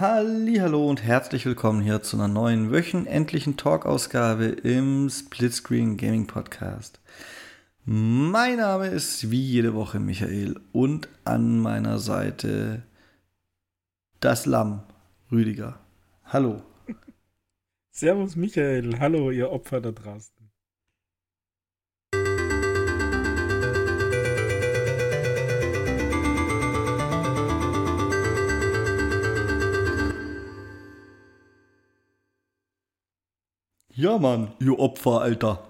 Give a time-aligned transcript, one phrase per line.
[0.00, 7.00] Hallo und herzlich willkommen hier zu einer neuen wöchentlichen Talk-Ausgabe im Splitscreen Gaming Podcast.
[7.84, 12.82] Mein Name ist wie jede Woche Michael und an meiner Seite
[14.18, 14.82] das Lamm,
[15.30, 15.78] Rüdiger.
[16.24, 16.60] Hallo.
[17.92, 20.33] Servus Michael, hallo ihr Opfer da draußen.
[33.96, 35.68] Ja, Mann, ihr Opfer, Alter.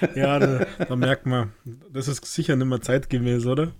[0.14, 1.52] ja, da, da, merkt man,
[1.90, 3.72] das ist sicher nicht mehr zeitgemäß, oder?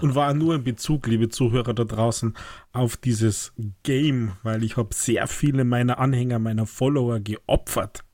[0.00, 2.36] Und war nur in Bezug, liebe Zuhörer da draußen,
[2.72, 3.52] auf dieses
[3.82, 8.04] Game, weil ich habe sehr viele meiner Anhänger, meiner Follower geopfert.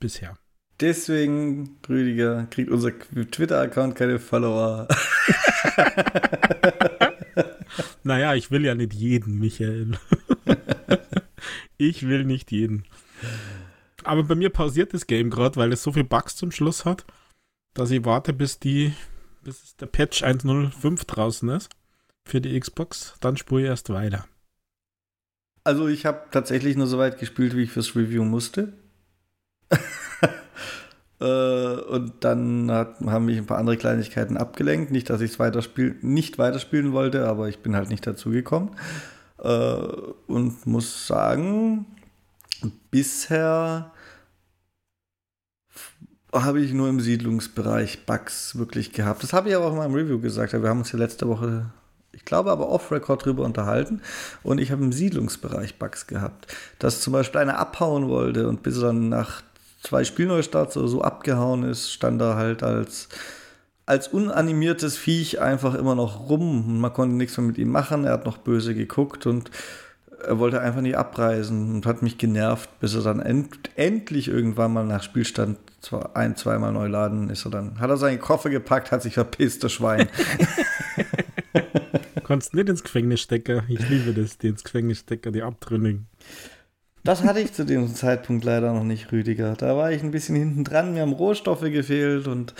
[0.00, 0.38] Bisher.
[0.80, 4.88] Deswegen, Rüdiger, kriegt unser Twitter-Account keine Follower.
[8.04, 9.98] naja, ich will ja nicht jeden, Michael.
[11.78, 12.84] Ich will nicht jeden.
[14.04, 17.04] Aber bei mir pausiert das Game gerade, weil es so viel Bugs zum Schluss hat,
[17.74, 18.92] dass ich warte, bis die,
[19.42, 21.70] bis der Patch 1.05 draußen ist
[22.24, 23.14] für die Xbox.
[23.20, 24.26] Dann spule ich erst weiter.
[25.64, 28.72] Also ich habe tatsächlich nur so weit gespielt, wie ich fürs Review musste.
[31.20, 34.90] äh, und dann hat, haben mich ein paar andere Kleinigkeiten abgelenkt.
[34.90, 38.74] Nicht, dass ich es weiterspiel nicht weiterspielen wollte, aber ich bin halt nicht dazu gekommen.
[39.42, 39.76] Äh,
[40.26, 41.86] und muss sagen,
[42.90, 43.92] bisher
[46.32, 49.22] habe ich nur im Siedlungsbereich Bugs wirklich gehabt.
[49.22, 50.52] Das habe ich aber auch in meinem Review gesagt.
[50.52, 51.70] Wir haben uns ja letzte Woche,
[52.12, 54.02] ich glaube aber off-Record drüber unterhalten.
[54.42, 56.46] Und ich habe im Siedlungsbereich Bugs gehabt.
[56.78, 59.42] Dass zum Beispiel einer abhauen wollte und bis er dann nach
[59.82, 63.08] zwei Spielneustarts oder so abgehauen ist, stand er halt als
[63.88, 66.78] als unanimiertes Viech einfach immer noch rum.
[66.78, 68.04] Man konnte nichts mehr mit ihm machen.
[68.04, 69.50] Er hat noch böse geguckt und
[70.22, 74.74] er wollte einfach nicht abreisen und hat mich genervt, bis er dann end endlich irgendwann
[74.74, 77.80] mal nach Spielstand zwar ein, zweimal neu laden ist er dann.
[77.80, 80.08] Hat er seinen Koffer gepackt, hat sich verpisst, das Schwein.
[82.24, 83.62] Konntest nicht ins Gefängnis stecken.
[83.68, 86.08] Ich liebe das, die ins Gefängnis stecken, die Abtrünnigen.
[87.04, 89.54] Das hatte ich zu dem Zeitpunkt leider noch nicht, Rüdiger.
[89.54, 92.54] Da war ich ein bisschen hinten dran, mir haben Rohstoffe gefehlt und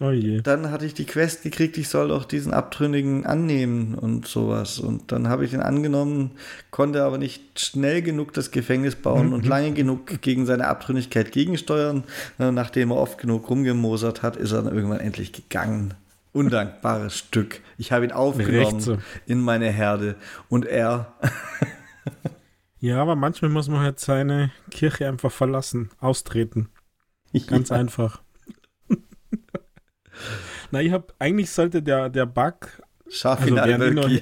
[0.00, 0.10] Oh
[0.42, 4.80] dann hatte ich die Quest gekriegt, ich soll doch diesen Abtrünnigen annehmen und sowas.
[4.80, 6.32] Und dann habe ich ihn angenommen,
[6.72, 9.32] konnte aber nicht schnell genug das Gefängnis bauen mhm.
[9.34, 12.02] und lange genug gegen seine Abtrünnigkeit gegensteuern.
[12.38, 15.94] Nachdem er oft genug rumgemosert hat, ist er dann irgendwann endlich gegangen.
[16.32, 17.60] Undankbares Stück.
[17.78, 18.98] Ich habe ihn aufgenommen so.
[19.26, 20.16] in meine Herde
[20.48, 21.14] und er.
[22.80, 26.68] ja, aber manchmal muss man halt seine Kirche einfach verlassen, austreten.
[27.46, 27.76] Ganz ja.
[27.76, 28.20] einfach.
[30.70, 32.82] Na, ich habe eigentlich sollte der, der Bug.
[33.08, 34.08] Schaffinale also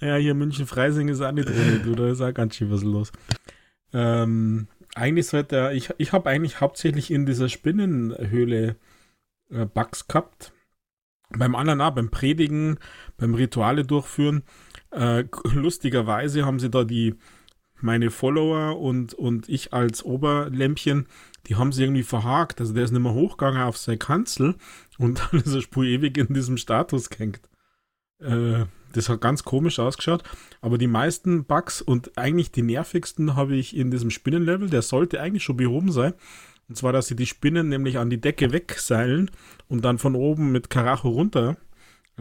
[0.00, 3.12] Ja, hier München-Freising ist auch nicht drin, du, da ist auch ganz schön was los.
[3.92, 4.66] Ähm,
[4.96, 8.76] eigentlich sollte er, ich, ich habe eigentlich hauptsächlich in dieser Spinnenhöhle
[9.50, 10.52] äh, Bugs gehabt.
[11.30, 12.78] Beim anderen auch, beim Predigen,
[13.16, 14.42] beim Rituale durchführen.
[14.90, 17.14] Äh, lustigerweise haben sie da die,
[17.82, 21.06] meine Follower und, und ich als Oberlämpchen
[21.48, 22.60] die haben sie irgendwie verhakt.
[22.60, 24.54] Also der ist nicht mehr hochgegangen auf seine Kanzel
[24.98, 27.40] und dann ist er Spur ewig in diesem Status gehängt.
[28.20, 30.22] Äh, das hat ganz komisch ausgeschaut.
[30.60, 34.68] Aber die meisten Bugs und eigentlich die nervigsten habe ich in diesem Spinnenlevel.
[34.68, 36.14] Der sollte eigentlich schon behoben sein.
[36.68, 39.30] Und zwar, dass sie die Spinnen nämlich an die Decke wegseilen
[39.68, 41.56] und dann von oben mit Karacho runter,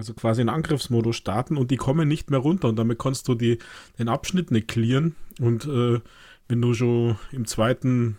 [0.01, 2.69] also quasi in Angriffsmodus starten und die kommen nicht mehr runter.
[2.69, 3.59] Und damit kannst du die,
[3.99, 5.15] den Abschnitt nicht clearen.
[5.39, 6.01] Und äh,
[6.47, 8.17] wenn du schon im zweiten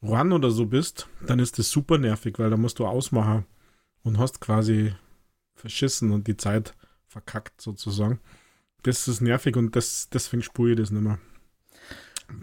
[0.00, 3.46] Run oder so bist, dann ist das super nervig, weil da musst du ausmachen
[4.04, 4.94] und hast quasi
[5.56, 6.74] verschissen und die Zeit
[7.08, 8.20] verkackt sozusagen.
[8.84, 11.18] Das ist nervig und das, deswegen spule ich das nicht mehr.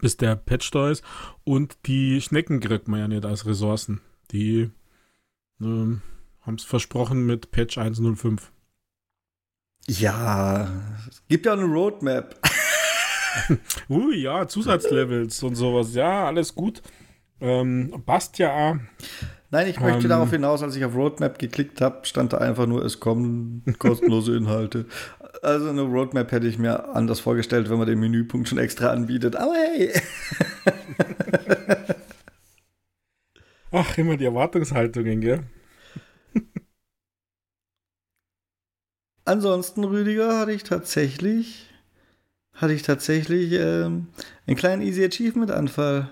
[0.02, 1.02] Bis der Patch da ist.
[1.46, 4.02] Und die Schnecken kriegt man ja nicht als Ressourcen.
[4.32, 4.70] Die
[5.62, 6.02] ähm,
[6.42, 8.50] haben es versprochen mit Patch 1.05.
[9.88, 10.68] Ja,
[11.08, 12.36] es gibt ja eine Roadmap.
[13.90, 15.94] Ui, ja, Zusatzlevels und sowas.
[15.94, 16.82] Ja, alles gut.
[17.40, 18.80] Ähm, passt ja.
[19.52, 22.66] Nein, ich möchte ähm, darauf hinaus, als ich auf Roadmap geklickt habe, stand da einfach
[22.66, 24.86] nur, es kommen kostenlose Inhalte.
[25.44, 29.36] Also eine Roadmap hätte ich mir anders vorgestellt, wenn man den Menüpunkt schon extra anbietet.
[29.36, 29.92] Aber hey!
[33.72, 35.44] Ach, immer die Erwartungshaltungen, gell?
[39.26, 41.68] Ansonsten, Rüdiger, hatte ich tatsächlich,
[42.54, 44.08] hatte ich tatsächlich ähm,
[44.48, 46.10] einen kleinen Easy Achievement Anfall.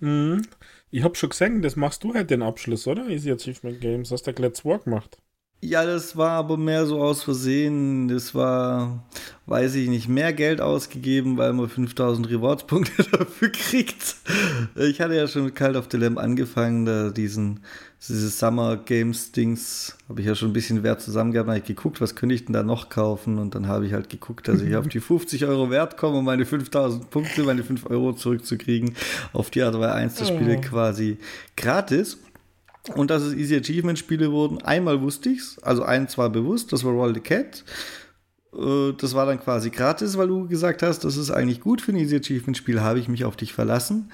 [0.00, 0.42] Mhm.
[0.90, 3.08] Ich habe schon gesehen, das machst du halt den Abschluss, oder?
[3.08, 4.10] Easy Achievement Games.
[4.10, 5.18] Hast du gleich zwei gemacht.
[5.60, 8.06] Ja, das war aber mehr so aus Versehen.
[8.06, 9.04] Das war,
[9.46, 14.14] weiß ich nicht, mehr Geld ausgegeben, weil man 5000 Rewards-Punkte dafür kriegt.
[14.76, 17.58] Ich hatte ja schon mit Cult of the Lamb angefangen, da diesen,
[18.08, 21.48] dieses Summer Games Dings, habe ich ja schon ein bisschen Wert zusammen gehabt.
[21.48, 23.38] Dann habe ich geguckt, was könnte ich denn da noch kaufen?
[23.38, 26.24] Und dann habe ich halt geguckt, dass ich auf die 50 Euro Wert komme, um
[26.24, 28.94] meine 5000 Punkte, meine 5 Euro zurückzukriegen.
[29.32, 31.18] Auf die Art war eins der Spiele quasi
[31.56, 32.16] gratis.
[32.94, 36.84] Und dass es Easy Achievement Spiele wurden, einmal wusste ich's, also ein zwar bewusst, das
[36.84, 37.64] war Roll the Cat.
[38.54, 41.92] Äh, das war dann quasi gratis, weil du gesagt hast, das ist eigentlich gut für
[41.92, 44.10] ein Easy Achievement Spiel, habe ich mich auf dich verlassen.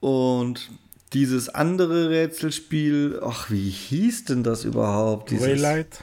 [0.00, 0.70] Und
[1.12, 5.30] dieses andere Rätselspiel, ach, wie hieß denn das überhaupt?
[5.30, 6.00] Dieses, Waylight.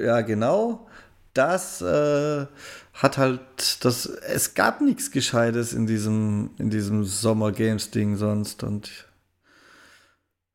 [0.00, 0.86] Ja, genau.
[1.34, 2.46] Das äh,
[2.94, 3.40] hat halt
[3.84, 4.06] das.
[4.06, 9.07] Es gab nichts Gescheites in diesem, in diesem Sommer Games Ding sonst und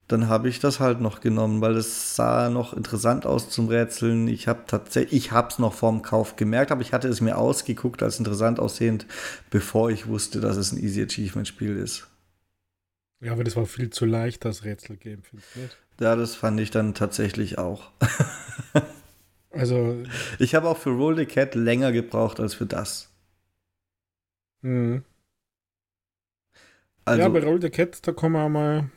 [0.07, 4.27] dann habe ich das halt noch genommen, weil es sah noch interessant aus zum Rätseln.
[4.27, 7.37] Ich habe tatsächlich, ich habe es noch vorm Kauf gemerkt, aber ich hatte es mir
[7.37, 9.05] ausgeguckt als interessant aussehend,
[9.49, 12.07] bevor ich wusste, dass es ein Easy Achievement Spiel ist.
[13.21, 15.77] Ja, aber das war viel zu leicht, das Rätselgame, findest du nicht?
[16.01, 17.89] Ja, das fand ich dann tatsächlich auch.
[19.51, 20.03] also.
[20.39, 23.09] Ich habe auch für Roll the Cat länger gebraucht als für das.
[24.61, 25.03] Mhm.
[27.05, 28.89] Also, ja, bei Roll the Cat, da kommen wir mal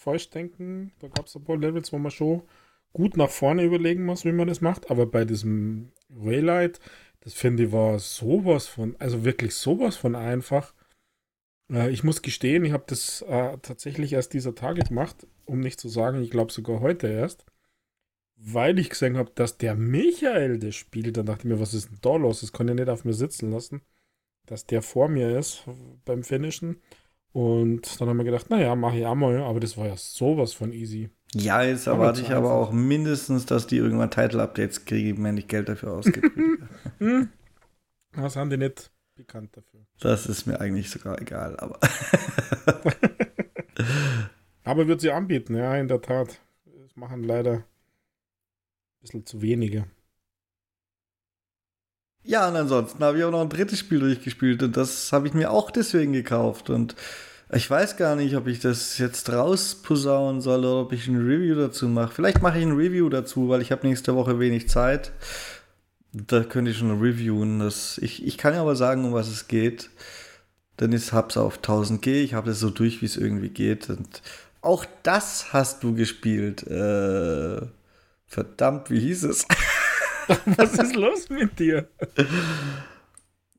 [0.00, 0.92] falsch denken.
[1.00, 2.42] Da gab es ein paar Levels, wo man schon
[2.92, 4.90] gut nach vorne überlegen muss, wie man das macht.
[4.90, 6.80] Aber bei diesem Waylight,
[7.20, 10.74] das finde ich war sowas von, also wirklich sowas von einfach.
[11.70, 15.78] Äh, ich muss gestehen, ich habe das äh, tatsächlich erst dieser Tage gemacht, um nicht
[15.78, 17.44] zu sagen, ich glaube sogar heute erst.
[18.42, 21.90] Weil ich gesehen habe, dass der Michael das spielt, dann dachte ich mir, was ist
[21.90, 22.40] denn da los?
[22.40, 23.82] Das kann ich nicht auf mir sitzen lassen,
[24.46, 25.64] dass der vor mir ist
[26.06, 26.80] beim Finishen.
[27.32, 30.52] Und dann haben wir gedacht, naja, mache ich auch mal, aber das war ja sowas
[30.52, 31.10] von easy.
[31.32, 35.68] Ja, jetzt erwarte ich aber auch mindestens, dass die irgendwann Title-Updates kriegen, wenn ich Geld
[35.68, 36.30] dafür ausgebe.
[36.98, 37.30] Hm.
[38.12, 39.80] Was haben die nicht bekannt dafür?
[40.00, 41.78] Das ist mir eigentlich sogar egal, aber.
[44.64, 46.40] aber wird sie anbieten, ja, in der Tat.
[46.64, 47.64] Das machen leider ein
[49.00, 49.86] bisschen zu wenige.
[52.30, 55.34] Ja, und ansonsten habe ich auch noch ein drittes Spiel durchgespielt und das habe ich
[55.34, 56.70] mir auch deswegen gekauft.
[56.70, 56.94] Und
[57.52, 61.56] ich weiß gar nicht, ob ich das jetzt rausposaunen soll oder ob ich ein Review
[61.56, 62.14] dazu mache.
[62.14, 65.10] Vielleicht mache ich ein Review dazu, weil ich habe nächste Woche wenig Zeit.
[66.12, 67.58] Da könnte ich schon reviewen.
[67.58, 69.90] Das, ich, ich kann ja aber sagen, um was es geht.
[70.78, 72.22] Denn ich es auf 1000G.
[72.22, 73.90] Ich habe das so durch, wie es irgendwie geht.
[73.90, 74.22] Und
[74.62, 76.64] auch das hast du gespielt.
[76.64, 77.60] Äh,
[78.28, 79.48] verdammt, wie hieß es?
[80.56, 81.88] Was ist los mit dir?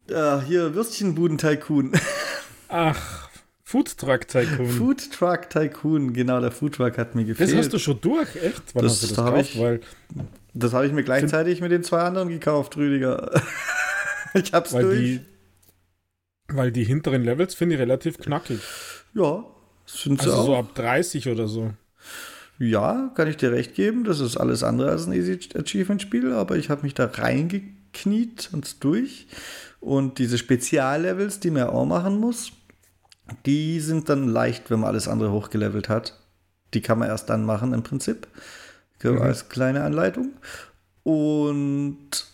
[0.09, 1.93] Ja, hier Würstchenbuden-Tycoon.
[2.69, 3.29] Ach,
[3.63, 4.67] Food Truck Tycoon.
[4.67, 7.51] Food Truck Tycoon, genau, der Food Truck hat mir gefehlt.
[7.51, 8.75] Das hast du schon durch, echt?
[8.75, 9.49] Wann das, hast du das gekauft?
[9.53, 9.79] Ich, Weil
[10.53, 13.31] das habe ich mir gleichzeitig mit den zwei anderen gekauft, Rüdiger.
[14.33, 14.99] ich hab's weil durch.
[14.99, 15.21] Die,
[16.49, 18.59] weil die hinteren Levels finde ich relativ knackig.
[19.13, 19.45] Ja,
[19.85, 20.45] sind sie also auch.
[20.45, 21.71] so ab 30 oder so.
[22.61, 24.03] Ja, kann ich dir recht geben.
[24.03, 28.83] Das ist alles andere als ein Easy Achievement-Spiel, aber ich habe mich da reingekniet und
[28.83, 29.25] durch.
[29.79, 32.51] Und diese Speziallevels, die man auch machen muss,
[33.47, 36.19] die sind dann leicht, wenn man alles andere hochgelevelt hat.
[36.75, 38.27] Die kann man erst dann machen im Prinzip.
[39.01, 39.19] Mhm.
[39.19, 40.33] Als kleine Anleitung.
[41.01, 42.27] Und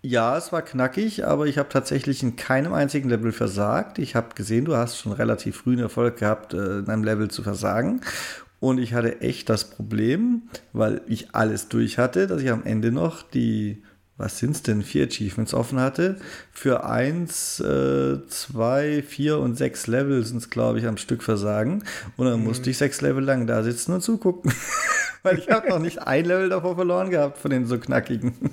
[0.00, 3.98] ja, es war knackig, aber ich habe tatsächlich in keinem einzigen Level versagt.
[3.98, 7.28] Ich habe gesehen, du hast schon relativ früh einen Erfolg gehabt, äh, in einem Level
[7.28, 8.02] zu versagen.
[8.66, 10.42] Und ich hatte echt das Problem,
[10.72, 13.84] weil ich alles durch hatte, dass ich am Ende noch die,
[14.16, 16.16] was sind es denn, vier Achievements offen hatte.
[16.50, 21.84] Für eins, äh, zwei, vier und sechs Level sind es, glaube ich, am Stück versagen.
[22.16, 22.46] Und dann mhm.
[22.46, 24.52] musste ich sechs Level lang da sitzen und zugucken.
[25.22, 28.34] weil ich habe noch nicht ein Level davor verloren gehabt von den so knackigen.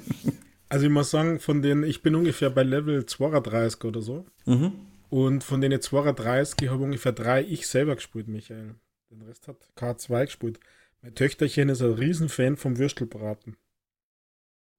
[0.70, 4.26] Also ich muss sagen, von denen, ich bin ungefähr bei Level 32 oder so.
[4.48, 4.72] Mhm.
[5.12, 8.74] Und von denen 32 habe ich ungefähr drei ich selber gespielt, Michael.
[9.14, 10.60] Den Rest hat K2 gespielt.
[11.04, 13.58] Mein Töchterchen ist ein Riesenfan vom Würstelbraten.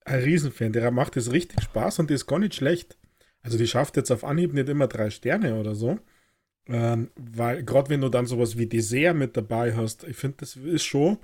[0.05, 0.73] Ein Riesenfan.
[0.73, 2.99] Der macht es richtig Spaß und die ist gar nicht schlecht.
[3.43, 6.01] Also die schafft jetzt auf Anhieb nicht immer drei Sterne oder so.
[6.67, 10.57] Ähm, weil gerade wenn du dann sowas wie Dessert mit dabei hast, ich finde, das
[10.57, 11.19] ist schon,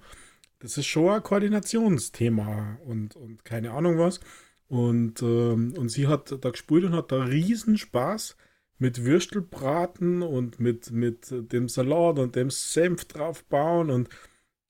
[0.60, 4.20] das ist schon ein Koordinationsthema und, und keine Ahnung was.
[4.68, 8.36] Und, ähm, und sie hat da gespielt und hat da riesen Spaß
[8.80, 14.08] mit Würstelbraten und mit, mit dem Salat und dem Senf drauf bauen und,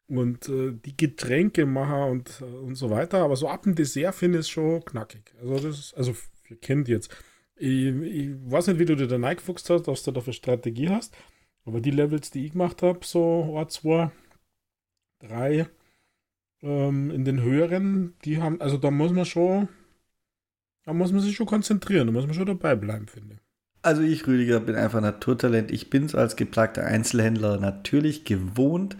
[0.09, 3.21] und äh, die Getränke machen und, und so weiter.
[3.21, 5.33] Aber so ab dem Dessert finde ich es schon knackig.
[5.40, 6.12] Also, das ist, also
[6.43, 7.17] für Kind jetzt.
[7.57, 10.88] Ich, ich weiß nicht, wie du dir da reingefuchst hast, was du da für Strategie
[10.88, 11.17] hast.
[11.64, 14.11] Aber die Levels, die ich gemacht habe, so 1, 2,
[15.21, 15.69] 3,
[16.62, 19.69] ähm, in den höheren, die haben, also da muss man schon,
[20.85, 23.39] da muss man sich schon konzentrieren, da muss man schon dabei bleiben, finde ich.
[23.82, 25.70] Also ich, Rüdiger, bin einfach Naturtalent.
[25.70, 28.96] Ich bin es als geplagter Einzelhändler natürlich gewohnt,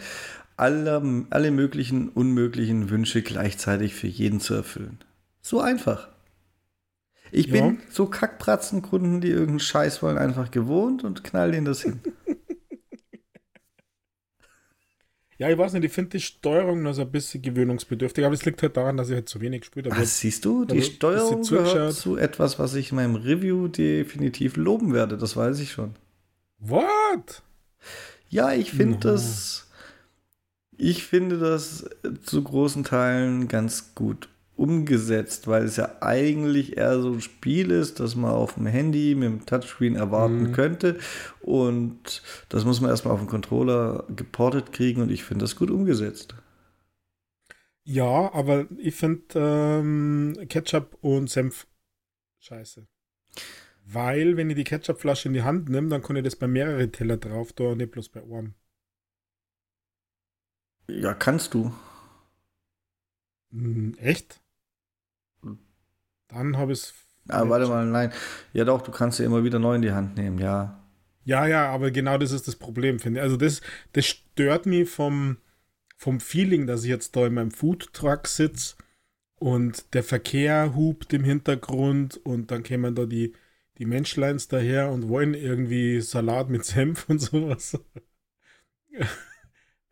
[0.57, 4.99] alle, alle möglichen, unmöglichen Wünsche gleichzeitig für jeden zu erfüllen.
[5.43, 6.09] So einfach.
[7.33, 7.53] Ich ja.
[7.53, 12.01] bin so Kackpratzenkunden, die irgendeinen Scheiß wollen, einfach gewohnt und knall denen das hin.
[15.41, 18.45] Ja, ich weiß nicht, ich finde die Steuerung noch so ein bisschen gewöhnungsbedürftig, aber es
[18.45, 19.99] liegt halt daran, dass ich halt zu wenig gespielt habe.
[19.99, 20.67] Was siehst du?
[20.67, 25.39] Die also, Steuerung gehört zu etwas, was ich in meinem Review definitiv loben werde, das
[25.39, 25.95] weiß ich schon.
[26.59, 27.43] What?
[28.29, 29.01] Ja, ich finde no.
[29.01, 29.71] das.
[30.77, 31.89] Ich finde das
[32.23, 34.29] zu großen Teilen ganz gut
[34.61, 39.15] umgesetzt, weil es ja eigentlich eher so ein Spiel ist, das man auf dem Handy
[39.15, 40.53] mit dem Touchscreen erwarten mhm.
[40.53, 40.99] könnte.
[41.41, 45.71] Und das muss man erstmal auf den Controller geportet kriegen und ich finde das gut
[45.71, 46.35] umgesetzt.
[47.85, 51.67] Ja, aber ich finde ähm, Ketchup und Senf
[52.41, 52.87] scheiße.
[53.87, 56.93] Weil, wenn ich die Ketchupflasche in die Hand nehme, dann kann ich das bei mehreren
[56.93, 58.55] Teller drauf tun und nicht bloß bei einem.
[60.87, 61.73] Ja, kannst du.
[63.53, 64.41] Hm, echt?
[66.33, 66.95] Dann habe ich es.
[67.29, 68.13] Ah, warte mal, nein.
[68.53, 70.81] Ja, doch, du kannst ja immer wieder neu in die Hand nehmen, ja.
[71.25, 73.23] Ja, ja, aber genau das ist das Problem, finde ich.
[73.23, 73.61] Also, das,
[73.93, 75.37] das stört mich vom,
[75.97, 78.77] vom Feeling, dass ich jetzt da in meinem Foodtruck sitze
[79.39, 83.35] und der Verkehr hupt im Hintergrund und dann kämen da die,
[83.79, 87.79] die Menschleins daher und wollen irgendwie Salat mit Senf und sowas.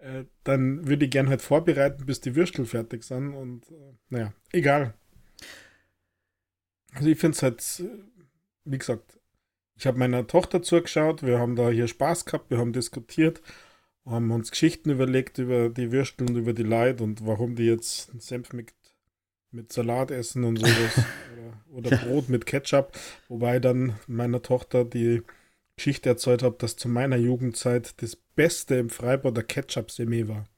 [0.00, 4.33] Äh, dann würde ich gern halt vorbereiten, bis die Würstel fertig sind und äh, naja,
[4.52, 4.95] egal.
[6.95, 7.85] Also ich finde es halt,
[8.64, 9.18] wie gesagt,
[9.76, 13.40] ich habe meiner Tochter zugeschaut, wir haben da hier Spaß gehabt, wir haben diskutiert,
[14.04, 18.11] haben uns Geschichten überlegt über die Würstel und über die Leid und warum die jetzt
[18.21, 18.73] Senf mit,
[19.50, 21.04] mit Salat essen und sowas
[21.71, 22.92] oder, oder Brot mit Ketchup,
[23.28, 25.23] wobei dann meiner Tochter die
[25.76, 30.49] Geschichte erzählt habe, dass zu meiner Jugendzeit das Beste im Freiburg der Ketchup-Semé war.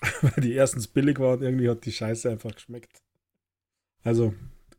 [0.22, 3.02] Weil die erstens billig war und irgendwie hat die Scheiße einfach geschmeckt.
[4.04, 4.34] Also,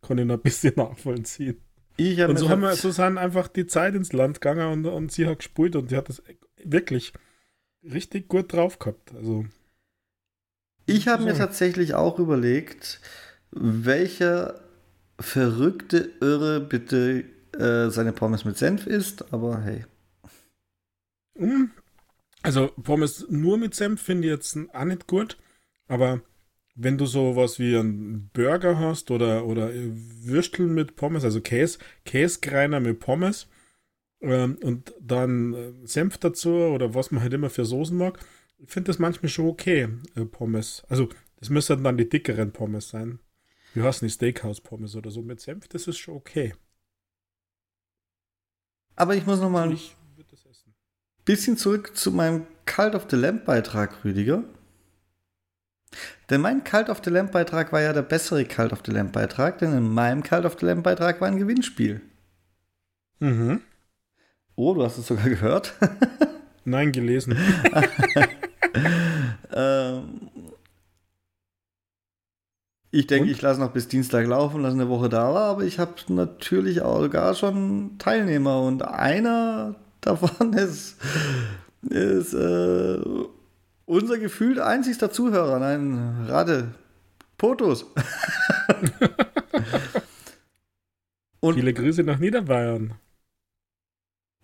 [0.07, 1.61] kann ich noch ein bisschen nachvollziehen.
[1.97, 5.11] Ich und so, haben wir, so sind einfach die Zeit ins Land gegangen und, und
[5.11, 6.21] sie hat gespult und die hat das
[6.63, 7.13] wirklich
[7.83, 9.15] richtig gut drauf gehabt.
[9.15, 9.45] Also,
[10.85, 11.29] ich habe so.
[11.29, 13.01] mir tatsächlich auch überlegt,
[13.51, 14.61] welcher
[15.19, 17.25] verrückte Irre bitte
[17.57, 19.85] äh, seine Pommes mit Senf isst, aber hey.
[21.37, 21.71] Hm.
[22.43, 25.37] Also Pommes nur mit Senf finde ich jetzt auch nicht gut,
[25.87, 26.21] aber
[26.77, 32.79] wenn du sowas wie einen Burger hast oder, oder Würstel mit Pommes, also Käse, Käskreiner
[32.79, 33.47] mit Pommes
[34.21, 38.19] ähm, und dann äh, Senf dazu oder was man halt immer für Soßen mag,
[38.59, 40.83] ich finde das manchmal schon okay, äh, Pommes.
[40.87, 43.19] Also das müssen dann die dickeren Pommes sein.
[43.73, 46.53] Wie heißen die Steakhouse-Pommes oder so mit Senf, das ist schon okay.
[48.95, 49.79] Aber ich muss noch mal ein
[51.25, 54.43] bisschen zurück zu meinem Cult of the Lamp Beitrag, Rüdiger.
[56.29, 59.13] Denn mein Cult of the Lamp Beitrag war ja der bessere Cult of the Lamp
[59.13, 62.01] Beitrag, denn in meinem Cult of the Lamp Beitrag war ein Gewinnspiel.
[63.19, 63.61] Mhm.
[64.55, 65.73] Oh, du hast es sogar gehört?
[66.65, 67.37] Nein, gelesen.
[69.53, 70.29] ähm,
[72.91, 75.79] ich denke, ich lasse noch bis Dienstag laufen, lasse eine Woche da war, aber ich
[75.79, 80.97] habe natürlich auch gar schon Teilnehmer und einer davon ist,
[81.89, 82.99] ist äh,
[83.87, 86.75] unser gefühlt einzigster Zuhörer, nein, Rade,
[87.37, 87.85] Potos.
[91.39, 92.93] und, Viele Grüße nach Niederbayern.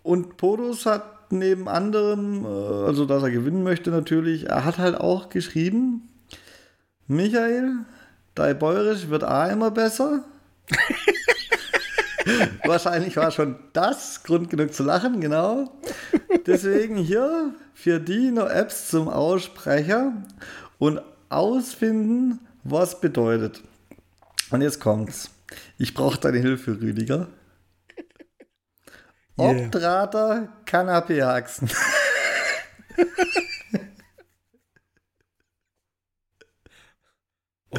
[0.01, 4.95] Und Potos hat neben anderem, äh, also dass er gewinnen möchte natürlich, er hat halt
[4.95, 6.09] auch geschrieben,
[7.07, 7.79] Michael,
[8.35, 10.23] dein Bäuerisch wird auch immer besser.
[12.65, 15.72] Wahrscheinlich war schon das Grund genug zu lachen, genau.
[16.46, 20.13] Deswegen hier für die noch Apps zum Aussprecher
[20.80, 23.62] und ausfinden, was bedeutet.
[24.51, 25.30] Und jetzt kommt's.
[25.77, 27.27] Ich brauche deine Hilfe, Rüdiger.
[29.38, 29.65] Yeah.
[29.65, 31.70] Obdrater Kanapé-Haxen.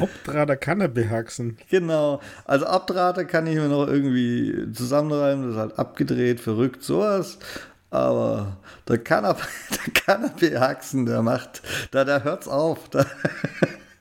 [0.01, 1.57] Obdrater Kanapé-Haxen.
[1.69, 2.21] Genau.
[2.45, 7.39] Also Obdrater kann ich mir noch irgendwie zusammenreimen, das ist halt abgedreht, verrückt, sowas.
[7.89, 11.61] Aber der Kanapé-Haxen, der macht,
[11.91, 12.89] da, da hört's auf.
[12.89, 13.05] Da.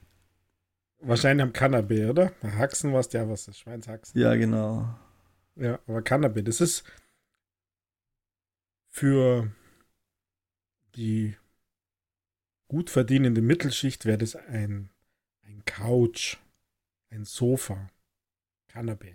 [1.01, 2.33] Wahrscheinlich am Kanapé, oder?
[2.43, 4.21] Haxen war es ja was, das Schweinshaxen.
[4.21, 4.89] Ja, genau.
[5.57, 6.85] Ja, aber Kanapé, das ist
[8.91, 9.53] für
[10.97, 11.37] die
[12.69, 14.91] gut verdienende Mittelschicht wäre das ein
[15.75, 16.37] Couch,
[17.11, 17.89] ein Sofa,
[18.73, 19.15] Kanapé.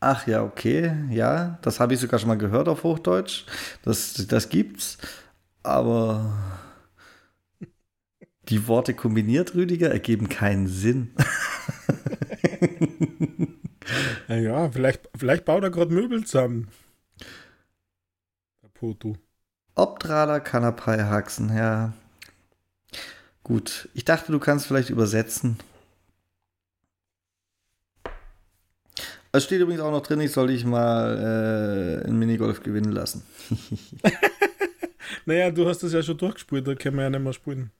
[0.00, 3.44] Ach ja, okay, ja, das habe ich sogar schon mal gehört auf Hochdeutsch.
[3.82, 4.98] Das, das gibt's.
[5.62, 6.58] Aber
[8.48, 11.14] die Worte kombiniert, Rüdiger, ergeben keinen Sinn.
[14.28, 16.70] ja, vielleicht, vielleicht baut er gerade Möbel zusammen.
[18.62, 19.16] Der Poto.
[19.76, 21.92] Obdraler Kanapei Haxen, ja.
[23.48, 25.56] Gut, ich dachte, du kannst vielleicht übersetzen.
[29.32, 33.22] Es steht übrigens auch noch drin, ich soll dich mal äh, in Minigolf gewinnen lassen.
[35.24, 37.70] naja, du hast es ja schon durchgespielt, da können wir ja nicht mehr spielen.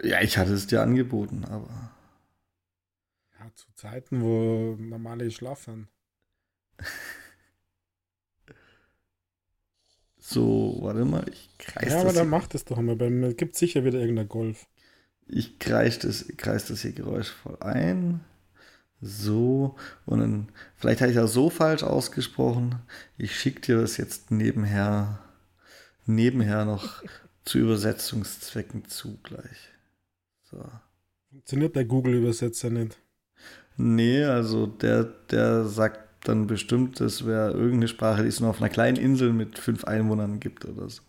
[0.00, 1.90] Ja, ich hatte es dir angeboten, aber.
[3.40, 5.88] Ja, zu Zeiten, wo normale schlafen.
[10.30, 12.96] So, warte mal, ich kreis Ja, aber dann macht es doch mal.
[12.96, 14.66] Beim gibt sicher wieder irgendein Golf.
[15.26, 18.20] Ich kreis das, kreis das hier geräuschvoll ein.
[19.00, 22.74] So, und dann, vielleicht habe ich das so falsch ausgesprochen.
[23.16, 25.18] Ich schicke dir das jetzt nebenher,
[26.04, 27.02] nebenher noch
[27.46, 29.70] zu Übersetzungszwecken zu gleich.
[30.42, 30.62] So.
[31.30, 32.98] Funktioniert der Google-Übersetzer nicht?
[33.78, 38.60] Nee, also der, der sagt dann bestimmt, das wäre irgendeine Sprache, die es nur auf
[38.60, 41.02] einer kleinen Insel mit fünf Einwohnern gibt oder so.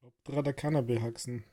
[0.00, 1.44] Obdra der Cannabis-Haxen.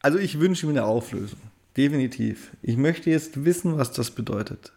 [0.00, 1.40] Also ich wünsche mir eine Auflösung.
[1.76, 2.52] Definitiv.
[2.62, 4.72] Ich möchte jetzt wissen, was das bedeutet.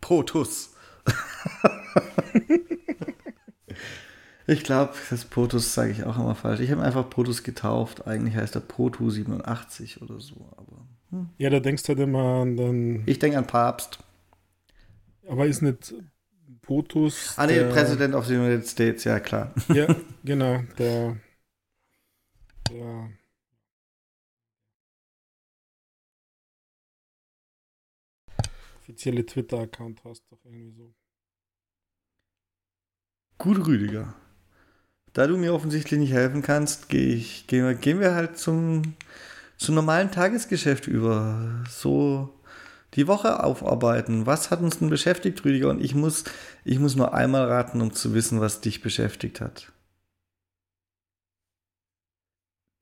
[0.00, 0.74] Protus.
[4.46, 6.60] Ich glaube, das Protus sage ich auch immer falsch.
[6.60, 8.06] Ich habe einfach Protus getauft.
[8.06, 10.52] Eigentlich heißt er Protu 87 oder so.
[10.56, 11.30] Aber, hm.
[11.38, 13.02] Ja, da denkst du halt immer an den.
[13.06, 14.00] Ich denke an Papst.
[15.26, 15.94] Aber ist nicht
[16.60, 17.38] Potus.
[17.38, 19.54] Ah, nee, der President of the United States, ja, klar.
[19.72, 19.86] Ja,
[20.24, 20.60] genau.
[20.78, 21.16] Der.
[22.70, 23.10] Der.
[28.82, 30.94] Offizielle Twitter-Account hast doch irgendwie so.
[33.38, 34.14] Gut, Rüdiger
[35.14, 38.94] da du mir offensichtlich nicht helfen kannst, geh ich, gehen, wir, gehen wir halt zum,
[39.56, 41.64] zum normalen Tagesgeschäft über.
[41.70, 42.34] So
[42.94, 44.26] die Woche aufarbeiten.
[44.26, 45.70] Was hat uns denn beschäftigt, Rüdiger?
[45.70, 46.24] Und ich muss,
[46.64, 49.72] ich muss nur einmal raten, um zu wissen, was dich beschäftigt hat.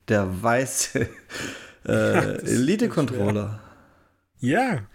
[0.08, 1.08] Der weiße
[1.86, 3.60] äh, Elite-Controller.
[4.40, 4.86] Ja,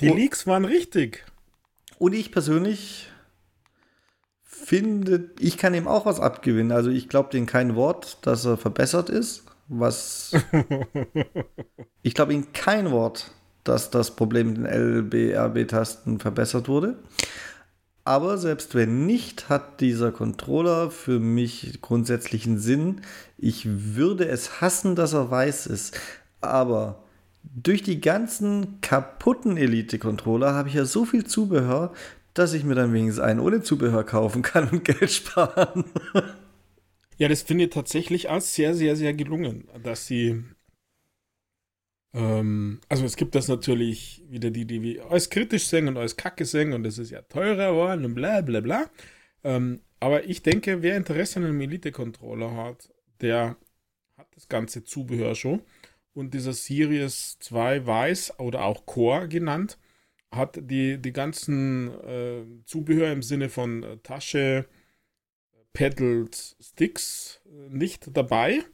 [0.00, 1.24] die Leaks waren richtig.
[1.98, 3.10] Und ich persönlich
[4.64, 6.72] finde, ich kann ihm auch was abgewinnen.
[6.72, 9.44] Also ich glaube dem kein Wort, dass er verbessert ist.
[9.68, 10.32] Was.
[12.02, 13.30] ich glaube ihm kein Wort,
[13.64, 16.96] dass das Problem mit den LB-RB-Tasten verbessert wurde.
[18.04, 23.02] Aber selbst wenn nicht, hat dieser Controller für mich grundsätzlichen Sinn.
[23.36, 26.00] Ich würde es hassen, dass er weiß ist.
[26.40, 27.04] Aber
[27.42, 31.92] durch die ganzen kaputten Elite-Controller habe ich ja so viel Zubehör,
[32.38, 35.84] dass ich mir dann wenigstens einen ohne Zubehör kaufen kann und Geld sparen.
[37.18, 40.44] ja, das finde ich tatsächlich auch sehr, sehr, sehr gelungen, dass sie.
[42.14, 46.44] Ähm, also es gibt das natürlich wieder die, die alles kritisch singen und alles kacke
[46.44, 48.90] singen und das ist ja teurer geworden und bla bla bla.
[49.44, 53.56] Ähm, aber ich denke, wer Interesse an einem Elite-Controller hat, der
[54.16, 55.62] hat das ganze Zubehör schon.
[56.14, 59.78] Und dieser Series 2 Weiß oder auch Core genannt,
[60.30, 64.68] hat die, die ganzen äh, Zubehör im Sinne von äh, Tasche,
[65.72, 68.64] Pedals, Sticks äh, nicht dabei,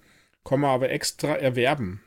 [0.45, 2.03] kann man aber extra erwerben.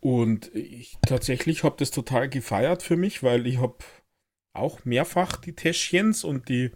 [0.00, 3.78] Und ich tatsächlich habe das total gefeiert für mich, weil ich habe
[4.52, 6.70] auch mehrfach die Täschchens und die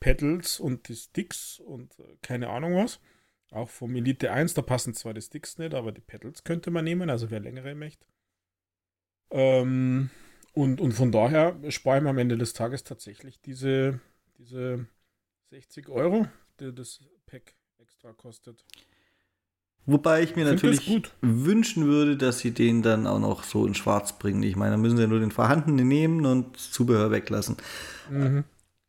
[0.00, 3.00] Pedals und die Sticks und äh, keine Ahnung was.
[3.50, 6.84] Auch vom Elite 1, da passen zwar die Sticks nicht, aber die Pedals könnte man
[6.84, 8.04] nehmen, also wer längere möchte.
[9.30, 10.10] Ähm,
[10.54, 14.00] und, und von daher spare ich mir am Ende des Tages tatsächlich diese,
[14.38, 14.86] diese
[15.50, 16.26] 60 Euro,
[16.60, 18.64] die das Pack extra kostet.
[19.86, 24.18] Wobei ich mir natürlich wünschen würde, dass sie den dann auch noch so in Schwarz
[24.18, 24.42] bringen.
[24.42, 27.56] Ich meine, da müssen sie ja nur den vorhandenen nehmen und Zubehör weglassen.
[28.08, 28.44] Mhm.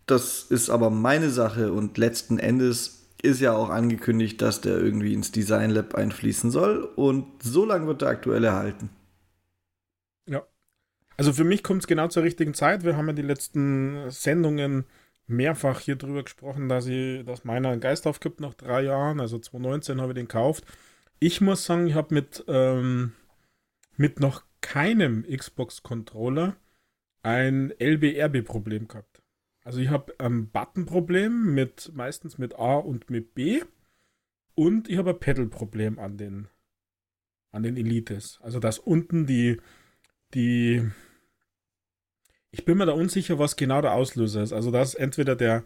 [0.06, 5.13] Das ist aber meine Sache und letzten Endes ist ja auch angekündigt, dass der irgendwie
[5.13, 8.89] ins Design Lab einfließen soll und so lange wird der aktuell erhalten.
[10.28, 10.43] Ja.
[11.17, 12.84] Also für mich kommt es genau zur richtigen Zeit.
[12.84, 14.86] Wir haben ja die letzten Sendungen
[15.28, 19.19] mehrfach hier drüber gesprochen, dass, ich, dass meiner einen Geist aufgibt nach drei Jahren.
[19.19, 20.65] Also 2019 habe ich den gekauft.
[21.19, 23.13] Ich muss sagen, ich habe mit, ähm,
[23.97, 26.56] mit noch keinem Xbox-Controller
[27.23, 29.21] ein LBRB-Problem gehabt.
[29.63, 33.63] Also ich habe ein Button-Problem mit meistens mit A und mit B.
[34.54, 36.47] Und ich habe ein Pedal-Problem an den,
[37.51, 38.39] an den Elites.
[38.43, 39.60] Also dass unten die,
[40.34, 40.88] die.
[42.57, 44.53] Ich bin mir da unsicher, was genau der Auslöser ist.
[44.53, 45.65] Also dass entweder der,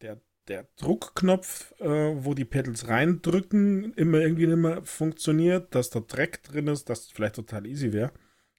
[0.00, 0.18] der,
[0.48, 1.84] der Druckknopf, äh,
[2.24, 7.08] wo die Pedals reindrücken, immer irgendwie nicht mehr funktioniert, dass der Dreck drin ist, das
[7.08, 8.12] vielleicht total easy wäre.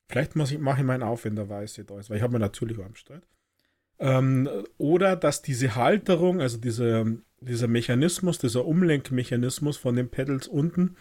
[0.07, 2.33] Vielleicht mache ich, mach ich meinen auf, wenn der weiße da ist, weil ich habe
[2.33, 3.25] mir natürlich angestellt.
[3.97, 10.95] Ähm, oder dass diese Halterung, also diese, dieser Mechanismus, dieser Umlenkmechanismus von den Pedals unten,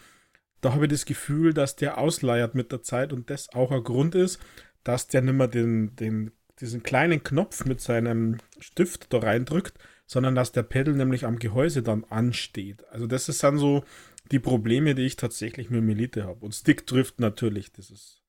[0.59, 3.83] da habe ich das Gefühl, dass der ausleiert mit der Zeit und das auch ein
[3.83, 4.39] Grund ist,
[4.83, 10.35] dass der nicht mehr den, den, diesen kleinen Knopf mit seinem Stift da reindrückt, sondern
[10.35, 12.83] dass der Pedal nämlich am Gehäuse dann ansteht.
[12.91, 13.83] Also das ist dann so
[14.31, 16.45] die Probleme, die ich tatsächlich mit Melite habe.
[16.45, 18.23] Und Stick trifft natürlich, das ist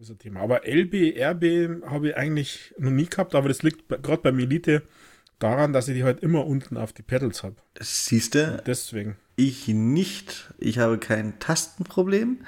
[0.00, 0.40] ist ein Thema.
[0.40, 4.82] Aber LB, RB habe ich eigentlich noch nie gehabt, aber das liegt gerade bei Elite
[5.38, 7.56] daran, dass ich die halt immer unten auf die Pedals habe.
[7.80, 8.62] Siehst du?
[8.66, 9.16] Deswegen.
[9.36, 10.52] Ich nicht.
[10.58, 12.44] Ich habe kein Tastenproblem,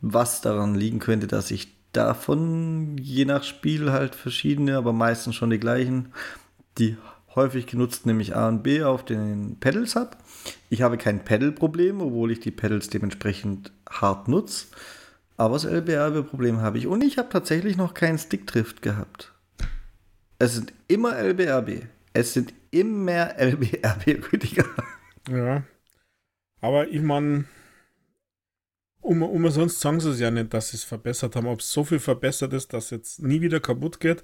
[0.00, 5.50] was daran liegen könnte, dass ich davon je nach Spiel halt verschiedene, aber meistens schon
[5.50, 6.12] die gleichen,
[6.78, 6.96] die
[7.34, 10.16] häufig genutzt, nämlich A und B auf den Pedals habe.
[10.70, 14.66] Ich habe kein Pedal-Problem, obwohl ich die Pedals dementsprechend hart nutze.
[15.36, 16.86] Aber das LBRB-Problem habe ich.
[16.86, 19.32] Und ich habe tatsächlich noch keinen Stickdrift gehabt.
[20.38, 21.82] Es sind immer LBRB.
[22.12, 24.64] Es sind immer LBRB, Rüdiger.
[25.28, 25.62] Ja.
[26.60, 27.44] Aber ich meine,
[29.06, 31.46] um, umsonst sagen sie es ja nicht, dass sie es verbessert haben.
[31.46, 34.22] Ob es so viel verbessert ist, dass jetzt nie wieder kaputt geht.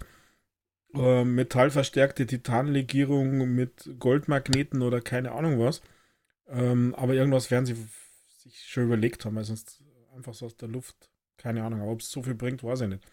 [0.94, 5.82] Äh, metallverstärkte Titanlegierung mit Goldmagneten oder keine Ahnung was.
[6.48, 7.76] Ähm, aber irgendwas werden sie
[8.42, 9.82] sich schon überlegt haben, weil sonst
[10.14, 11.10] einfach so aus der Luft.
[11.38, 13.04] Keine Ahnung, aber ob es so viel bringt, weiß ich nicht.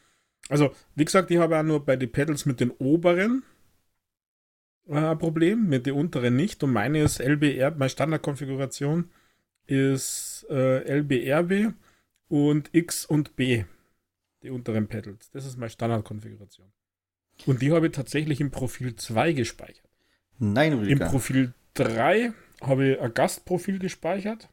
[0.49, 3.43] Also, wie gesagt, ich habe auch nur bei den Pedals mit den oberen
[4.88, 6.63] äh, ein Problem, mit den unteren nicht.
[6.63, 9.10] Und meine ist LBR, meine Standardkonfiguration
[9.69, 11.73] ist äh, LBRB
[12.27, 13.65] und X und B,
[14.43, 15.32] die unteren Pedals.
[15.32, 16.71] Das ist meine Standardkonfiguration.
[17.45, 19.89] Und die habe ich tatsächlich im Profil 2 gespeichert.
[20.38, 21.05] Nein, Rüdiger.
[21.05, 24.49] Im Profil 3 habe ich ein Gastprofil gespeichert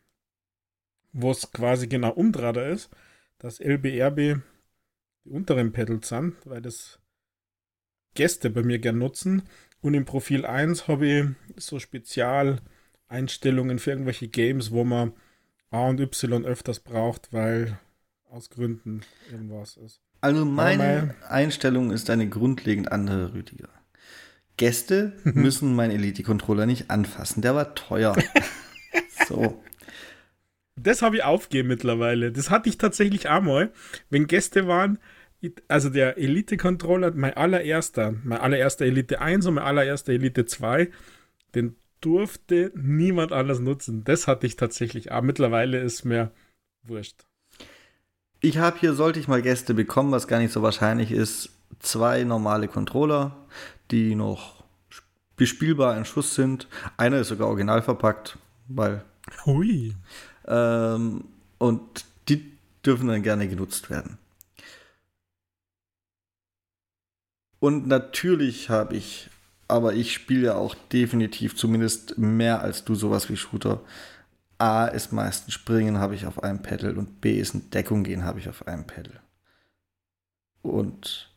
[1.16, 2.90] wo es quasi genau umdraht ist,
[3.38, 4.42] dass LBRB
[5.24, 7.00] die unteren Pedals sind, weil das
[8.14, 9.42] Gäste bei mir gern nutzen.
[9.81, 11.24] Und im Profil 1 habe ich
[11.57, 11.79] so
[13.07, 15.12] Spezialeinstellungen für irgendwelche Games, wo man
[15.71, 17.79] A und Y öfters braucht, weil
[18.31, 20.01] aus Gründen irgendwas ist.
[20.21, 23.69] Also meine Einstellung ist eine grundlegend andere, Rüdiger.
[24.57, 27.42] Gäste müssen meinen Elite-Controller nicht anfassen.
[27.42, 28.16] Der war teuer.
[29.29, 29.62] so.
[30.77, 32.33] Das habe ich aufgegeben mittlerweile.
[32.33, 33.73] Das hatte ich tatsächlich einmal,
[34.11, 34.99] wenn Gäste waren.
[35.69, 40.90] Also der Elite-Controller, mein allererster, mein allererster Elite 1 und mein allererster Elite 2,
[41.55, 44.05] den durfte niemand anders nutzen.
[44.05, 45.11] Das hatte ich tatsächlich.
[45.11, 46.31] Aber mittlerweile ist mir
[46.85, 47.27] wurscht.
[48.38, 52.23] Ich habe hier, sollte ich mal Gäste bekommen, was gar nicht so wahrscheinlich ist, zwei
[52.23, 53.37] normale Controller,
[53.90, 54.62] die noch
[55.35, 56.69] bespielbar in Schuss sind.
[56.97, 58.38] Einer ist sogar original verpackt,
[58.69, 59.05] weil.
[59.45, 59.97] Hui.
[60.47, 61.25] Ähm,
[61.59, 64.16] und die dürfen dann gerne genutzt werden.
[67.59, 69.29] Und natürlich habe ich,
[69.68, 73.81] aber ich spiele ja auch definitiv zumindest mehr als du sowas wie Shooter.
[74.59, 78.24] A ist meistens Springen, habe ich auf einem Pedal und B ist in Deckung gehen,
[78.24, 79.20] habe ich auf einem Pedal.
[80.62, 81.35] Und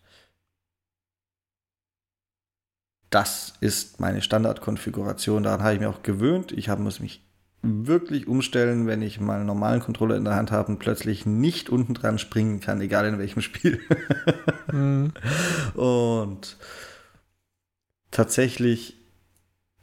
[3.09, 5.43] das ist meine Standardkonfiguration.
[5.43, 6.51] Daran habe ich mir auch gewöhnt.
[6.51, 7.21] Ich habe mich
[7.61, 11.69] wirklich umstellen, wenn ich mal einen normalen Controller in der Hand habe und plötzlich nicht
[11.69, 13.81] unten dran springen kann, egal in welchem Spiel.
[14.71, 15.11] mhm.
[15.75, 16.57] Und
[18.11, 18.95] tatsächlich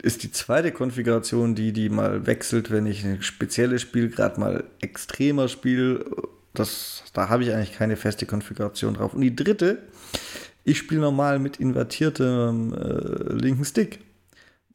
[0.01, 4.63] ist die zweite Konfiguration die, die mal wechselt, wenn ich ein spezielles Spiel gerade mal
[4.79, 6.05] extremer spiele.
[6.53, 9.13] Das, da habe ich eigentlich keine feste Konfiguration drauf.
[9.13, 9.83] Und die dritte,
[10.63, 13.99] ich spiele normal mit invertiertem äh, linken Stick.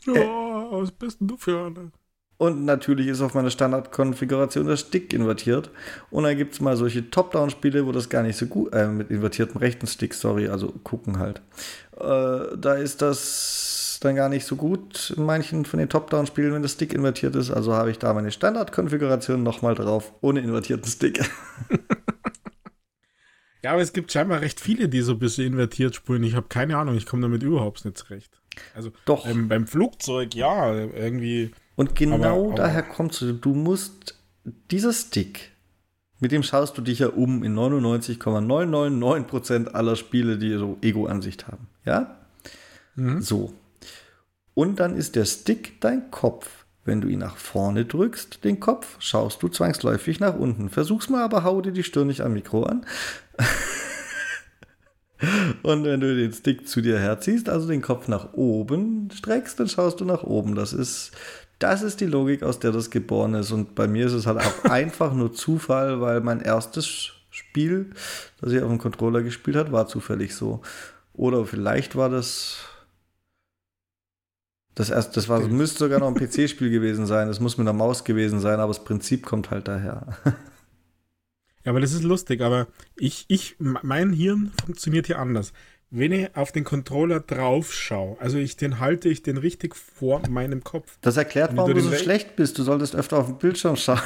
[0.07, 1.93] Ja, äh, was bist denn du für eine?
[2.39, 5.71] Und natürlich ist auf meiner Standardkonfiguration das Stick invertiert.
[6.11, 9.11] Und dann gibt es mal solche Top-Down-Spiele, wo das gar nicht so gut, äh, mit
[9.11, 11.41] invertiertem rechten Stick, sorry, also gucken halt.
[11.99, 16.63] Äh, da ist das dann gar nicht so gut in manchen von den Top-Down-Spielen, wenn
[16.63, 17.51] das Stick invertiert ist.
[17.51, 21.19] Also habe ich da meine Standardkonfiguration nochmal drauf, ohne invertierten Stick.
[23.63, 26.25] ja, aber es gibt scheinbar recht viele, die so ein bisschen invertiert spulen.
[26.25, 28.41] Ich habe keine Ahnung, ich komme damit überhaupt nicht zurecht.
[28.75, 29.27] Also Doch.
[29.27, 34.19] Ähm, beim Flugzeug, ja, irgendwie und genau aber, daher kommt es, du musst
[34.71, 35.53] dieser Stick,
[36.21, 41.69] mit dem schaust du dich ja um in 99,999% aller Spiele, die so Ego-Ansicht haben.
[41.85, 42.17] Ja?
[42.95, 43.23] Mhm.
[43.23, 43.53] So.
[44.55, 46.49] Und dann ist der Stick dein Kopf.
[46.85, 50.69] Wenn du ihn nach vorne drückst, den Kopf, schaust du zwangsläufig nach unten.
[50.69, 52.85] Versuch's mal, aber hau dir die Stirn nicht am Mikro an.
[55.63, 59.69] Und wenn du den Stick zu dir herziehst, also den Kopf nach oben streckst, dann
[59.69, 60.57] schaust du nach oben.
[60.57, 61.13] Das ist,
[61.61, 63.53] das ist die Logik, aus der das geboren ist.
[63.53, 67.91] Und bei mir ist es halt auch einfach nur Zufall, weil mein erstes Spiel,
[68.41, 70.63] das ich auf dem Controller gespielt habe, war zufällig so.
[71.15, 72.59] Oder vielleicht war das.
[74.75, 77.29] Das, erst, das war, müsste sogar noch ein PC-Spiel gewesen sein.
[77.29, 80.17] Das muss mit einer Maus gewesen sein, aber das Prinzip kommt halt daher.
[81.65, 85.53] Ja, aber das ist lustig, aber ich, ich, mein Hirn funktioniert hier anders.
[85.91, 90.27] Wenn ich auf den Controller drauf schaue, also ich den halte ich den richtig vor
[90.29, 90.99] meinem Kopf.
[91.03, 92.59] Das erklärt, warum du, du so schlecht bist.
[92.59, 94.01] Du solltest öfter auf den Bildschirm schauen.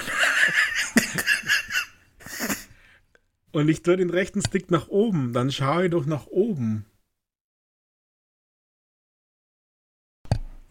[3.53, 6.85] Und ich tue den rechten Stick nach oben, dann schaue ich doch nach oben.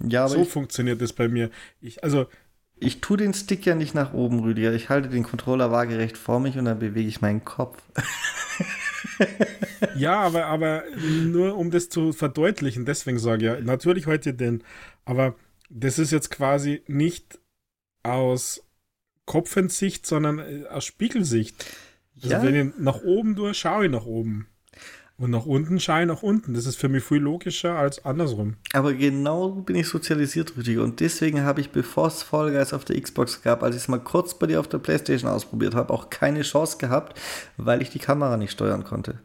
[0.03, 1.49] Ja, so funktioniert das bei mir.
[1.81, 2.27] Ich, also
[2.77, 4.73] ich tue den Stick ja nicht nach oben, Rüdiger.
[4.73, 7.81] Ich halte den Controller waagerecht vor mich und dann bewege ich meinen Kopf.
[9.95, 10.83] ja, aber, aber
[11.23, 14.63] nur um das zu verdeutlichen, deswegen sage ich ja, natürlich heute den,
[15.05, 15.35] aber
[15.69, 17.39] das ist jetzt quasi nicht
[18.03, 18.61] aus
[19.25, 21.65] Kopfensicht, sondern äh, aus Spiegelsicht.
[22.15, 22.43] Also ja.
[22.43, 24.47] wenn ich nach oben tue, schaue ich nach oben.
[25.17, 26.53] Und nach unten scheint nach unten.
[26.53, 28.55] Das ist für mich viel logischer als andersrum.
[28.73, 30.83] Aber genau bin ich sozialisiert, Rüdiger.
[30.83, 33.87] Und deswegen habe ich, bevor es Fall Guys auf der Xbox gab, als ich es
[33.87, 37.17] mal kurz bei dir auf der Playstation ausprobiert habe, auch keine Chance gehabt,
[37.55, 39.19] weil ich die Kamera nicht steuern konnte.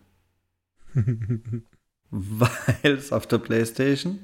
[2.10, 4.20] weil es auf der Playstation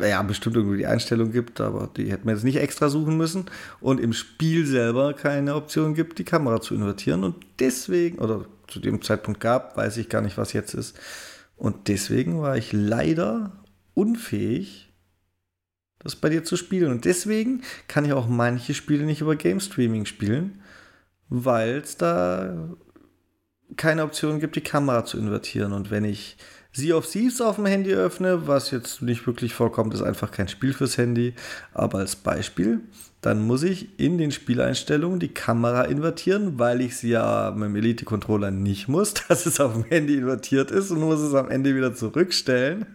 [0.00, 3.46] ja, bestimmt irgendwie die Einstellung gibt, aber die hätten wir jetzt nicht extra suchen müssen.
[3.80, 7.24] Und im Spiel selber keine Option gibt, die Kamera zu invertieren.
[7.24, 10.98] Und deswegen, oder zu dem Zeitpunkt gab, weiß ich gar nicht, was jetzt ist.
[11.56, 13.52] Und deswegen war ich leider
[13.94, 14.92] unfähig,
[16.00, 16.90] das bei dir zu spielen.
[16.90, 20.60] Und deswegen kann ich auch manche Spiele nicht über Game Streaming spielen,
[21.28, 22.74] weil es da
[23.76, 25.72] keine Option gibt, die Kamera zu invertieren.
[25.72, 26.36] Und wenn ich
[26.76, 30.48] Sea of Thieves auf dem Handy öffne, was jetzt nicht wirklich vorkommt, ist einfach kein
[30.48, 31.34] Spiel fürs Handy,
[31.72, 32.80] aber als Beispiel,
[33.20, 37.76] dann muss ich in den Spieleinstellungen die Kamera invertieren, weil ich sie ja mit dem
[37.76, 41.76] Elite-Controller nicht muss, dass es auf dem Handy invertiert ist und muss es am Ende
[41.76, 42.86] wieder zurückstellen.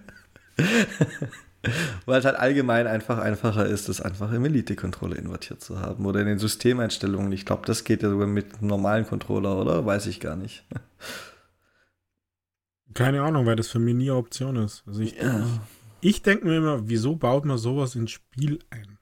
[2.05, 6.19] weil es halt allgemein einfach einfacher ist, das einfach im Elite-Controller invertiert zu haben oder
[6.19, 7.31] in den Systemeinstellungen.
[7.31, 9.85] Ich glaube, das geht ja sogar mit einem normalen Controller, oder?
[9.85, 10.65] Weiß ich gar nicht.
[12.93, 14.83] Keine Ahnung, weil das für mich nie eine Option ist.
[14.87, 15.39] Also ich, ja.
[16.01, 18.97] ich, ich denke mir immer, wieso baut man sowas ins Spiel ein?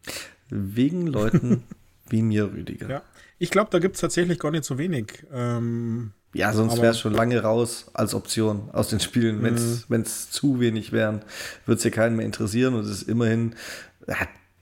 [0.49, 1.63] Wegen Leuten
[2.09, 2.89] wie mir, Rüdiger.
[2.89, 3.01] Ja.
[3.39, 5.25] Ich glaube, da gibt es tatsächlich gar nicht so wenig.
[5.31, 9.41] Ähm, ja, sonst wäre es schon lange raus als Option aus den Spielen.
[9.41, 10.05] Wenn es mhm.
[10.05, 11.21] zu wenig wären,
[11.65, 12.73] würde es ja keinen mehr interessieren.
[12.73, 13.55] Und es ist immerhin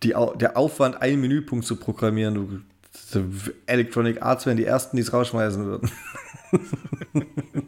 [0.04, 2.36] die, der Aufwand, einen Menüpunkt zu programmieren.
[2.36, 2.62] Du,
[3.66, 5.92] Electronic Arts wären die ersten, die es rausschmeißen würden.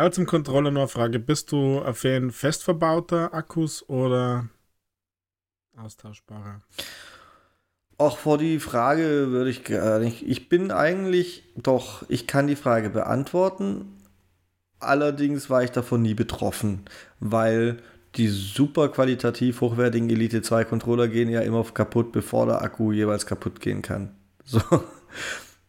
[0.00, 4.48] Aber zum Controller nur eine Frage: Bist du ein Fan fest verbauter Akkus oder
[5.76, 6.60] austauschbarer?
[7.98, 10.26] Auch vor die Frage würde ich gar nicht.
[10.26, 13.98] Ich bin eigentlich doch, ich kann die Frage beantworten.
[14.78, 16.86] Allerdings war ich davon nie betroffen,
[17.18, 17.82] weil
[18.14, 23.26] die super qualitativ hochwertigen Elite 2 Controller gehen ja immer kaputt, bevor der Akku jeweils
[23.26, 24.16] kaputt gehen kann.
[24.44, 24.62] So.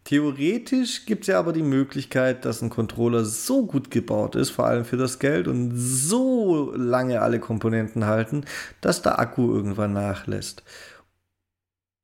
[0.04, 4.66] Theoretisch gibt es ja aber die Möglichkeit, dass ein Controller so gut gebaut ist, vor
[4.66, 8.46] allem für das Geld, und so lange alle Komponenten halten,
[8.82, 10.64] dass der Akku irgendwann nachlässt.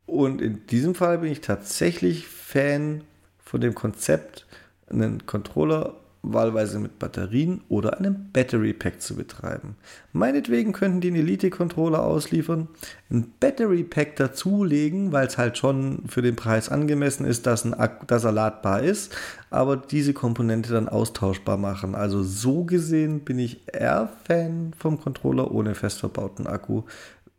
[0.05, 3.03] Und in diesem Fall bin ich tatsächlich Fan
[3.39, 4.45] von dem Konzept,
[4.89, 5.95] einen Controller
[6.33, 9.75] wahlweise mit Batterien oder einem Battery Pack zu betreiben.
[10.13, 12.67] Meinetwegen könnten die einen Elite-Controller ausliefern,
[13.09, 17.75] ein Battery Pack dazulegen, weil es halt schon für den Preis angemessen ist, dass, ein
[18.07, 19.15] dass er ladbar ist,
[19.49, 21.95] aber diese Komponente dann austauschbar machen.
[21.95, 26.83] Also so gesehen bin ich eher Fan vom Controller ohne fest verbauten Akku,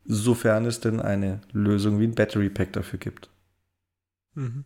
[0.04, 3.28] sofern es denn eine Lösung wie ein Battery Pack dafür gibt.
[4.34, 4.64] Mhm.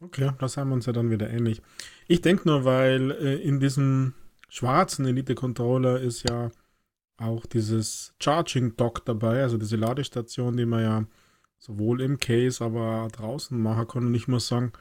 [0.00, 1.62] Okay, das haben wir uns ja dann wieder ähnlich.
[2.06, 4.14] Ich denke nur, weil äh, in diesem
[4.48, 6.50] schwarzen Elite-Controller ist ja
[7.16, 11.04] auch dieses Charging Dock dabei, also diese Ladestation, die man ja
[11.58, 14.06] sowohl im Case, aber draußen machen kann.
[14.06, 14.72] Und ich muss sagen,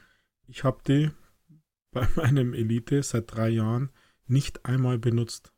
[0.47, 1.11] ich habe die
[1.91, 3.89] bei meinem Elite seit drei Jahren
[4.27, 5.53] nicht einmal benutzt.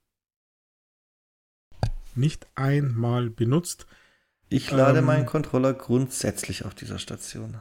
[2.13, 3.87] Nicht einmal benutzt.
[4.49, 7.57] Ich lade ähm, meinen Controller grundsätzlich auf dieser Station.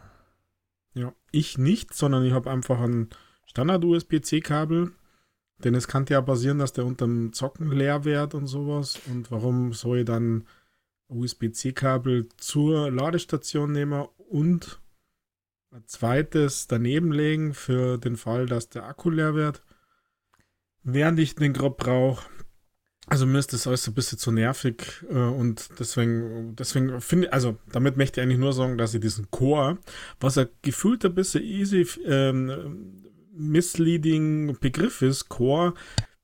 [0.97, 3.11] Ja, ich nicht, sondern ich habe einfach ein
[3.45, 4.93] Standard-USB-C-Kabel
[5.59, 8.99] Denn es kann ja passieren, dass der unterm Zocken leer wird und sowas.
[9.07, 10.47] Und warum soll ich dann
[11.09, 14.81] USB-C-Kabel zur Ladestation nehmen und
[15.71, 19.63] ein zweites daneben legen für den Fall, dass der Akku leer wird,
[20.83, 22.27] während ich den grob brauche.
[23.09, 27.57] Also mir ist das alles ein bisschen zu nervig äh, und deswegen, deswegen finde also
[27.71, 29.79] damit möchte ich eigentlich nur sagen, dass ich diesen Core,
[30.19, 35.75] was er gefühlt ein bisschen easy ähm, misleading Begriff ist, Core,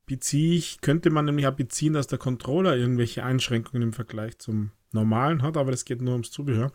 [0.07, 4.73] beziehe ich, könnte man nämlich auch beziehen, dass der Controller irgendwelche Einschränkungen im Vergleich zum
[4.91, 6.73] normalen hat, aber das geht nur ums Zubehör.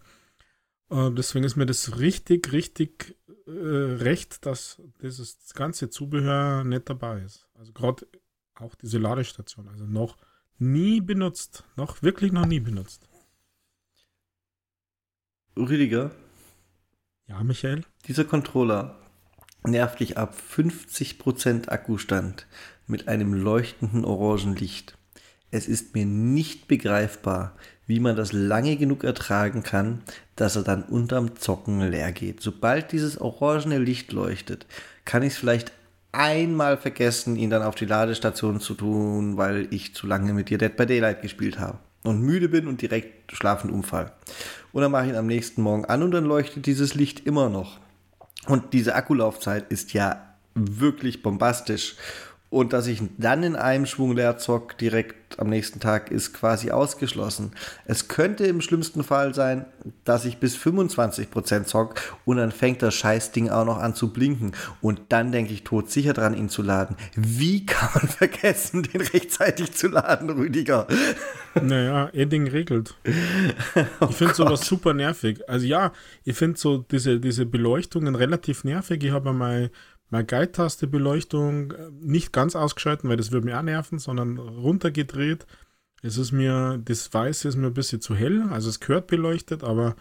[0.90, 7.22] Äh, deswegen ist mir das richtig, richtig äh, recht, dass dieses ganze Zubehör nicht dabei
[7.22, 7.48] ist.
[7.56, 8.08] Also gerade
[8.60, 10.18] auch diese Ladestation, also noch
[10.58, 13.08] nie benutzt, noch wirklich noch nie benutzt.
[15.56, 16.12] Rüdiger?
[17.28, 17.84] Ja, Michael?
[18.08, 18.96] Dieser Controller
[19.64, 22.48] nervt dich ab 50% Akkustand
[22.86, 24.98] mit einem leuchtenden orangen Licht.
[25.50, 30.04] Es ist mir nicht begreifbar, wie man das lange genug ertragen kann,
[30.36, 32.42] dass er dann unterm Zocken leer geht.
[32.42, 34.66] Sobald dieses orangene Licht leuchtet,
[35.06, 35.72] kann ich es vielleicht
[36.18, 40.58] einmal vergessen, ihn dann auf die Ladestation zu tun, weil ich zu lange mit dir
[40.58, 44.12] Dead by Daylight gespielt habe und müde bin und direkt schlafend umfall.
[44.74, 47.50] Und dann mache ich ihn am nächsten Morgen an und dann leuchtet dieses Licht immer
[47.50, 47.78] noch.
[48.48, 50.24] Und diese Akkulaufzeit ist ja
[50.56, 51.96] wirklich bombastisch.
[52.50, 56.72] Und dass ich dann in einem Schwung leer zock direkt am nächsten Tag ist quasi
[56.72, 57.52] ausgeschlossen.
[57.86, 59.66] Es könnte im schlimmsten Fall sein,
[60.06, 64.54] dass ich bis 25% zock und dann fängt das Scheißding auch noch an zu blinken.
[64.82, 66.96] Und dann denke ich tot sicher dran, ihn zu laden.
[67.16, 70.88] Wie kann man vergessen, den rechtzeitig zu laden, Rüdiger?
[71.62, 72.96] Naja, Edding regelt.
[74.10, 75.48] Ich finde oh sowas super nervig.
[75.50, 75.92] Also ja,
[76.24, 79.04] ich finde so diese, diese Beleuchtungen relativ nervig.
[79.04, 79.70] Ich habe mal
[80.10, 85.46] mal Guide-Taste-Beleuchtung äh, nicht ganz ausgeschalten, weil das würde mir auch nerven, sondern runtergedreht.
[86.02, 89.64] Es ist mir, das Weiße ist mir ein bisschen zu hell, also es gehört beleuchtet,
[89.64, 89.96] aber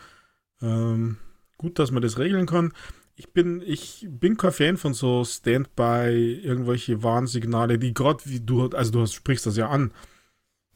[0.60, 1.16] ähm,
[1.58, 2.72] gut, dass man das regeln kann.
[3.16, 8.68] Ich bin, ich bin kein Fan von so Standby, irgendwelche Warnsignale, die gerade wie du,
[8.68, 9.90] also du sprichst das ja an,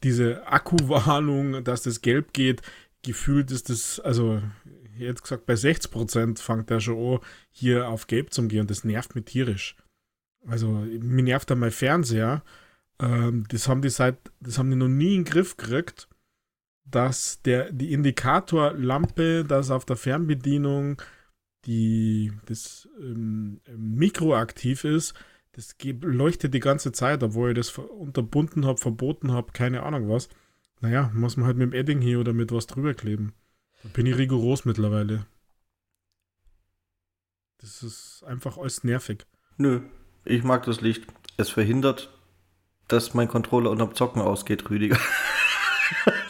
[0.03, 2.63] diese Akkuwarnung, dass das gelb geht,
[3.03, 4.41] gefühlt ist das, also
[5.05, 7.19] jetzt gesagt, bei 60% fängt der schon an,
[7.51, 9.75] hier auf Gelb zu gehen und das nervt mich tierisch.
[10.47, 12.43] Also, mir nervt da mein Fernseher.
[12.99, 16.07] Ähm, das haben die seit, das haben die noch nie in den Griff gekriegt,
[16.85, 21.01] dass der, die Indikatorlampe, das auf der Fernbedienung
[21.65, 25.13] die, das ähm, Mikro ist,
[25.53, 30.29] das leuchtet die ganze Zeit, obwohl ich das unterbunden habe, verboten habe, keine Ahnung was.
[30.79, 33.33] Naja, muss man halt mit dem Edding hier oder mit was drüber kleben.
[33.83, 35.25] Bin ich rigoros mittlerweile.
[37.59, 39.25] Das ist einfach alles nervig.
[39.57, 39.81] Nö,
[40.25, 41.05] ich mag das Licht.
[41.37, 42.11] Es verhindert,
[42.87, 44.97] dass mein Controller unterm Zocken ausgeht, Rüdiger.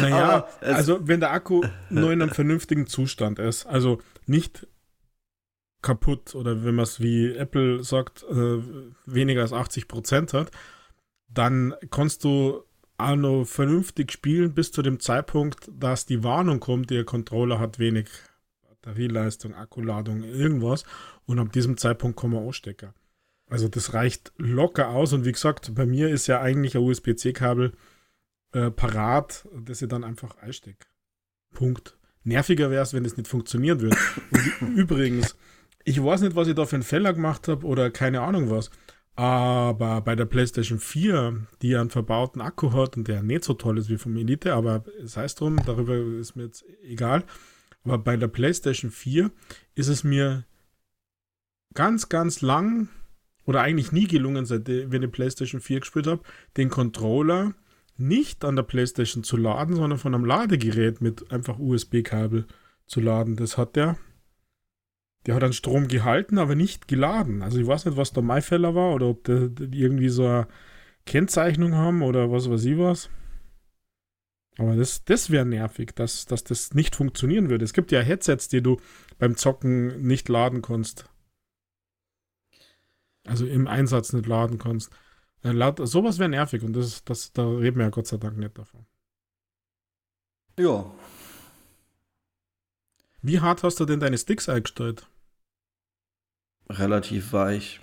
[0.00, 4.66] naja, also wenn der Akku nur in einem vernünftigen Zustand ist, also nicht
[5.82, 8.62] kaputt oder wenn man es wie Apple sagt, äh,
[9.06, 10.50] weniger als 80% hat,
[11.28, 12.65] dann kannst du
[12.98, 17.78] auch noch vernünftig spielen bis zu dem Zeitpunkt, dass die Warnung kommt, der Controller hat
[17.78, 18.08] wenig
[18.86, 20.84] Batterieleistung, Akkuladung, irgendwas.
[21.26, 22.94] Und ab diesem Zeitpunkt kommen wir Stecker.
[23.48, 25.12] Also das reicht locker aus.
[25.12, 27.72] Und wie gesagt, bei mir ist ja eigentlich ein USB-C-Kabel
[28.52, 30.86] äh, parat, das ich dann einfach einstecke.
[31.52, 31.96] Punkt.
[32.22, 33.96] Nerviger wäre es, wenn es nicht funktionieren würde.
[34.60, 35.36] Und übrigens,
[35.84, 38.70] ich weiß nicht, was ich da für einen Fehler gemacht habe oder keine Ahnung was.
[39.16, 43.78] Aber bei der PlayStation 4, die einen verbauten Akku hat und der nicht so toll
[43.78, 47.24] ist wie vom Elite, aber sei es drum, darüber ist mir jetzt egal.
[47.84, 49.30] Aber bei der PlayStation 4
[49.74, 50.44] ist es mir
[51.72, 52.88] ganz, ganz lang
[53.46, 56.22] oder eigentlich nie gelungen, seitdem ich die PlayStation 4 gespielt habe,
[56.58, 57.54] den Controller
[57.96, 62.46] nicht an der PlayStation zu laden, sondern von einem Ladegerät mit einfach USB-Kabel
[62.86, 63.36] zu laden.
[63.36, 63.96] Das hat der
[65.26, 67.42] der hat dann Strom gehalten, aber nicht geladen.
[67.42, 70.48] Also ich weiß nicht, was der Maifäller war oder ob die, die irgendwie so eine
[71.04, 73.10] Kennzeichnung haben oder was weiß ich was.
[74.58, 77.64] Aber das, das wäre nervig, dass, dass das nicht funktionieren würde.
[77.64, 78.80] Es gibt ja Headsets, die du
[79.18, 81.10] beim Zocken nicht laden kannst.
[83.24, 84.90] Also im Einsatz nicht laden kannst.
[85.42, 85.52] Äh,
[85.84, 88.86] sowas wäre nervig und das, das, da reden wir ja Gott sei Dank nicht davon.
[90.58, 90.90] Ja.
[93.20, 95.08] Wie hart hast du denn deine Sticks eingestellt?
[96.68, 97.80] Relativ weich.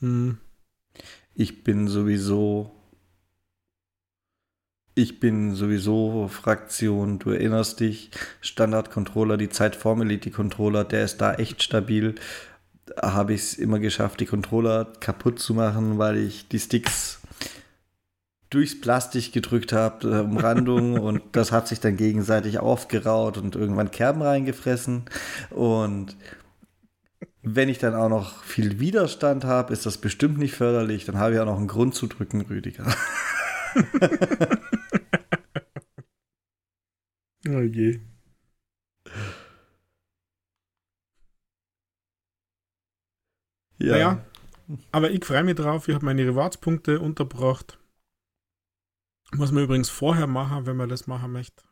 [0.00, 0.38] Hm.
[1.34, 2.70] Ich bin sowieso.
[4.96, 11.20] Ich bin sowieso Fraktion, du erinnerst dich, Standard-Controller, die Zeit Form Elite Controller, der ist
[11.20, 12.14] da echt stabil.
[13.02, 17.20] habe ich es immer geschafft, die Controller kaputt zu machen, weil ich die Sticks
[18.50, 23.90] durchs Plastik gedrückt habe, äh, Umrandung und das hat sich dann gegenseitig aufgeraut und irgendwann
[23.90, 25.06] Kerben reingefressen.
[25.50, 26.16] Und
[27.44, 31.04] wenn ich dann auch noch viel Widerstand habe, ist das bestimmt nicht förderlich.
[31.04, 32.86] Dann habe ich auch noch einen Grund zu drücken, Rüdiger.
[37.46, 38.00] okay.
[43.78, 43.92] Ja.
[43.92, 44.24] Naja,
[44.92, 45.88] aber ich freue mich drauf.
[45.88, 47.78] Ich habe meine Rewards-Punkte unterbracht.
[49.32, 51.62] Was man übrigens vorher machen, wenn man das machen möchte,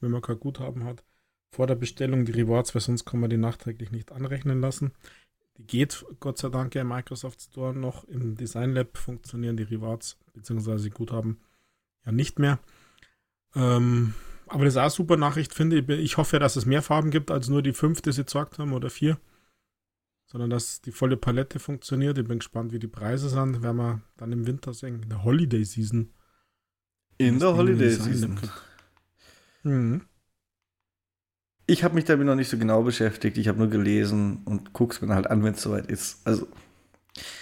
[0.00, 1.04] wenn man kein Guthaben hat,
[1.50, 4.92] vor der Bestellung die Rewards, weil sonst kann man die nachträglich nicht anrechnen lassen.
[5.56, 8.04] Die geht Gott sei Dank im Microsoft Store noch.
[8.04, 10.90] Im Design Lab funktionieren die Rewards bzw.
[10.90, 11.38] Guthaben
[12.04, 12.58] ja nicht mehr.
[13.54, 14.14] Ähm,
[14.46, 15.88] aber das ist auch eine super Nachricht, finde ich.
[15.88, 18.72] Ich hoffe, dass es mehr Farben gibt als nur die fünf, die sie gesagt haben
[18.72, 19.18] oder vier.
[20.26, 22.18] Sondern dass die volle Palette funktioniert.
[22.18, 23.62] Ich bin gespannt, wie die Preise sind.
[23.62, 26.12] Werden wir dann im Winter sehen, in der Holiday Season.
[27.16, 28.38] In der Holiday Season.
[29.62, 30.02] Mhm.
[31.70, 33.36] Ich habe mich damit noch nicht so genau beschäftigt.
[33.36, 36.26] Ich habe nur gelesen und gucke es mir halt an, wenn es soweit ist.
[36.26, 36.48] Also.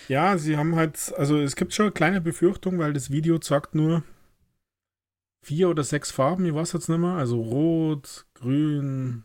[0.08, 3.76] Ja, sie haben halt, also es gibt schon eine kleine Befürchtung, weil das Video sagt
[3.76, 4.02] nur
[5.42, 7.12] vier oder sechs Farben, ich weiß jetzt nicht mehr.
[7.12, 9.22] Also rot, grün,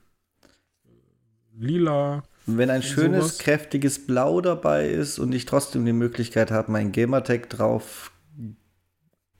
[1.57, 2.23] lila.
[2.45, 3.37] Wenn ein schönes, sowas.
[3.39, 8.11] kräftiges Blau dabei ist und ich trotzdem die Möglichkeit habe, mein Gamertag drauf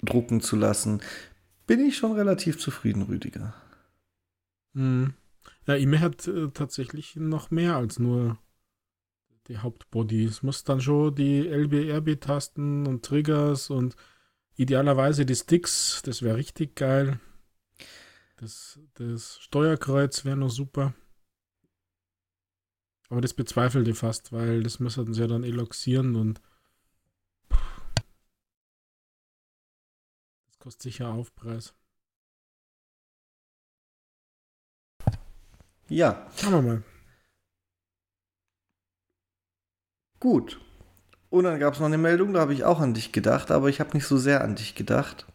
[0.01, 1.01] drucken zu lassen,
[1.67, 3.53] bin ich schon relativ zufrieden, Rüdiger.
[4.73, 5.13] Hm.
[5.67, 8.37] Ja, E-Mail hat äh, tatsächlich noch mehr als nur
[9.47, 10.25] die Hauptbody.
[10.25, 13.95] Es muss dann schon die LB-RB-Tasten und Triggers und
[14.55, 17.19] idealerweise die Sticks, das wäre richtig geil.
[18.37, 20.93] Das, das Steuerkreuz wäre noch super.
[23.09, 26.41] Aber das bezweifelt ihr fast, weil das müssen sie ja dann eloxieren und
[27.49, 27.59] das
[30.59, 31.73] kostet sicher Aufpreis.
[35.91, 36.25] Ja.
[36.37, 36.83] Schauen wir mal.
[40.21, 40.61] Gut.
[41.29, 43.67] Und dann gab es noch eine Meldung, da habe ich auch an dich gedacht, aber
[43.67, 45.25] ich habe nicht so sehr an dich gedacht.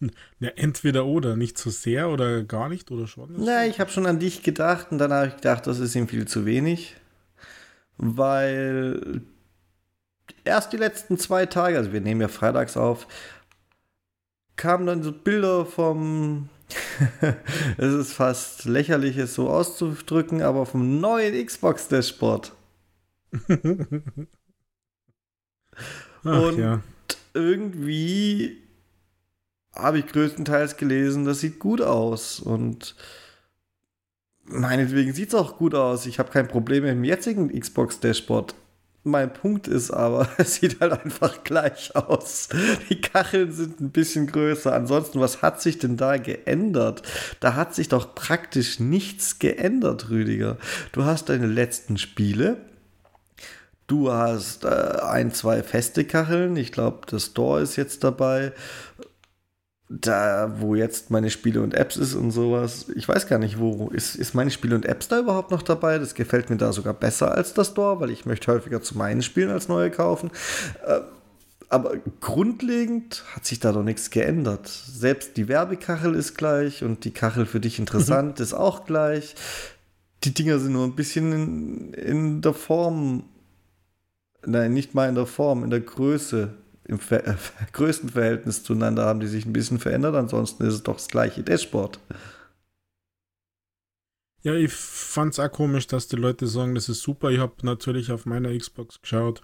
[0.38, 3.36] Ja, entweder oder, nicht so sehr oder gar nicht oder schon?
[3.38, 6.08] Na, ich habe schon an dich gedacht und dann habe ich gedacht, das ist ihm
[6.08, 6.96] viel zu wenig,
[7.96, 9.22] weil
[10.44, 13.06] erst die letzten zwei Tage, also wir nehmen ja freitags auf,
[14.56, 16.50] kamen dann so Bilder vom
[17.76, 22.52] es ist fast lächerlich, es so auszudrücken, aber vom neuen Xbox Dashboard.
[26.22, 26.80] Und ja.
[27.34, 28.62] irgendwie
[29.74, 32.40] habe ich größtenteils gelesen, das sieht gut aus.
[32.40, 32.94] Und
[34.44, 36.06] meinetwegen sieht es auch gut aus.
[36.06, 38.54] Ich habe kein Problem mit dem jetzigen Xbox Dashboard.
[39.06, 42.48] Mein Punkt ist aber, es sieht halt einfach gleich aus.
[42.88, 44.72] Die Kacheln sind ein bisschen größer.
[44.72, 47.02] Ansonsten, was hat sich denn da geändert?
[47.38, 50.56] Da hat sich doch praktisch nichts geändert, Rüdiger.
[50.92, 52.56] Du hast deine letzten Spiele.
[53.86, 56.56] Du hast äh, ein, zwei feste Kacheln.
[56.56, 58.52] Ich glaube, das Store ist jetzt dabei
[59.88, 63.88] da, wo jetzt meine Spiele und Apps ist und sowas, ich weiß gar nicht, wo
[63.88, 65.98] ist, ist meine Spiele und Apps da überhaupt noch dabei?
[65.98, 69.22] Das gefällt mir da sogar besser als das Store, weil ich möchte häufiger zu meinen
[69.22, 70.30] Spielen als neue kaufen.
[70.86, 71.00] Äh,
[71.68, 74.68] aber grundlegend hat sich da doch nichts geändert.
[74.68, 78.42] Selbst die Werbekachel ist gleich und die Kachel für dich interessant mhm.
[78.42, 79.34] ist auch gleich.
[80.24, 83.24] Die Dinger sind nur ein bisschen in, in der Form,
[84.46, 86.54] nein, nicht mal in der Form, in der Größe
[86.84, 87.36] im Ver äh,
[87.72, 90.14] größten Verhältnis zueinander haben die sich ein bisschen verändert.
[90.14, 91.98] Ansonsten ist es doch das gleiche Dashboard.
[94.42, 97.30] Ja, ich fand es auch komisch, dass die Leute sagen, das ist super.
[97.30, 99.42] Ich habe natürlich auf meiner Xbox geschaut,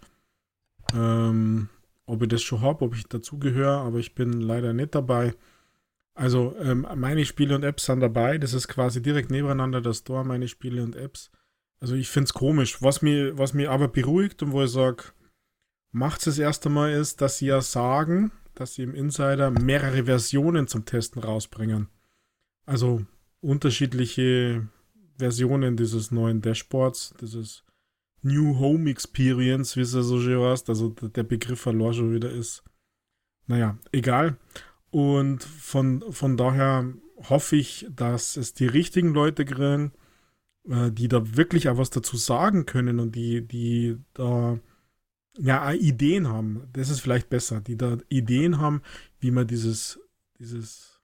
[0.94, 1.70] ähm,
[2.04, 5.34] ob ich das schon habe, ob ich dazugehöre, aber ich bin leider nicht dabei.
[6.14, 8.36] Also ähm, meine Spiele und Apps sind dabei.
[8.36, 11.30] Das ist quasi direkt nebeneinander das Store, meine Spiele und Apps.
[11.80, 12.82] Also ich finde es komisch.
[12.82, 15.04] Was mir, was mir aber beruhigt und wo ich sage,
[15.92, 20.04] macht es das erste Mal ist, dass sie ja sagen, dass sie im Insider mehrere
[20.04, 21.88] Versionen zum Testen rausbringen.
[22.66, 23.04] Also
[23.40, 24.68] unterschiedliche
[25.16, 27.64] Versionen dieses neuen Dashboards, dieses
[28.22, 32.30] New Home Experience, wie es ja so schön heißt, also der Begriff verlor schon wieder
[32.30, 32.62] ist.
[33.46, 34.36] Naja, egal.
[34.90, 36.92] Und von, von daher
[37.28, 39.92] hoffe ich, dass es die richtigen Leute kriegen,
[40.68, 44.58] äh, die da wirklich auch was dazu sagen können und die, die da
[45.38, 46.68] ja, Ideen haben.
[46.72, 48.82] Das ist vielleicht besser, die da Ideen haben,
[49.20, 50.00] wie man dieses,
[50.38, 51.00] dieses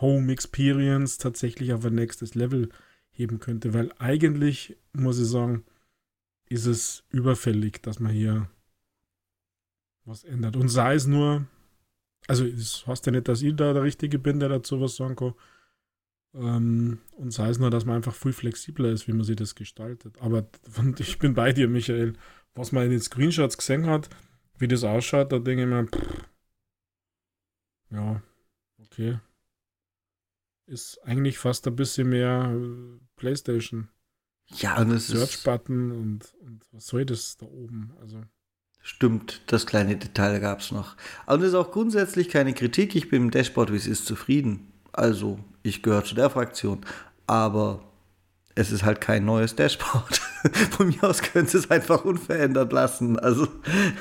[0.00, 2.70] Home Experience tatsächlich auf ein nächstes Level
[3.10, 3.74] heben könnte.
[3.74, 5.64] Weil eigentlich, muss ich sagen,
[6.48, 8.48] ist es überfällig, dass man hier
[10.04, 10.56] was ändert.
[10.56, 11.46] Und sei es nur,
[12.26, 15.16] also es heißt ja nicht, dass ich da der Richtige bin, der dazu was sagen
[15.16, 15.34] kann.
[16.34, 19.54] Ähm, und sei es nur, dass man einfach viel flexibler ist, wie man sich das
[19.54, 20.20] gestaltet.
[20.20, 20.48] Aber
[20.98, 22.14] ich bin bei dir, Michael.
[22.54, 24.08] Was man in den Screenshots gesehen hat,
[24.58, 26.24] wie das ausschaut, da denke ich mir, pff,
[27.90, 28.22] ja,
[28.78, 29.18] okay.
[30.66, 33.88] Ist eigentlich fast ein bisschen mehr äh, PlayStation.
[34.56, 37.92] Ja, und es Search-Button und, und was soll das da oben?
[38.00, 38.22] Also.
[38.82, 40.96] Stimmt, das kleine Detail gab es noch.
[41.26, 42.94] Und es ist auch grundsätzlich keine Kritik.
[42.94, 44.72] Ich bin im Dashboard, wie es ist, zufrieden.
[44.92, 46.84] Also, ich gehöre zu der Fraktion.
[47.26, 47.84] Aber
[48.54, 50.20] es ist halt kein neues Dashboard.
[50.70, 53.18] Von mir aus können sie es einfach unverändert lassen.
[53.18, 53.46] Also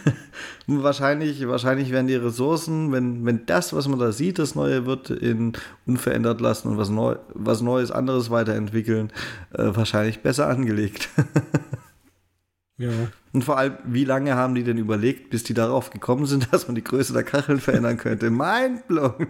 [0.68, 5.10] wahrscheinlich, wahrscheinlich werden die Ressourcen, wenn, wenn das, was man da sieht, das Neue wird,
[5.10, 5.54] in
[5.86, 9.12] unverändert lassen und was, Neu, was Neues, anderes weiterentwickeln,
[9.54, 11.10] äh, wahrscheinlich besser angelegt.
[12.78, 12.90] ja.
[13.32, 16.68] Und vor allem, wie lange haben die denn überlegt, bis die darauf gekommen sind, dass
[16.68, 18.32] man die Größe der Kacheln verändern könnte?
[18.32, 19.28] Mindblown!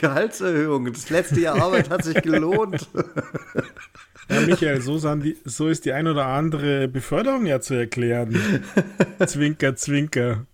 [0.00, 0.92] Gehaltserhöhung.
[0.92, 2.88] Das letzte Jahr Arbeit hat sich gelohnt.
[4.28, 8.38] Ja, Michael, so, die, so ist die ein oder andere Beförderung ja zu erklären.
[9.26, 10.46] zwinker, zwinker.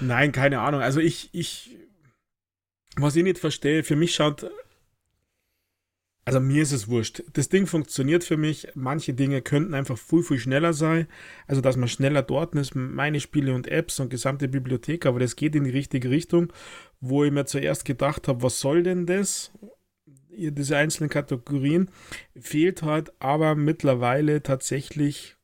[0.00, 0.80] Nein, keine Ahnung.
[0.80, 1.76] Also ich, ich,
[2.96, 4.50] was ich nicht verstehe, für mich schaut,
[6.28, 7.22] also mir ist es wurscht.
[7.32, 8.68] Das Ding funktioniert für mich.
[8.74, 11.06] Manche Dinge könnten einfach viel, viel schneller sein.
[11.46, 15.36] Also, dass man schneller dort ist, meine Spiele und Apps und gesamte Bibliothek, aber das
[15.36, 16.52] geht in die richtige Richtung,
[17.00, 19.52] wo ich mir zuerst gedacht habe, was soll denn das?
[20.38, 21.90] Diese einzelnen Kategorien,
[22.38, 25.36] fehlt halt aber mittlerweile tatsächlich,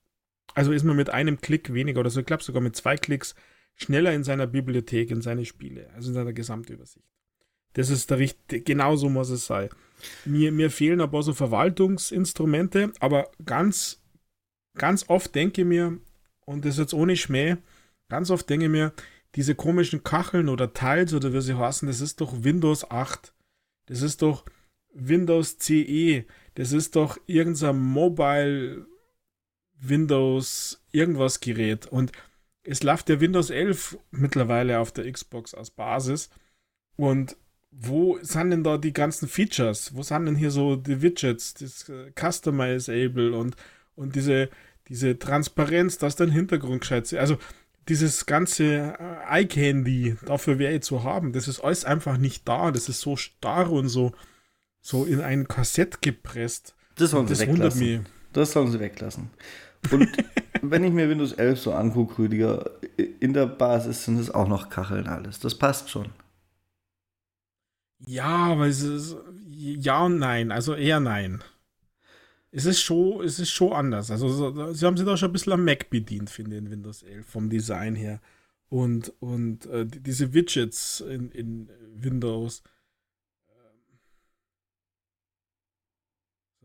[0.55, 3.35] also ist man mit einem Klick weniger oder so, ich glaube sogar mit zwei Klicks
[3.75, 7.07] schneller in seiner Bibliothek, in seine Spiele, also in seiner Gesamtübersicht.
[7.75, 9.69] Das ist der richtige, genau so muss es sein.
[10.25, 14.01] Mir, mir fehlen aber so Verwaltungsinstrumente, aber ganz,
[14.77, 15.99] ganz oft denke ich mir,
[16.47, 17.57] und das jetzt ohne Schmäh,
[18.09, 18.93] ganz oft denke ich mir,
[19.35, 23.35] diese komischen Kacheln oder Tiles oder wie sie heißen, das ist doch Windows 8.
[23.87, 24.45] Das ist doch,
[24.95, 26.25] Windows CE,
[26.55, 28.87] das ist doch irgendein Mobile
[29.81, 32.13] Windows irgendwas Gerät und
[32.63, 36.31] es läuft der Windows 11 mittlerweile auf der Xbox als Basis
[36.97, 37.37] und
[37.77, 39.95] wo sind denn da die ganzen Features?
[39.95, 43.57] Wo sind denn hier so die Widgets, das äh, Customizable und,
[43.97, 44.49] und diese,
[44.89, 47.15] diese Transparenz, dass dein Hintergrund gescheit ist?
[47.15, 47.37] Also
[47.89, 52.71] dieses ganze äh, iCandy, dafür wäre ich zu haben, das ist alles einfach nicht da.
[52.71, 54.13] Das ist so starr und so,
[54.85, 56.75] so in ein Kassett gepresst.
[56.97, 58.07] Das sollen sie weglassen.
[58.35, 59.31] Das sollen sie weglassen.
[59.91, 60.11] Und
[60.63, 62.71] wenn ich mir Windows 11 so angucke, Rüdiger,
[63.19, 65.41] in der Basis sind es auch noch Kacheln alles.
[65.41, 66.11] Das passt schon.
[68.07, 69.17] Ja, aber es ist
[69.49, 71.43] ja und nein, also eher nein.
[72.51, 74.11] Es ist schon, es ist schon anders.
[74.11, 77.03] Also sie haben sich da schon ein bisschen am Mac bedient, finde ich, in Windows
[77.03, 78.21] 11 vom Design her.
[78.69, 82.63] Und, und äh, diese Widgets in, in Windows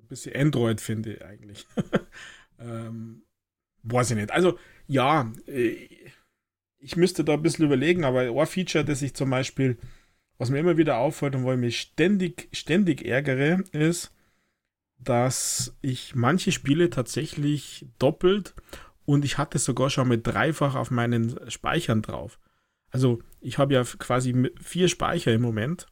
[0.10, 1.66] bisschen Android, finde ich eigentlich.
[2.60, 3.24] ähm,
[3.84, 4.32] weiß ich nicht.
[4.32, 4.58] Also,
[4.88, 5.88] ja, äh,
[6.80, 9.78] ich müsste da ein bisschen überlegen, aber ein Feature, das ich zum Beispiel,
[10.38, 14.14] was mir immer wieder auffällt und wo ich mich ständig, ständig ärgere, ist,
[14.98, 18.54] dass ich manche Spiele tatsächlich doppelt
[19.06, 22.40] und ich hatte sogar schon mit dreifach auf meinen Speichern drauf.
[22.92, 25.88] Also ich habe ja quasi vier Speicher im Moment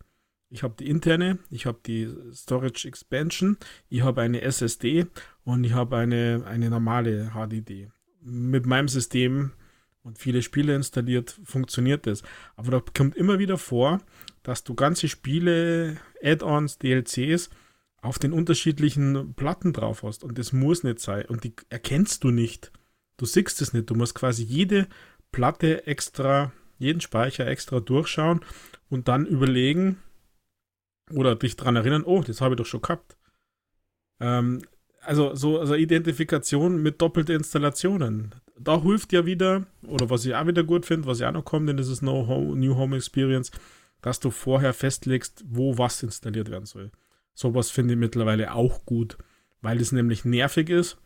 [0.49, 3.57] ich habe die interne, ich habe die Storage Expansion,
[3.89, 5.07] ich habe eine SSD
[5.43, 7.89] und ich habe eine, eine normale HDD.
[8.21, 9.51] Mit meinem System
[10.03, 12.23] und viele Spiele installiert, funktioniert das.
[12.55, 13.99] Aber da kommt immer wieder vor,
[14.43, 17.49] dass du ganze Spiele, Add-ons, DLCs
[18.01, 20.23] auf den unterschiedlichen Platten drauf hast.
[20.23, 21.25] Und das muss nicht sein.
[21.25, 22.71] Und die erkennst du nicht.
[23.17, 23.89] Du siehst es nicht.
[23.89, 24.87] Du musst quasi jede
[25.33, 28.41] Platte extra, jeden Speicher extra durchschauen
[28.89, 29.97] und dann überlegen,
[31.11, 33.17] oder dich daran erinnern, oh, das habe ich doch schon gehabt.
[34.19, 34.61] Ähm,
[35.01, 38.35] also so also Identifikation mit doppelten Installationen.
[38.59, 41.45] Da hilft ja wieder, oder was ich auch wieder gut finde, was ja auch noch
[41.45, 43.51] kommt in dieses no Home, New Home Experience,
[44.01, 46.91] dass du vorher festlegst, wo was installiert werden soll.
[47.33, 49.17] Sowas finde ich mittlerweile auch gut,
[49.61, 50.97] weil es nämlich nervig ist,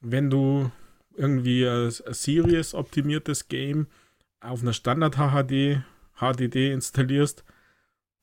[0.00, 0.70] wenn du
[1.16, 3.86] irgendwie ein, ein Series optimiertes Game
[4.40, 5.82] auf einer Standard HHD
[6.18, 7.44] HDD installierst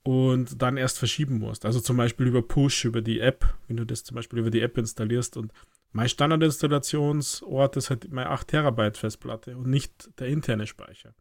[0.02, 1.64] und dann erst verschieben musst.
[1.66, 4.62] Also zum Beispiel über Push, über die App, wenn du das zum Beispiel über die
[4.62, 5.52] App installierst und
[5.92, 11.14] mein Standardinstallationsort ist halt meine 8 Terabyte Festplatte und nicht der interne Speicher.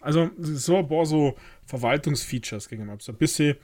[0.00, 3.02] Also so ein paar so Verwaltungsfeatures gegen ab.
[3.02, 3.56] So ein bisschen,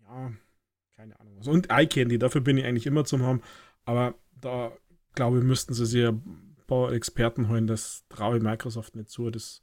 [0.00, 0.32] ja,
[0.96, 1.48] keine Ahnung was.
[1.48, 3.42] Und iCandy, dafür bin ich eigentlich immer zum haben.
[3.84, 4.72] Aber da,
[5.14, 7.66] glaube ich, müssten sie sich ein paar Experten holen.
[7.66, 9.30] Das traue ich Microsoft nicht zu.
[9.30, 9.62] Das,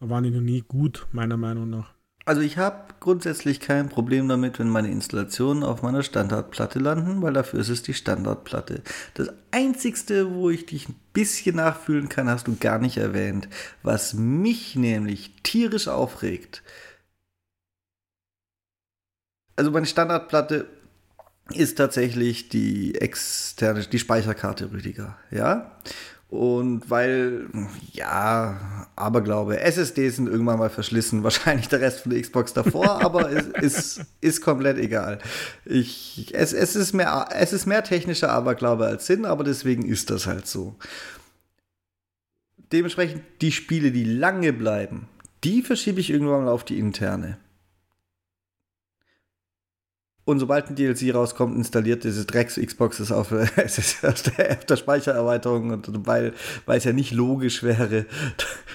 [0.00, 1.94] da waren die noch nie gut, meiner Meinung nach.
[2.26, 7.32] Also ich habe grundsätzlich kein Problem damit, wenn meine Installationen auf meiner Standardplatte landen, weil
[7.32, 8.82] dafür ist es die Standardplatte.
[9.14, 13.48] Das Einzigste, wo ich dich ein bisschen nachfühlen kann, hast du gar nicht erwähnt.
[13.82, 16.62] Was mich nämlich tierisch aufregt.
[19.56, 20.66] Also meine Standardplatte
[21.52, 25.76] ist tatsächlich die externe, die Speicherkarte Rüdiger, ja.
[26.30, 27.48] Und weil,
[27.92, 33.32] ja, Aberglaube, SSDs sind irgendwann mal verschlissen, wahrscheinlich der Rest von der Xbox davor, aber
[33.32, 35.18] es ist, ist komplett egal.
[35.64, 40.10] Ich, es, es, ist mehr, es ist mehr technischer Aberglaube als Sinn, aber deswegen ist
[40.10, 40.76] das halt so.
[42.72, 45.08] Dementsprechend die Spiele, die lange bleiben,
[45.42, 47.38] die verschiebe ich irgendwann mal auf die interne.
[50.26, 56.06] Und sobald ein DLC rauskommt, installiert diese Drecks-Xbox es auf, aus der, der Speichererweiterung, und
[56.06, 56.34] weil,
[56.66, 58.04] weil es ja nicht logisch wäre,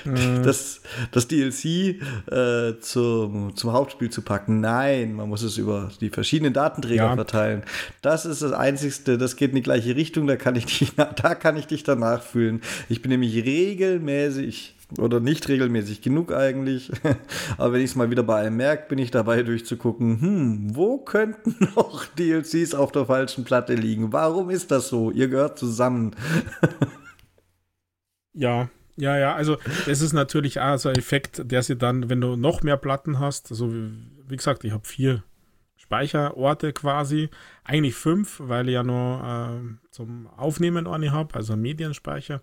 [0.04, 0.44] mhm.
[0.44, 0.82] das,
[1.12, 4.60] das DLC äh, zum, zum Hauptspiel zu packen.
[4.60, 7.16] Nein, man muss es über die verschiedenen Datenträger ja.
[7.16, 7.64] verteilen.
[8.02, 11.36] Das ist das Einzigste, das geht in die gleiche Richtung, da kann ich dich, da
[11.36, 12.62] kann ich dich danach fühlen.
[12.90, 16.92] Ich bin nämlich regelmäßig oder nicht regelmäßig genug eigentlich.
[17.58, 21.00] Aber wenn ich es mal wieder bei einem merke, bin ich dabei durchzugucken, hm, wo
[21.00, 24.14] könnten noch DLCs auf der falschen Platte liegen?
[24.14, 25.12] Warum ist das so?
[25.12, 26.16] Ihr gehört zusammen.
[28.34, 29.58] ja, ja, ja, also
[29.88, 33.20] es ist natürlich auch so ein Effekt, der sie dann, wenn du noch mehr Platten
[33.20, 33.92] hast, also wie,
[34.28, 35.24] wie gesagt, ich habe vier
[35.76, 37.30] Speicherorte quasi,
[37.66, 39.60] eigentlich fünf, weil ich ja noch äh,
[39.92, 42.42] zum Aufnehmen eine habe, also einen Medienspeicher.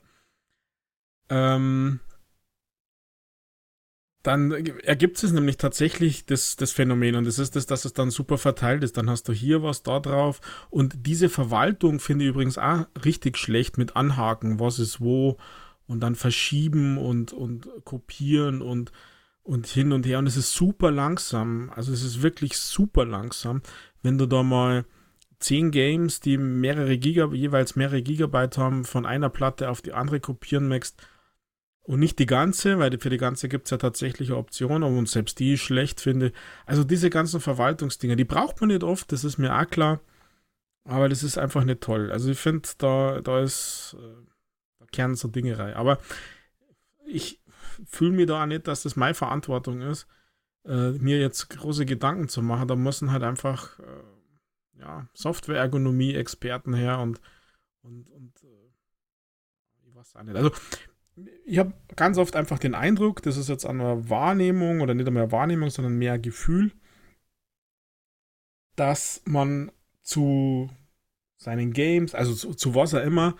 [1.31, 2.01] Ähm,
[4.23, 8.11] dann ergibt es nämlich tatsächlich das, das Phänomen und das ist das, dass es dann
[8.11, 8.97] super verteilt ist.
[8.97, 10.41] Dann hast du hier was da drauf.
[10.71, 15.39] Und diese Verwaltung finde ich übrigens auch richtig schlecht mit Anhaken, was ist wo?
[15.87, 18.93] Und dann verschieben und, und kopieren und,
[19.43, 20.21] und hin und her.
[20.21, 21.73] Und es ist super langsam.
[21.75, 23.61] Also es ist wirklich super langsam,
[24.03, 24.85] wenn du da mal
[25.41, 30.21] zehn Games, die mehrere Giga, jeweils mehrere Gigabyte haben, von einer Platte auf die andere
[30.21, 31.03] kopieren möchtest
[31.85, 34.97] und nicht die ganze, weil für die ganze gibt es ja tatsächlich eine Option, aber
[34.97, 36.33] und selbst die ich schlecht finde.
[36.65, 40.01] Also diese ganzen Verwaltungsdinger, die braucht man nicht oft, das ist mir auch klar.
[40.85, 42.11] Aber das ist einfach nicht toll.
[42.11, 44.27] Also ich finde, da, da ist, äh,
[44.79, 45.75] da kehren so Dinge rein.
[45.75, 45.99] Aber
[47.07, 47.41] ich
[47.87, 50.07] fühle mir da auch nicht, dass das meine Verantwortung ist,
[50.65, 52.69] äh, mir jetzt große Gedanken zu machen.
[52.69, 57.21] Da müssen halt einfach äh, ja, Software-Ergonomie-Experten her und,
[57.83, 58.33] und, und
[59.85, 60.37] ich weiß auch nicht.
[60.37, 60.51] Also
[61.45, 65.11] ich habe ganz oft einfach den Eindruck, das ist jetzt an einer Wahrnehmung oder nicht
[65.11, 66.73] mehr Wahrnehmung, sondern mehr Gefühl,
[68.77, 69.71] dass man
[70.03, 70.71] zu
[71.37, 73.37] seinen Games, also zu, zu was er immer,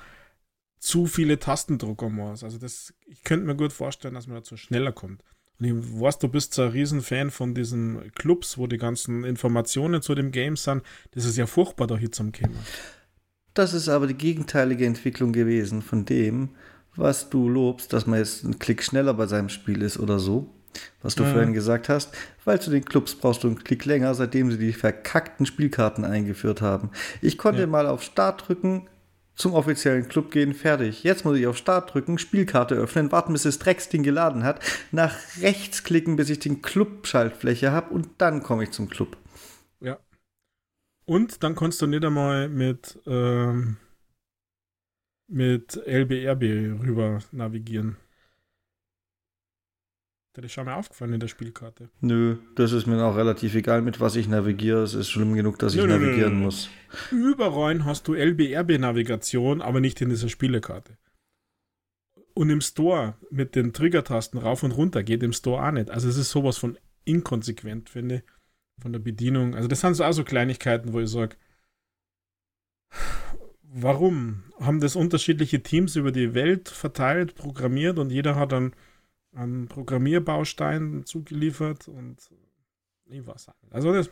[0.79, 2.43] zu viele Tastendrucker muss.
[2.43, 5.23] Also das, ich könnte mir gut vorstellen, dass man dazu schneller kommt.
[5.59, 10.03] Und ich weiß, du bist so ein Riesenfan von diesen Clubs, wo die ganzen Informationen
[10.03, 10.83] zu dem Game sind.
[11.13, 12.59] Das ist ja furchtbar, da hier zum Thema.
[13.55, 16.57] Das ist aber die gegenteilige Entwicklung gewesen von dem,
[16.97, 20.51] was du lobst, dass man jetzt einen Klick schneller bei seinem Spiel ist oder so,
[21.03, 21.33] was du mhm.
[21.33, 22.15] vorhin gesagt hast,
[22.45, 26.61] weil zu den Clubs brauchst du einen Klick länger, seitdem sie die verkackten Spielkarten eingeführt
[26.61, 26.91] haben.
[27.21, 27.67] Ich konnte ja.
[27.67, 28.89] mal auf Start drücken,
[29.35, 31.05] zum offiziellen Club gehen, fertig.
[31.05, 35.15] Jetzt muss ich auf Start drücken, Spielkarte öffnen, warten, bis das Drecksding geladen hat, nach
[35.41, 39.17] rechts klicken, bis ich den Club-Schaltfläche habe und dann komme ich zum Club.
[39.81, 39.99] Ja.
[41.05, 43.79] Und dann kannst du nicht einmal mit ähm,
[45.33, 47.97] mit LBRB rüber navigieren.
[50.35, 51.91] Das ist schon mal aufgefallen in der Spielkarte.
[52.01, 54.83] Nö, das ist mir auch relativ egal, mit was ich navigiere.
[54.83, 56.71] Es ist schlimm genug, dass nö, ich nö, navigieren nö, muss.
[57.11, 60.97] Überall hast du LBRB-Navigation, aber nicht in dieser Spielekarte.
[62.35, 65.91] Und im Store mit den Triggertasten rauf und runter geht im Store auch nicht.
[65.91, 68.23] Also es ist sowas von inkonsequent, finde ich,
[68.81, 69.55] von der Bedienung.
[69.55, 71.37] Also das sind so auch so Kleinigkeiten, wo ich sage,
[73.73, 74.45] warum?
[74.61, 78.75] Haben das unterschiedliche Teams über die Welt verteilt, programmiert und jeder hat dann
[79.35, 82.19] einen Programmierbaustein zugeliefert und
[83.07, 83.73] ich weiß nicht.
[83.73, 84.11] Also das,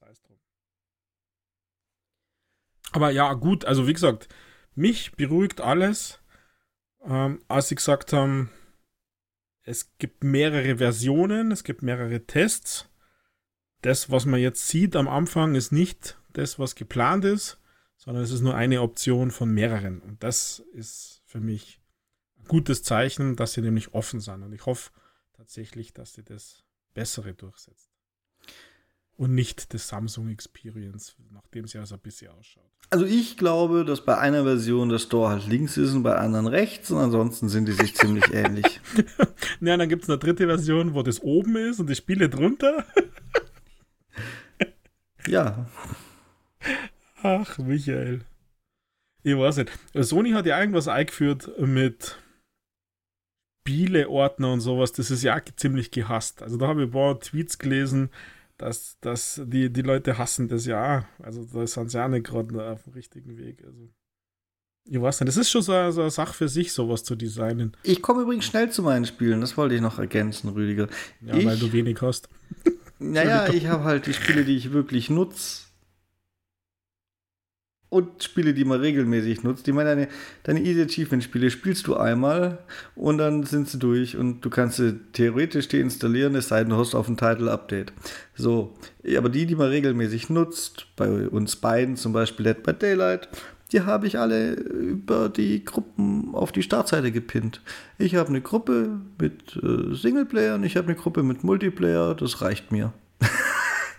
[0.00, 0.38] sei es drum.
[2.92, 4.28] Aber ja, gut, also wie gesagt,
[4.74, 6.20] mich beruhigt alles,
[7.04, 8.50] ähm, als sie gesagt haben,
[9.64, 12.88] es gibt mehrere Versionen, es gibt mehrere Tests.
[13.80, 17.61] Das, was man jetzt sieht am Anfang, ist nicht das, was geplant ist
[18.04, 20.00] sondern es ist nur eine Option von mehreren.
[20.00, 21.80] Und das ist für mich
[22.40, 24.42] ein gutes Zeichen, dass sie nämlich offen sind.
[24.42, 24.90] Und ich hoffe
[25.36, 27.90] tatsächlich, dass sie das Bessere durchsetzt.
[29.14, 32.68] und nicht das Samsung Experience, nachdem es ja so ein bisschen ausschaut.
[32.90, 36.48] Also ich glaube, dass bei einer Version der Store halt links ist und bei anderen
[36.48, 38.80] rechts und ansonsten sind die sich ziemlich ähnlich.
[39.60, 42.84] Ja, dann gibt es eine dritte Version, wo das oben ist und die Spiele drunter.
[45.28, 45.70] ja.
[47.22, 48.22] Ach, Michael.
[49.22, 49.70] Ich weiß nicht.
[49.94, 52.18] Sony hat ja irgendwas eingeführt mit
[53.62, 54.92] Spieleordner und sowas.
[54.92, 56.42] Das ist ja auch ziemlich gehasst.
[56.42, 58.10] Also da habe ich ein paar Tweets gelesen,
[58.58, 61.06] dass, dass die, die Leute hassen das ja.
[61.20, 63.62] Also da sind sie auch nicht gerade auf dem richtigen Weg.
[63.64, 63.88] Also.
[64.90, 67.76] Ich weiß nicht, das ist schon so, so eine Sache für sich, sowas zu designen.
[67.84, 70.88] Ich komme übrigens schnell zu meinen Spielen, das wollte ich noch ergänzen, Rüdiger.
[71.20, 72.28] Ja, ich, weil du wenig hast.
[73.04, 75.71] Naja, ich habe halt die Spiele, die ich wirklich nutze.
[77.92, 79.68] Und Spiele, die man regelmäßig nutzt.
[79.68, 80.08] Ich meine, deine,
[80.44, 82.56] deine Easy Achievement-Spiele spielst du einmal
[82.94, 86.78] und dann sind sie durch und du kannst sie theoretisch deinstallieren, es sei denn, du
[86.78, 87.92] hast auf ein Title-Update.
[88.34, 88.72] So,
[89.14, 93.28] aber die, die man regelmäßig nutzt, bei uns beiden zum Beispiel Dead by Daylight,
[93.72, 97.60] die habe ich alle über die Gruppen auf die Startseite gepinnt.
[97.98, 102.40] Ich habe eine Gruppe mit äh, Singleplayer und ich habe eine Gruppe mit Multiplayer, das
[102.40, 102.94] reicht mir.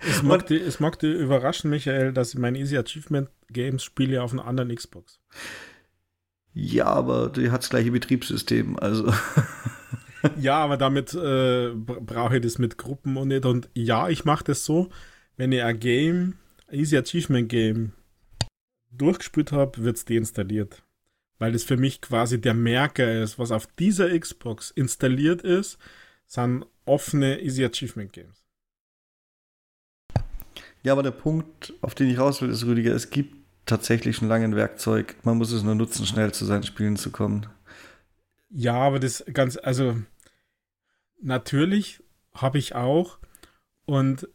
[0.10, 4.22] Es mag, die, es mag dir überraschen, Michael, dass ich meine Easy Achievement Games spiele
[4.22, 5.20] auf einer anderen Xbox.
[6.54, 9.12] Ja, aber die hat das gleiche Betriebssystem, also.
[10.40, 13.46] ja, aber damit äh, brauche ich das mit Gruppen und nicht.
[13.46, 14.90] Und ja, ich mache das so,
[15.38, 16.36] wenn ich ein Game,
[16.72, 17.94] Easy Achievement Game,
[18.92, 20.84] durchgespielt habe, wird es deinstalliert.
[21.40, 25.80] Weil das für mich quasi der Merker ist, was auf dieser Xbox installiert ist,
[26.28, 28.43] sind offene Easy Achievement Games.
[30.84, 34.28] Ja, aber der Punkt, auf den ich raus will, ist, Rüdiger, es gibt tatsächlich schon
[34.28, 35.16] lange ein Werkzeug.
[35.24, 37.48] Man muss es nur nutzen, schnell zu seinen Spielen zu kommen.
[38.50, 39.98] Ja, aber das ganz, also
[41.22, 42.04] natürlich
[42.34, 43.18] habe ich auch
[43.86, 44.28] und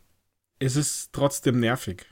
[0.58, 2.06] es ist trotzdem nervig.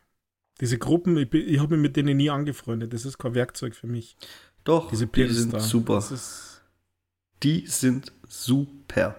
[0.61, 2.93] Diese Gruppen, ich, ich habe mich mit denen nie angefreundet.
[2.93, 4.17] Das ist kein Werkzeug für mich.
[4.65, 5.61] Doch, Diese die sind da.
[5.61, 6.05] super.
[7.43, 9.17] die sind super.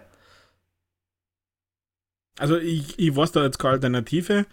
[2.37, 4.45] Also ich, ich weiß da jetzt keine Alternative.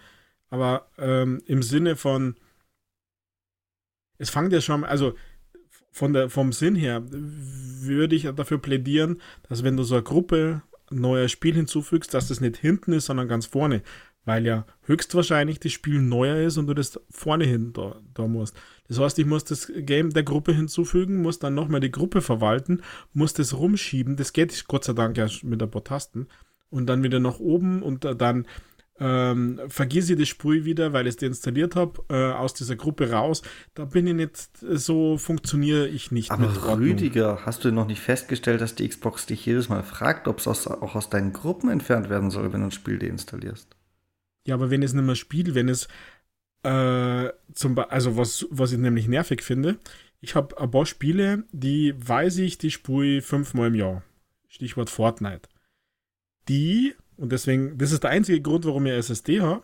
[0.55, 2.37] Aber ähm, im Sinne von,
[4.19, 5.17] es fängt ja schon, also
[5.91, 10.63] von der, vom Sinn her würde ich dafür plädieren, dass wenn du so eine Gruppe
[10.91, 13.83] neuer Spiel hinzufügst, dass das nicht hinten ist, sondern ganz vorne.
[14.25, 18.57] Weil ja höchstwahrscheinlich das Spiel neuer ist und du das vorne hin da, da musst.
[18.87, 22.81] Das heißt, ich muss das Game der Gruppe hinzufügen, muss dann nochmal die Gruppe verwalten,
[23.13, 24.15] muss das rumschieben.
[24.15, 26.29] Das geht Gott sei Dank ja mit ein paar Tasten.
[26.71, 28.47] Und dann wieder nach oben und dann
[29.01, 33.11] ähm, vergiss ich das Spiel wieder, weil ich es deinstalliert habe, äh, aus dieser Gruppe
[33.11, 33.43] raus.
[33.75, 36.31] Da bin ich nicht, so funktioniere ich nicht.
[36.31, 40.39] Aber Rüdiger, hast du noch nicht festgestellt, dass die Xbox dich jedes Mal fragt, ob
[40.39, 43.77] es auch aus deinen Gruppen entfernt werden soll, wenn du ein Spiel deinstallierst?
[44.47, 45.89] Ja, aber wenn es nicht mehr spielt, wenn es
[46.63, 49.79] äh, zum also was, was ich nämlich nervig finde,
[50.21, 54.03] ich habe ein paar Spiele, die weiß ich, die spule fünfmal im Jahr.
[54.49, 55.49] Stichwort Fortnite.
[56.49, 59.63] Die und deswegen, das ist der einzige Grund, warum ich SSD habe.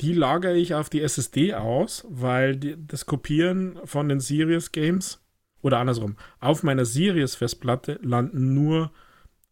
[0.00, 5.20] Die lagere ich auf die SSD aus, weil die, das Kopieren von den Series Games
[5.62, 8.92] oder andersrum, auf meiner Series Festplatte landen nur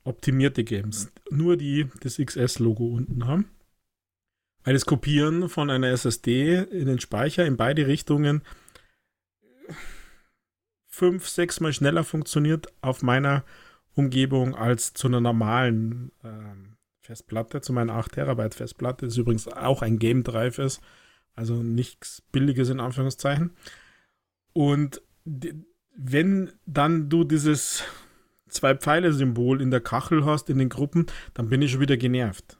[0.04, 1.12] optimierte Games.
[1.30, 3.50] Nur die das XS-Logo unten haben.
[4.64, 8.42] Weil das Kopieren von einer SSD in den Speicher in beide Richtungen
[10.86, 13.44] fünf, sechs Mal schneller funktioniert auf meiner
[13.94, 16.67] Umgebung als zu einer normalen ähm,
[17.08, 20.82] Festplatte, zu meiner 8 Terabyte Festplatte, das übrigens auch ein Game Drive ist,
[21.34, 23.52] also nichts Billiges in Anführungszeichen.
[24.52, 25.00] Und
[25.96, 27.82] wenn dann du dieses
[28.48, 31.96] zwei Pfeile Symbol in der Kachel hast, in den Gruppen, dann bin ich schon wieder
[31.96, 32.58] genervt.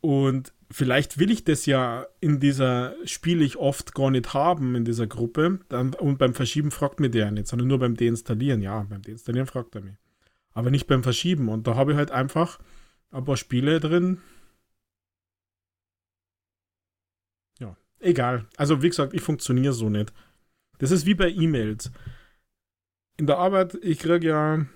[0.00, 4.84] Und vielleicht will ich das ja in dieser Spiele ich oft gar nicht haben in
[4.84, 5.60] dieser Gruppe.
[5.68, 8.60] Dann, und beim Verschieben fragt mir der nicht, sondern nur beim Deinstallieren.
[8.60, 9.94] Ja, beim Deinstallieren fragt er mich
[10.52, 11.48] aber nicht beim Verschieben.
[11.48, 12.58] Und da habe ich halt einfach
[13.10, 14.20] ein paar Spiele drin.
[17.58, 18.46] Ja, egal.
[18.56, 20.12] Also wie gesagt, ich funktioniere so nicht.
[20.78, 21.90] Das ist wie bei E-Mails.
[23.16, 24.66] In der Arbeit, ich kriege ja,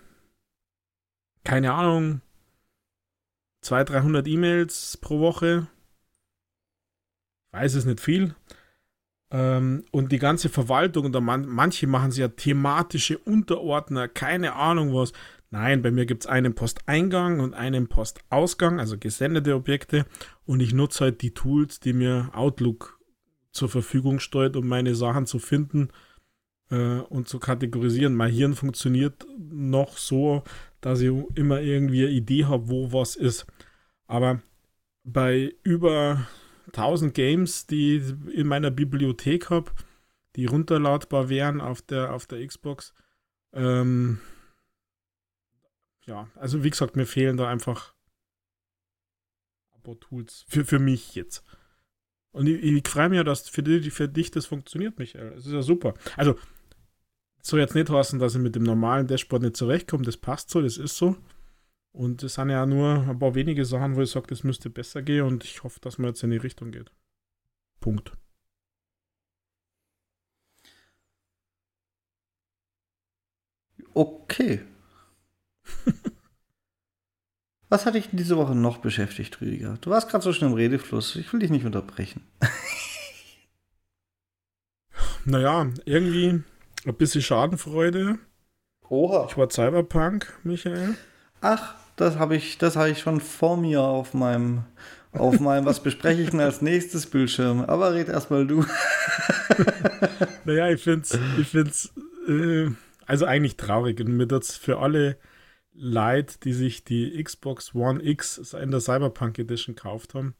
[1.44, 2.20] keine Ahnung,
[3.62, 5.66] 200, 300 E-Mails pro Woche.
[7.52, 8.34] Weiß es nicht viel.
[9.30, 14.94] Ähm, und die ganze Verwaltung, und man, manche machen sich ja thematische Unterordner, keine Ahnung
[14.94, 15.12] was.
[15.54, 20.04] Nein, bei mir gibt es einen Posteingang und einen Postausgang, also gesendete Objekte.
[20.46, 22.98] Und ich nutze halt die Tools, die mir Outlook
[23.52, 25.90] zur Verfügung stellt, um meine Sachen zu finden
[26.72, 28.16] äh, und zu kategorisieren.
[28.16, 30.42] Mein Hirn funktioniert noch so,
[30.80, 33.46] dass ich immer irgendwie eine Idee habe, wo was ist.
[34.08, 34.42] Aber
[35.04, 36.26] bei über
[36.72, 38.02] 1000 Games, die
[38.32, 39.70] in meiner Bibliothek habe,
[40.34, 42.92] die runterladbar wären auf der, auf der Xbox.
[43.52, 44.18] Ähm,
[46.06, 47.94] ja, also wie gesagt, mir fehlen da einfach
[49.72, 51.44] Abo-Tools für, für mich jetzt.
[52.32, 55.32] Und ich, ich freue mich ja, dass für, die, für dich das funktioniert, Michael.
[55.34, 55.94] Es ist ja super.
[56.16, 56.36] Also,
[57.42, 60.04] soll jetzt nicht heißen, dass ich mit dem normalen Dashboard nicht zurechtkomme.
[60.04, 61.16] Das passt so, das ist so.
[61.92, 65.02] Und es sind ja nur ein paar wenige Sachen, wo ich sage, das müsste besser
[65.02, 66.90] gehen und ich hoffe, dass man jetzt in die Richtung geht.
[67.80, 68.12] Punkt.
[73.94, 74.60] Okay.
[77.74, 79.78] Was hat dich diese Woche noch beschäftigt, Rüdiger?
[79.80, 81.16] Du warst gerade so schnell im Redefluss.
[81.16, 82.22] Ich will dich nicht unterbrechen.
[85.24, 86.44] naja, irgendwie
[86.86, 88.20] ein bisschen Schadenfreude.
[88.88, 89.26] Oha.
[89.28, 90.94] Ich war Cyberpunk, Michael.
[91.40, 94.62] Ach, das habe ich, das habe ich schon vor mir auf meinem,
[95.10, 97.64] auf meinem, was bespreche ich denn als nächstes Bildschirm?
[97.64, 98.64] Aber red erstmal du.
[100.44, 101.92] naja, ich finde es, ich find's,
[102.28, 102.68] äh,
[103.04, 105.16] also eigentlich traurig und mir das für alle
[105.74, 110.34] leid, die sich die Xbox One X in der Cyberpunk Edition gekauft haben,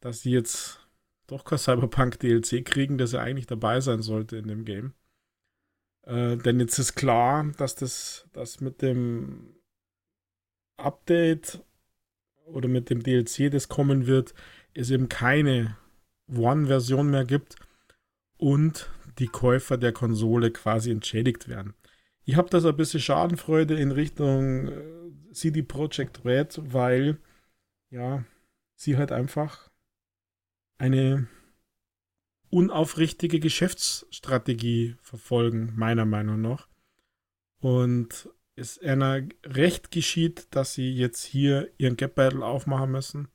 [0.00, 0.80] dass sie jetzt
[1.26, 4.94] doch kein Cyberpunk DLC kriegen, das ja eigentlich dabei sein sollte in dem Game.
[6.02, 9.54] Äh, denn jetzt ist klar, dass das, das mit dem
[10.76, 11.62] Update
[12.44, 14.34] oder mit dem DLC, das kommen wird,
[14.74, 15.76] es eben keine
[16.28, 17.56] One-Version mehr gibt
[18.36, 21.74] und die Käufer der Konsole quasi entschädigt werden.
[22.24, 27.18] Ich habe das ein bisschen Schadenfreude in Richtung äh, CD Projekt Red, weil
[27.90, 28.24] ja,
[28.74, 29.70] sie halt einfach
[30.78, 31.28] eine
[32.50, 36.68] unaufrichtige Geschäftsstrategie verfolgen, meiner Meinung nach.
[37.60, 43.28] Und es einer recht geschieht, dass sie jetzt hier ihren Gap Battle aufmachen müssen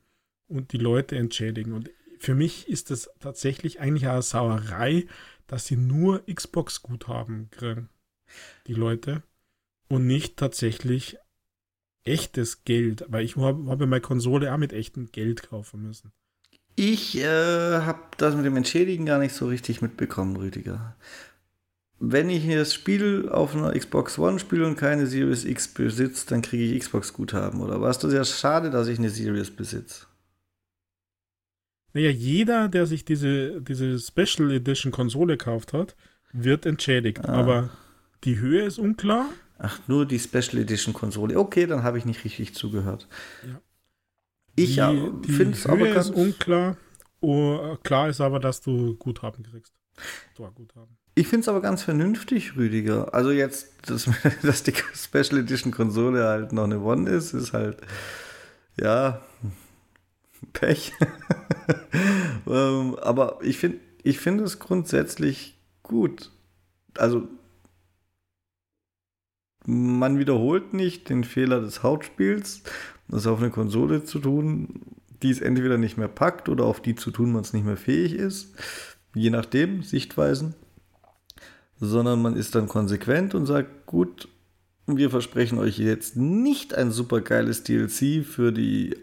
[0.47, 1.73] und die Leute entschädigen.
[1.73, 5.07] Und für mich ist das tatsächlich eigentlich eine Sauerei,
[5.47, 7.89] dass sie nur Xbox-Guthaben kriegen,
[8.67, 9.23] die Leute,
[9.89, 11.17] und nicht tatsächlich
[12.03, 16.11] echtes Geld, weil ich habe hab meine Konsole auch mit echtem Geld kaufen müssen.
[16.75, 20.95] Ich äh, habe das mit dem Entschädigen gar nicht so richtig mitbekommen, Rüdiger
[21.99, 26.41] wenn ich das Spiel auf einer Xbox One spiele und keine Series X besitze, dann
[26.41, 27.99] kriege ich Xbox-Guthaben, oder was?
[27.99, 30.05] Das ist ja schade, dass ich eine Series besitze.
[31.93, 35.95] Naja, jeder, der sich diese, diese Special Edition Konsole gekauft hat,
[36.31, 37.25] wird entschädigt.
[37.25, 37.33] Ah.
[37.33, 37.69] Aber
[38.23, 39.29] die Höhe ist unklar.
[39.59, 41.37] Ach, nur die Special Edition Konsole.
[41.37, 43.07] Okay, dann habe ich nicht richtig zugehört.
[43.45, 43.61] Ja.
[44.55, 46.09] Ich finde es aber ganz...
[46.09, 46.77] ist unklar.
[47.19, 49.73] Oh, klar ist aber, dass du Guthaben kriegst.
[50.35, 50.97] Guthaben.
[51.15, 53.13] Ich finde es aber ganz vernünftig, Rüdiger.
[53.13, 54.07] Also jetzt, dass,
[54.43, 57.77] dass die Special Edition Konsole halt noch eine One ist, ist halt,
[58.79, 59.21] ja,
[60.53, 60.93] Pech.
[62.47, 66.31] ähm, aber ich finde ich find es grundsätzlich gut.
[66.97, 67.27] Also,
[69.67, 72.63] man wiederholt nicht den Fehler des Hauptspiels,
[73.07, 74.81] das auf eine Konsole zu tun,
[75.21, 77.77] die es entweder nicht mehr packt oder auf die zu tun man es nicht mehr
[77.77, 78.55] fähig ist.
[79.13, 80.55] Je nachdem, Sichtweisen
[81.79, 84.27] sondern man ist dann konsequent und sagt, gut,
[84.87, 88.95] wir versprechen euch jetzt nicht ein super geiles DLC für die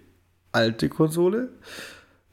[0.52, 1.50] alte Konsole.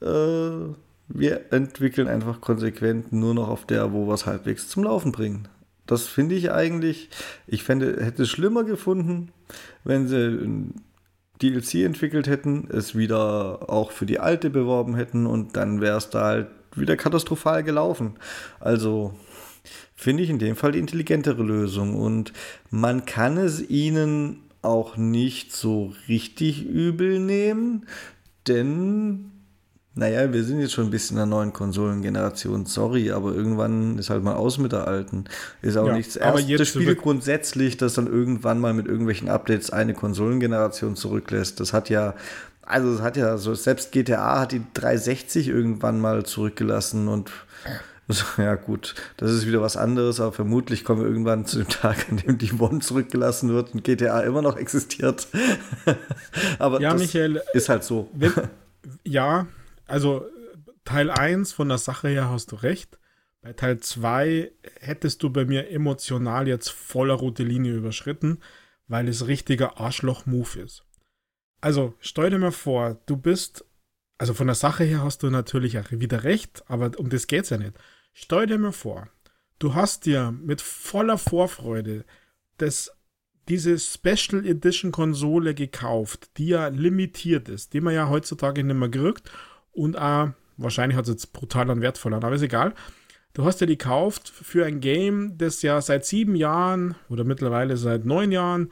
[0.00, 0.74] Äh,
[1.08, 5.48] wir entwickeln einfach konsequent nur noch auf der, wo wir es halbwegs zum Laufen bringen.
[5.86, 7.10] Das finde ich eigentlich,
[7.46, 9.32] ich fände, hätte es schlimmer gefunden,
[9.84, 10.74] wenn sie ein
[11.42, 16.10] DLC entwickelt hätten, es wieder auch für die alte beworben hätten und dann wäre es
[16.10, 18.14] da halt wieder katastrophal gelaufen.
[18.60, 19.14] Also
[19.94, 21.94] finde ich in dem Fall die intelligentere Lösung.
[21.94, 22.32] Und
[22.70, 27.86] man kann es ihnen auch nicht so richtig übel nehmen,
[28.46, 29.31] denn,
[29.94, 34.08] naja, wir sind jetzt schon ein bisschen in der neuen Konsolengeneration, sorry, aber irgendwann ist
[34.08, 35.24] halt mal aus mit der alten.
[35.60, 39.92] Ist auch ja, nichts erstes Spiel grundsätzlich, das dann irgendwann mal mit irgendwelchen Updates eine
[39.92, 41.60] Konsolengeneration zurücklässt.
[41.60, 42.14] Das hat ja
[42.64, 47.30] also es hat ja so, selbst GTA hat die 360 irgendwann mal zurückgelassen und
[48.36, 52.06] ja, gut, das ist wieder was anderes, aber vermutlich kommen wir irgendwann zu dem Tag,
[52.10, 55.28] an dem die One zurückgelassen wird und GTA immer noch existiert.
[56.58, 58.08] aber ja, das Michael, ist halt so.
[58.12, 58.32] Wenn,
[59.04, 59.46] ja,
[59.86, 60.26] also
[60.84, 62.98] Teil 1 von der Sache her hast du recht.
[63.40, 68.38] Bei Teil 2 hättest du bei mir emotional jetzt voller rote Linie überschritten,
[68.86, 70.84] weil es richtiger Arschloch-Move ist.
[71.60, 73.64] Also, stell dir mal vor, du bist,
[74.18, 77.44] also von der Sache her hast du natürlich auch wieder recht, aber um das geht
[77.44, 77.74] es ja nicht.
[78.12, 79.08] Stell dir mal vor,
[79.58, 82.04] du hast dir mit voller Vorfreude
[82.58, 82.92] das
[83.48, 88.88] diese Special Edition Konsole gekauft, die ja limitiert ist, die man ja heutzutage nicht mehr
[88.88, 89.32] kriegt
[89.72, 92.74] und auch, wahrscheinlich hat es jetzt brutal an Wert verloren, aber ist egal.
[93.34, 97.76] Du hast ja die gekauft für ein Game, das ja seit sieben Jahren oder mittlerweile
[97.78, 98.70] seit neun Jahren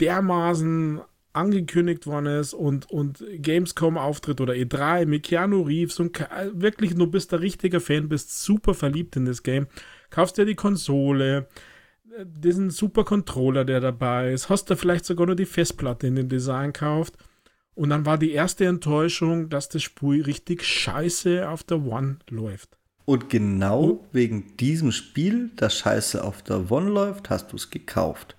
[0.00, 1.02] dermaßen
[1.34, 6.18] angekündigt worden ist und, und Gamescom-Auftritt oder E3 mit Keanu Reeves und
[6.52, 9.66] wirklich nur bist der richtige Fan, bist super verliebt in das Game,
[10.10, 11.48] kaufst dir die Konsole,
[12.24, 16.28] diesen super Controller, der dabei ist, hast du vielleicht sogar nur die Festplatte in den
[16.28, 17.18] Design gekauft
[17.74, 22.76] und dann war die erste Enttäuschung, dass das Spiel richtig scheiße auf der One läuft.
[23.04, 24.04] Und genau oh.
[24.12, 28.36] wegen diesem Spiel, das scheiße auf der One läuft, hast du es gekauft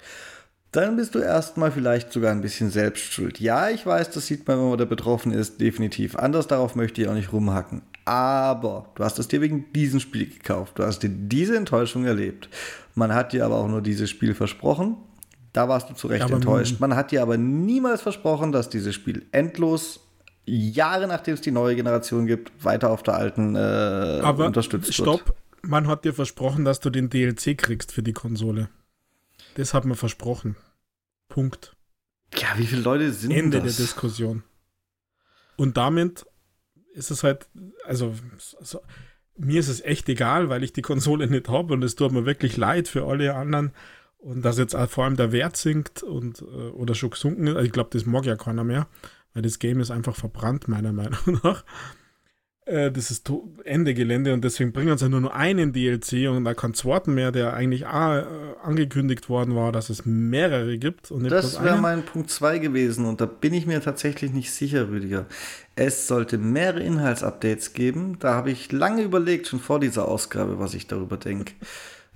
[0.76, 3.40] dann bist du erstmal vielleicht sogar ein bisschen selbst schuld.
[3.40, 6.18] Ja, ich weiß, das sieht man, wenn man da betroffen ist, definitiv.
[6.18, 7.82] Anders darauf möchte ich auch nicht rumhacken.
[8.04, 10.78] Aber du hast es dir wegen diesem Spiel gekauft.
[10.78, 12.50] Du hast dir diese Enttäuschung erlebt.
[12.94, 14.98] Man hat dir aber auch nur dieses Spiel versprochen.
[15.56, 16.82] Da warst du zu Recht aber enttäuscht.
[16.82, 20.02] Man hat dir aber niemals versprochen, dass dieses Spiel endlos
[20.44, 23.60] Jahre nachdem es die neue Generation gibt, weiter auf der alten äh,
[24.22, 25.06] aber unterstützt stopp.
[25.06, 25.20] wird.
[25.22, 28.68] Stopp, man hat dir versprochen, dass du den DLC kriegst für die Konsole.
[29.56, 30.58] Das hat man versprochen.
[31.30, 31.76] Punkt.
[32.38, 33.78] Ja, wie viele Leute sind Ende das?
[33.78, 34.44] der Diskussion.
[35.56, 36.26] Und damit
[36.94, 37.48] ist es halt,
[37.86, 38.82] also so,
[39.38, 42.26] mir ist es echt egal, weil ich die Konsole nicht habe und es tut mir
[42.26, 43.72] wirklich leid für alle anderen.
[44.26, 47.56] Und dass jetzt vor allem der Wert sinkt und äh, oder schon gesunken ist.
[47.56, 48.88] Also ich glaube, das mag ja keiner mehr,
[49.34, 51.64] weil das Game ist einfach verbrannt, meiner Meinung nach.
[52.66, 53.32] Äh, das ist
[53.64, 57.32] Ende Gelände und deswegen bringen sie nur noch einen DLC und da keinen zweiten mehr,
[57.32, 58.26] der eigentlich auch äh,
[58.64, 61.12] angekündigt worden war, dass es mehrere gibt.
[61.12, 64.90] Und das wäre mein Punkt 2 gewesen und da bin ich mir tatsächlich nicht sicher,
[64.90, 65.28] Rüdiger.
[65.76, 68.18] Es sollte mehrere Inhaltsupdates geben.
[68.20, 71.54] Da habe ich lange überlegt, schon vor dieser Ausgabe, was ich darüber denke.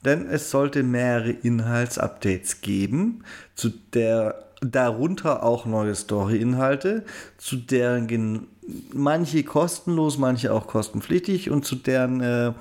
[0.06, 3.24] Denn es sollte mehrere Inhaltsupdates geben,
[3.56, 7.06] zu der darunter auch neue Story-Inhalte,
[7.38, 8.47] zu deren
[8.93, 12.54] manche kostenlos, manche auch kostenpflichtig und zu deren äh,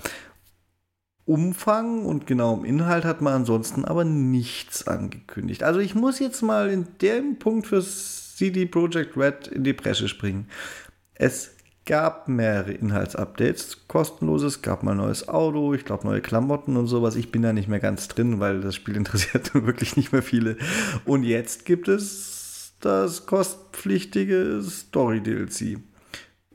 [1.26, 5.62] Umfang und genauem Inhalt hat man ansonsten aber nichts angekündigt.
[5.62, 10.08] Also ich muss jetzt mal in dem Punkt für CD Projekt Red in die Bresche
[10.08, 10.48] springen.
[11.14, 11.50] Es
[11.88, 17.16] gab mehrere Inhaltsupdates, kostenloses, gab mal neues Auto, ich glaube neue Klamotten und sowas.
[17.16, 20.58] Ich bin da nicht mehr ganz drin, weil das Spiel interessiert wirklich nicht mehr viele.
[21.06, 25.78] Und jetzt gibt es das kostpflichtige Story-DLC.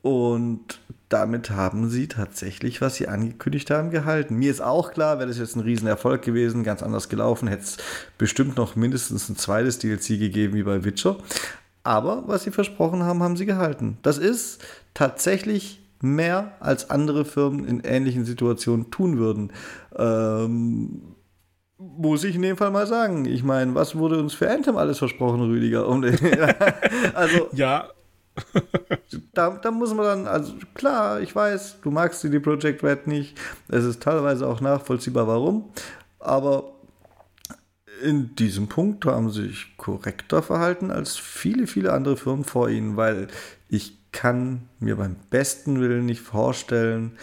[0.04, 0.80] Und
[1.10, 4.36] damit haben sie tatsächlich, was sie angekündigt haben, gehalten.
[4.36, 7.78] Mir ist auch klar, wäre das jetzt ein Riesenerfolg gewesen, ganz anders gelaufen, hätte es
[8.20, 11.18] bestimmt noch mindestens ein zweites DLC gegeben wie bei Witcher.
[11.84, 13.98] Aber was sie versprochen haben, haben sie gehalten.
[14.02, 14.64] Das ist
[14.94, 19.52] tatsächlich mehr als andere Firmen in ähnlichen Situationen tun würden.
[19.96, 21.16] Ähm,
[21.78, 23.26] muss ich in dem Fall mal sagen.
[23.26, 25.88] Ich meine, was wurde uns für Anthem alles versprochen, Rüdiger?
[27.14, 27.90] also, ja,
[29.34, 33.38] da, da muss man dann, also klar, ich weiß, du magst CD Projekt Red nicht.
[33.70, 35.70] Es ist teilweise auch nachvollziehbar, warum.
[36.20, 36.73] Aber
[38.04, 42.98] in diesem Punkt haben sie sich korrekter verhalten als viele, viele andere Firmen vor ihnen,
[42.98, 43.28] weil
[43.70, 47.18] ich kann mir beim besten Willen nicht vorstellen,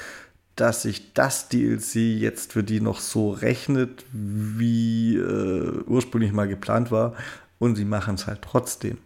[0.56, 6.90] dass sich das DLC jetzt für die noch so rechnet, wie äh, ursprünglich mal geplant
[6.90, 7.14] war.
[7.58, 8.98] Und sie machen es halt trotzdem.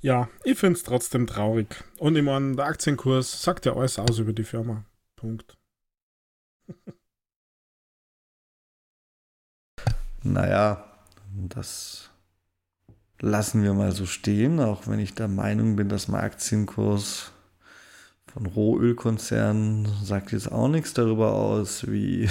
[0.00, 1.84] Ja, ich finde es trotzdem traurig.
[1.98, 4.84] Und ich meine, der Aktienkurs sagt ja alles aus über die Firma.
[5.16, 5.56] Punkt.
[10.32, 10.84] naja,
[11.34, 12.10] das
[13.20, 17.32] lassen wir mal so stehen, auch wenn ich der Meinung bin, dass mein Aktienkurs
[18.32, 22.28] von Rohölkonzernen sagt jetzt auch nichts darüber aus, wie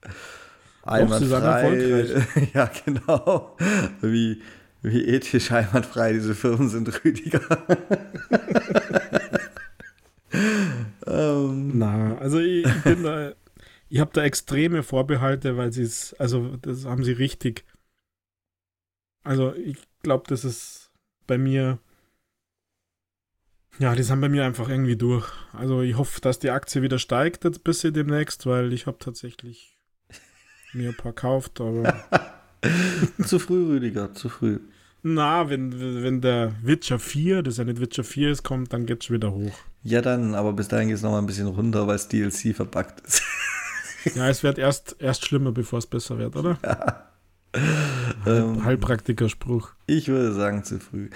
[0.82, 3.56] einwandfrei, ja genau,
[4.00, 4.42] wie
[4.82, 7.40] wie ethisch einwandfrei diese Firmen sind, Rüdiger.
[11.06, 11.78] ähm.
[11.78, 13.32] Na, also ich, ich bin da,
[13.92, 17.66] ich habe da extreme Vorbehalte, weil sie es, also das haben sie richtig.
[19.22, 20.90] Also ich glaube, das ist
[21.26, 21.78] bei mir,
[23.78, 25.30] ja, die sind bei mir einfach irgendwie durch.
[25.52, 29.76] Also ich hoffe, dass die Aktie wieder steigt jetzt bis demnächst, weil ich habe tatsächlich
[30.72, 31.94] mir ein paar gekauft, aber
[33.26, 34.60] zu früh, Rüdiger, zu früh.
[35.02, 39.02] Na, wenn, wenn der Witcher 4, das ja nicht Witcher 4 ist, kommt, dann geht
[39.02, 39.52] es wieder hoch.
[39.82, 43.00] Ja, dann, aber bis dahin geht es nochmal ein bisschen runter, weil es DLC verpackt
[43.00, 43.22] ist.
[44.14, 46.58] ja, es wird erst, erst schlimmer, bevor es besser wird, oder?
[46.62, 47.08] Ja.
[48.26, 49.72] Ähm, Heilpraktiker-Spruch.
[49.86, 51.10] Ich würde sagen, zu früh.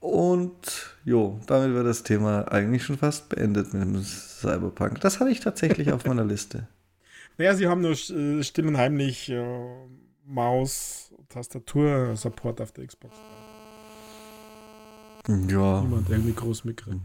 [0.00, 5.00] Und jo, damit wäre das Thema eigentlich schon fast beendet mit dem Cyberpunk.
[5.00, 6.68] Das hatte ich tatsächlich auf meiner Liste.
[7.40, 9.44] Naja, sie haben nur äh, still und heimlich äh,
[10.26, 13.16] Maus, Tastatur, Support auf der Xbox.
[15.28, 15.80] Ja.
[15.82, 16.98] Niemand irgendwie groß mitkriegt.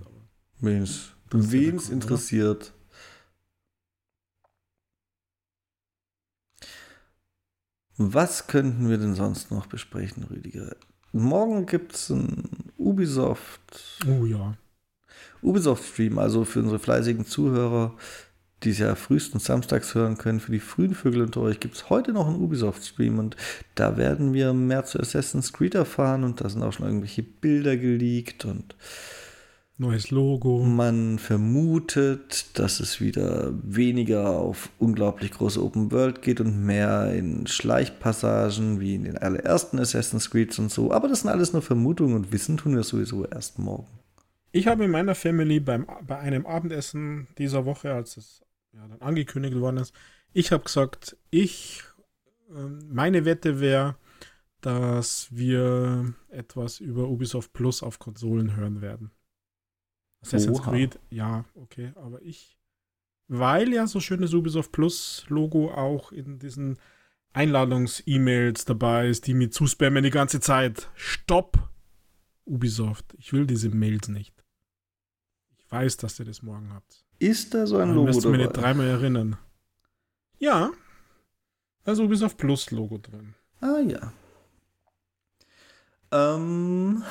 [0.59, 2.73] Wen es interessiert.
[7.97, 10.75] Was könnten wir denn sonst noch besprechen, Rüdiger?
[11.11, 13.99] Morgen gibt es ein Ubisoft.
[14.07, 14.55] Oh ja.
[15.43, 17.93] Ubisoft-Stream, also für unsere fleißigen Zuhörer,
[18.63, 21.89] die es ja frühestens samstags hören können, für die frühen Vögel unter euch gibt es
[21.89, 23.35] heute noch einen Ubisoft-Stream und
[23.75, 27.77] da werden wir mehr zu Assassin's Creed erfahren und da sind auch schon irgendwelche Bilder
[27.77, 28.75] geleakt und
[29.83, 30.63] Neues Logo.
[30.63, 37.45] Man vermutet, dass es wieder weniger auf unglaublich große Open World geht und mehr in
[37.47, 40.93] Schleichpassagen wie in den allerersten Assassin's Creed und so.
[40.93, 43.87] Aber das sind alles nur Vermutungen und Wissen tun wir sowieso erst morgen.
[44.53, 49.01] Ich habe in meiner Family beim, bei einem Abendessen dieser Woche, als es ja, dann
[49.01, 49.93] angekündigt worden ist,
[50.31, 51.83] ich habe gesagt, ich,
[52.55, 53.95] ähm, meine Wette wäre,
[54.61, 59.11] dass wir etwas über Ubisoft Plus auf Konsolen hören werden.
[60.23, 60.71] Assassin's Oha.
[60.71, 62.57] Creed, ja, okay, aber ich,
[63.27, 66.79] weil ja so schönes Ubisoft Plus Logo auch in diesen
[67.33, 70.89] Einladungs-E-Mails dabei ist, die mir zuspammen die ganze Zeit.
[70.95, 71.69] Stopp!
[72.45, 74.33] Ubisoft, ich will diese Mails nicht.
[75.57, 77.05] Ich weiß, dass ihr das morgen habt.
[77.19, 78.29] Ist da so ein Logo dabei?
[78.29, 79.37] mir nicht dreimal erinnern.
[80.39, 80.71] Ja,
[81.83, 83.33] da ist Ubisoft Plus Logo drin.
[83.61, 84.13] Ah ja.
[86.11, 87.03] Ähm,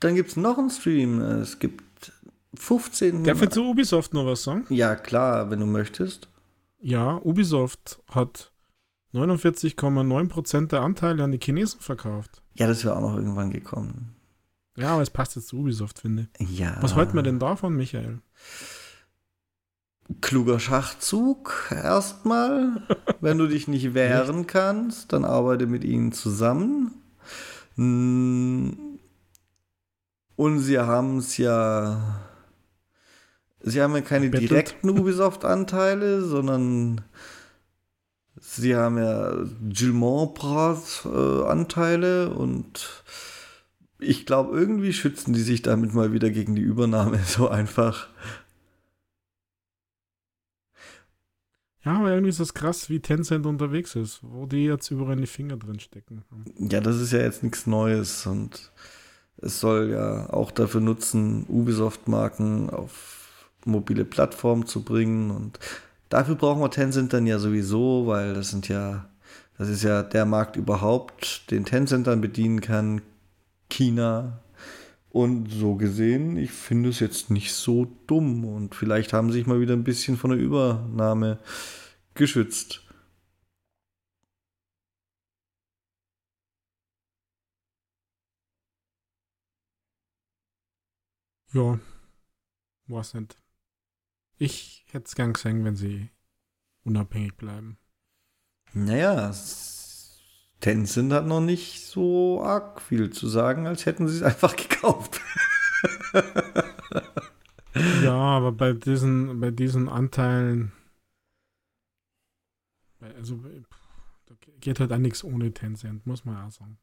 [0.00, 1.20] Dann gibt es noch einen Stream.
[1.20, 2.12] Es gibt
[2.54, 3.24] 15.
[3.24, 4.66] Darf ich zu Ubisoft noch was sagen?
[4.68, 6.28] Ja, klar, wenn du möchtest.
[6.80, 8.52] Ja, Ubisoft hat
[9.14, 12.42] 49,9% der Anteile an die Chinesen verkauft.
[12.54, 14.14] Ja, das wäre auch noch irgendwann gekommen.
[14.76, 16.58] Ja, aber es passt jetzt zu Ubisoft, finde ich.
[16.58, 16.76] Ja.
[16.80, 18.20] Was halten wir denn davon, Michael?
[20.20, 22.82] Kluger Schachzug erstmal.
[23.20, 26.90] Wenn du dich nicht wehren kannst, dann arbeite mit ihnen zusammen.
[27.76, 28.93] Hm,
[30.36, 32.20] und sie haben es ja.
[33.60, 34.50] Sie haben ja keine Bettelt.
[34.50, 37.00] direkten Ubisoft-Anteile, sondern
[38.38, 39.32] sie haben ja
[39.62, 43.02] Gilmont-Anteile und
[43.98, 48.08] ich glaube, irgendwie schützen die sich damit mal wieder gegen die Übernahme so einfach.
[51.84, 55.26] Ja, aber irgendwie ist das krass, wie Tencent unterwegs ist, wo die jetzt überall die
[55.26, 56.24] Finger drin stecken.
[56.58, 58.72] Ja, das ist ja jetzt nichts Neues und
[59.40, 65.30] es soll ja auch dafür nutzen, Ubisoft-Marken auf mobile Plattformen zu bringen.
[65.30, 65.58] Und
[66.08, 69.06] dafür brauchen wir Tencent dann ja sowieso, weil das sind ja,
[69.58, 73.02] das ist ja der Markt überhaupt, den Tencent dann bedienen kann.
[73.70, 74.40] China.
[75.10, 78.44] Und so gesehen, ich finde es jetzt nicht so dumm.
[78.44, 81.38] Und vielleicht haben sie sich mal wieder ein bisschen von der Übernahme
[82.14, 82.83] geschützt.
[91.54, 91.78] Ja,
[92.88, 93.38] weiß nicht.
[94.38, 96.10] Ich hätte es gern gesehen, wenn sie
[96.82, 97.78] unabhängig bleiben.
[98.72, 99.32] Naja,
[100.58, 105.20] Tencent hat noch nicht so arg viel zu sagen, als hätten sie es einfach gekauft.
[108.02, 110.72] ja, aber bei diesen, bei diesen Anteilen,
[113.00, 113.40] also
[114.26, 116.78] da geht halt auch nichts ohne Tencent, muss man auch sagen.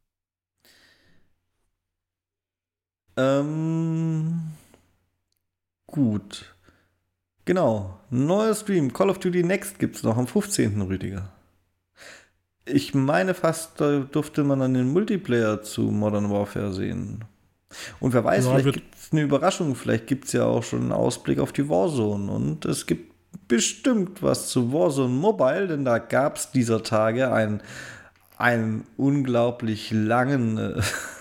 [3.18, 4.54] Ähm,
[5.92, 6.56] gut.
[7.46, 8.00] Genau.
[8.10, 8.94] Neuer Stream.
[8.94, 10.82] Call of Duty Next gibt es noch am 15.
[10.82, 11.32] Rüdiger.
[12.66, 17.26] Ich meine fast, da durfte man dann den Multiplayer zu Modern Warfare sehen.
[18.00, 19.76] Und wer weiß, ja, vielleicht gibt es eine Überraschung.
[19.76, 22.32] Vielleicht gibt es ja auch schon einen Ausblick auf die Warzone.
[22.32, 23.12] Und es gibt
[23.48, 27.62] bestimmt was zu Warzone Mobile, denn da gab es dieser Tage einen,
[28.38, 30.82] einen unglaublich langen äh,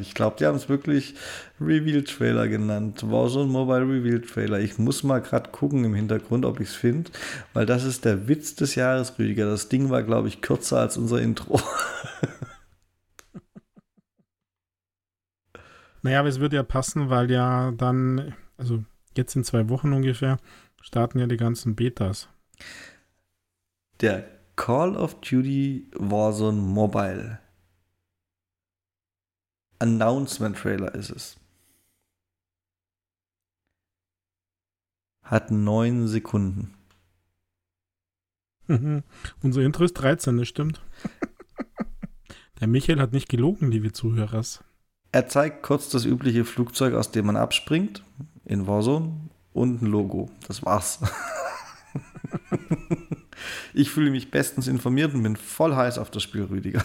[0.00, 1.14] Ich glaube, die haben es wirklich
[1.60, 3.08] Reveal-Trailer genannt.
[3.08, 4.58] War so ein Mobile Reveal-Trailer.
[4.58, 7.12] Ich muss mal gerade gucken im Hintergrund, ob ich es finde,
[7.52, 9.46] weil das ist der Witz des Jahres, Rüdiger.
[9.46, 11.60] Das Ding war, glaube ich, kürzer als unser Intro.
[16.02, 18.82] naja, aber es wird ja passen, weil ja dann, also
[19.16, 20.38] jetzt in zwei Wochen ungefähr,
[20.82, 22.28] starten ja die ganzen Betas.
[24.00, 24.24] Der
[24.56, 27.38] Call of Duty Warzone Mobile
[29.78, 31.36] Announcement-Trailer ist es.
[35.22, 36.74] Hat neun Sekunden.
[39.42, 40.80] Unser Intro ist 13, das stimmt.
[42.60, 44.62] Der Michael hat nicht gelogen, liebe Zuhörers.
[45.12, 48.02] Er zeigt kurz das übliche Flugzeug, aus dem man abspringt,
[48.44, 49.12] in Warzone.
[49.52, 50.30] und ein Logo.
[50.46, 51.00] Das war's.
[53.74, 56.84] ich fühle mich bestens informiert und bin voll heiß auf das Spiel, Rüdiger.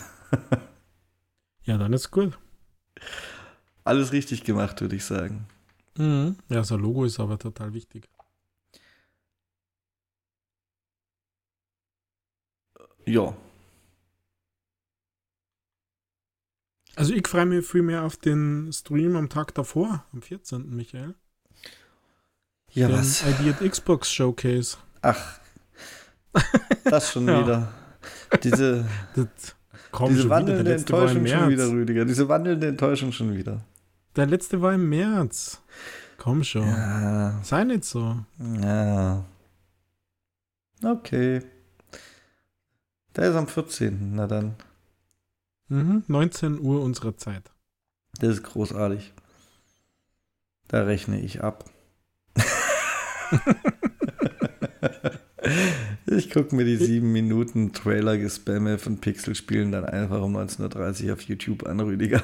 [1.64, 2.38] ja, dann ist gut.
[3.92, 5.48] Alles richtig gemacht, würde ich sagen.
[5.98, 6.38] Mhm.
[6.48, 8.08] Ja, so ein Logo ist aber total wichtig.
[13.06, 13.36] Ja.
[16.96, 20.74] Also ich freue mich viel mehr auf den Stream am Tag davor, am 14.
[20.74, 21.16] Michael.
[22.74, 23.24] Ja, den was?
[23.28, 24.78] Ideat Xbox Showcase.
[25.02, 25.40] Ach,
[26.86, 27.42] das schon Ja.
[27.44, 27.74] wieder.
[28.42, 28.86] Diese,
[29.16, 29.56] Das,
[29.92, 30.36] komm, diese schon wieder.
[30.38, 32.06] wandelnde Enttäuschung schon wieder, Rüdiger.
[32.06, 33.66] Diese wandelnde Enttäuschung schon wieder.
[34.16, 35.62] Der letzte war im März.
[36.18, 36.68] Komm schon.
[36.68, 38.18] Ja, Sei nicht so.
[38.40, 39.24] ja.
[40.84, 41.42] Okay.
[43.16, 44.16] Der ist am 14.
[44.16, 44.56] Na dann.
[45.68, 46.04] Mhm.
[46.08, 47.52] 19 Uhr unserer Zeit.
[48.20, 49.14] Das ist großartig.
[50.68, 51.66] Da rechne ich ab.
[56.08, 61.22] ich gucke mir die sieben Minuten Trailer-Gespamme von Pixel-Spielen dann einfach um 19.30 Uhr auf
[61.22, 62.22] YouTube an, Rüdiger.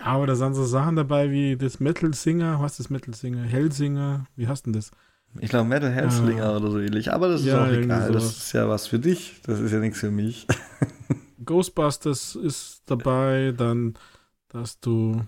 [0.00, 2.58] Ja, aber da sind so Sachen dabei wie das Metal Singer.
[2.60, 3.42] Was ist das Metal Singer?
[3.42, 4.26] Hellsinger.
[4.34, 4.90] Wie heißt denn das?
[5.38, 8.10] Ich glaube Metal Hellslinger oder so ähnlich, aber das ist Ja, auch egal.
[8.10, 10.46] Das ist ja was für dich, das ist ja nichts für mich.
[11.44, 13.54] Ghostbusters ist dabei.
[13.56, 13.94] Dann,
[14.48, 15.20] dass du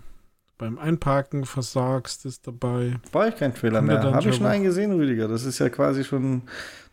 [0.57, 2.97] beim Einparken versagst, ist dabei.
[3.11, 4.01] Brauche ich keinen Trailer mehr.
[4.01, 5.27] Habe ich schon einen gesehen, Rüdiger.
[5.27, 6.43] Das ist ja quasi schon,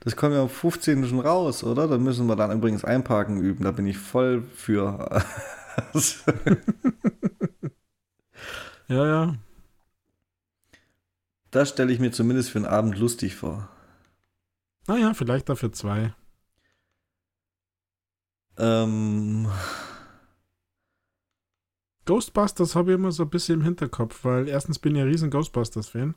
[0.01, 1.05] das kommt ja am 15.
[1.07, 1.89] schon raus, oder?
[1.89, 3.65] Da müssen wir dann übrigens einparken üben.
[3.65, 5.09] Da bin ich voll für.
[8.91, 9.35] Ja, ja.
[11.53, 13.69] das stelle ich mir zumindest für einen Abend lustig vor.
[14.89, 16.13] Naja, vielleicht dafür zwei.
[18.59, 19.49] Ähm,
[22.05, 25.31] Ghostbusters habe ich immer so ein bisschen im Hinterkopf, weil erstens bin ich ein riesen
[25.31, 26.17] Ghostbusters-Fan.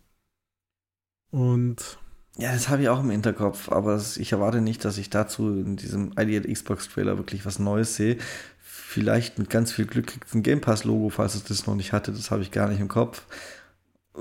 [1.30, 2.00] Und
[2.38, 5.76] ja, das habe ich auch im Hinterkopf, aber ich erwarte nicht, dass ich dazu in
[5.76, 8.18] diesem ID Xbox Trailer wirklich was Neues sehe.
[8.94, 11.74] Vielleicht mit ganz viel Glück kriegt es ein Game Pass Logo, falls es das noch
[11.74, 12.12] nicht hatte.
[12.12, 13.26] Das habe ich gar nicht im Kopf.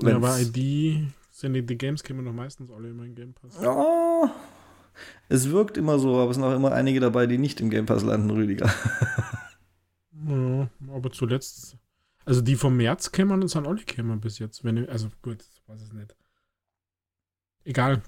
[0.01, 3.33] ja, bei Wenn's- ID sind die, die Games kommen doch meistens alle immer in Game
[3.35, 3.61] Pass.
[3.61, 4.33] Ja,
[5.29, 7.85] es wirkt immer so, aber es sind auch immer einige dabei, die nicht im Game
[7.85, 8.73] Pass landen, Rüdiger.
[10.25, 11.75] Ja, aber zuletzt,
[12.23, 14.63] also die vom März kämen und sind alle kämen bis jetzt.
[14.63, 16.15] Wenn also gut, weiß ich nicht.
[17.65, 18.01] Egal.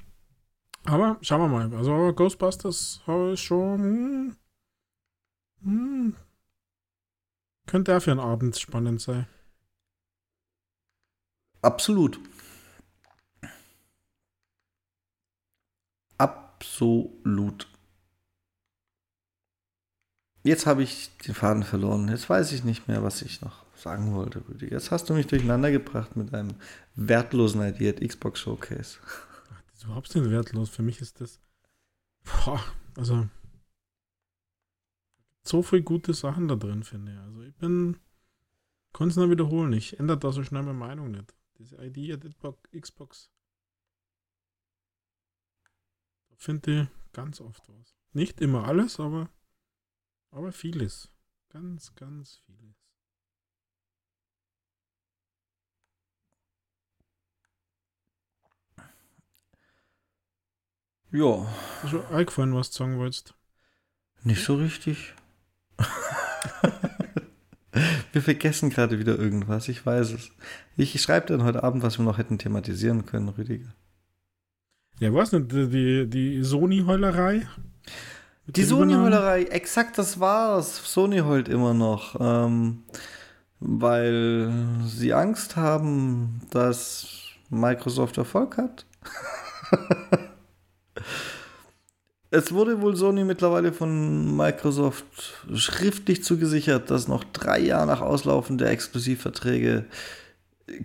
[0.85, 1.75] Aber schauen wir mal.
[1.77, 3.79] Also Ghostbusters habe ich schon.
[3.79, 4.35] Hm,
[5.63, 6.15] hm,
[7.65, 9.27] könnte auch für einen Abend spannend sein.
[11.61, 12.19] Absolut.
[16.17, 17.67] Absolut.
[20.43, 22.07] Jetzt habe ich den Faden verloren.
[22.07, 24.73] Jetzt weiß ich nicht mehr, was ich noch sagen wollte, Rüdiger.
[24.73, 26.55] Jetzt hast du mich durcheinander gebracht mit einem
[26.95, 28.99] wertlosen Idea Xbox Showcase.
[29.05, 30.69] Ach, das ist überhaupt nicht wertlos.
[30.69, 31.39] Für mich ist das.
[32.23, 32.63] Boah,
[32.95, 33.27] also.
[35.47, 37.19] So viel gute Sachen da drin, finde ich.
[37.19, 37.99] Also ich bin.
[38.93, 39.73] Kann es nur wiederholen.
[39.73, 41.35] Ich ändere da so schnell meine Meinung nicht.
[41.59, 42.19] Diese ID
[42.79, 43.29] Xbox.
[46.29, 47.95] Da finde ich ganz oft was.
[48.13, 49.29] Nicht immer alles, aber.
[50.31, 51.11] Aber vieles.
[51.49, 52.75] Ganz, ganz vieles.
[61.11, 61.47] Ja,
[61.81, 63.35] Hast du eingefallen, was du sagen wolltest?
[64.23, 65.13] nicht so richtig.
[68.13, 70.31] wir vergessen gerade wieder irgendwas, ich weiß es.
[70.77, 73.73] Ich schreibe dann heute Abend, was wir noch hätten thematisieren können, Rüdiger.
[74.99, 77.47] Ja, weiß nicht, die, die, die Sony-Heulerei.
[78.47, 78.63] Die?
[78.63, 80.81] Sony-Heulerei, exakt das war's.
[80.91, 82.83] Sony heult immer noch, ähm,
[83.59, 84.51] weil
[84.85, 87.07] sie Angst haben, dass
[87.49, 88.85] Microsoft Erfolg hat.
[92.31, 95.05] es wurde wohl Sony mittlerweile von Microsoft
[95.53, 99.85] schriftlich zugesichert, dass noch drei Jahre nach Auslaufen der Exklusivverträge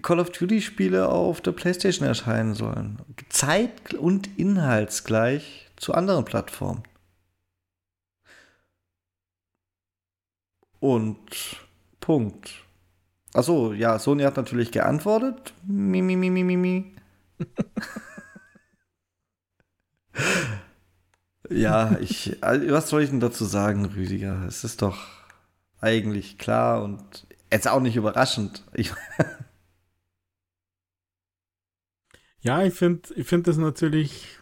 [0.02, 2.98] Call of Duty-Spiele auf der PlayStation erscheinen sollen.
[3.30, 6.82] Zeit- und inhaltsgleich zu anderen Plattformen.
[10.78, 11.56] Und
[12.00, 12.50] Punkt.
[13.32, 15.54] Achso, ja, Sony hat natürlich geantwortet.
[15.66, 16.94] Mi, mi, mi, mi.
[21.50, 24.44] ja, ich, also, was soll ich denn dazu sagen, Rüdiger?
[24.46, 24.98] Es ist doch
[25.80, 28.64] eigentlich klar und jetzt auch nicht überraschend.
[28.74, 28.92] Ich,
[32.42, 34.38] Ja, ich finde ich find das natürlich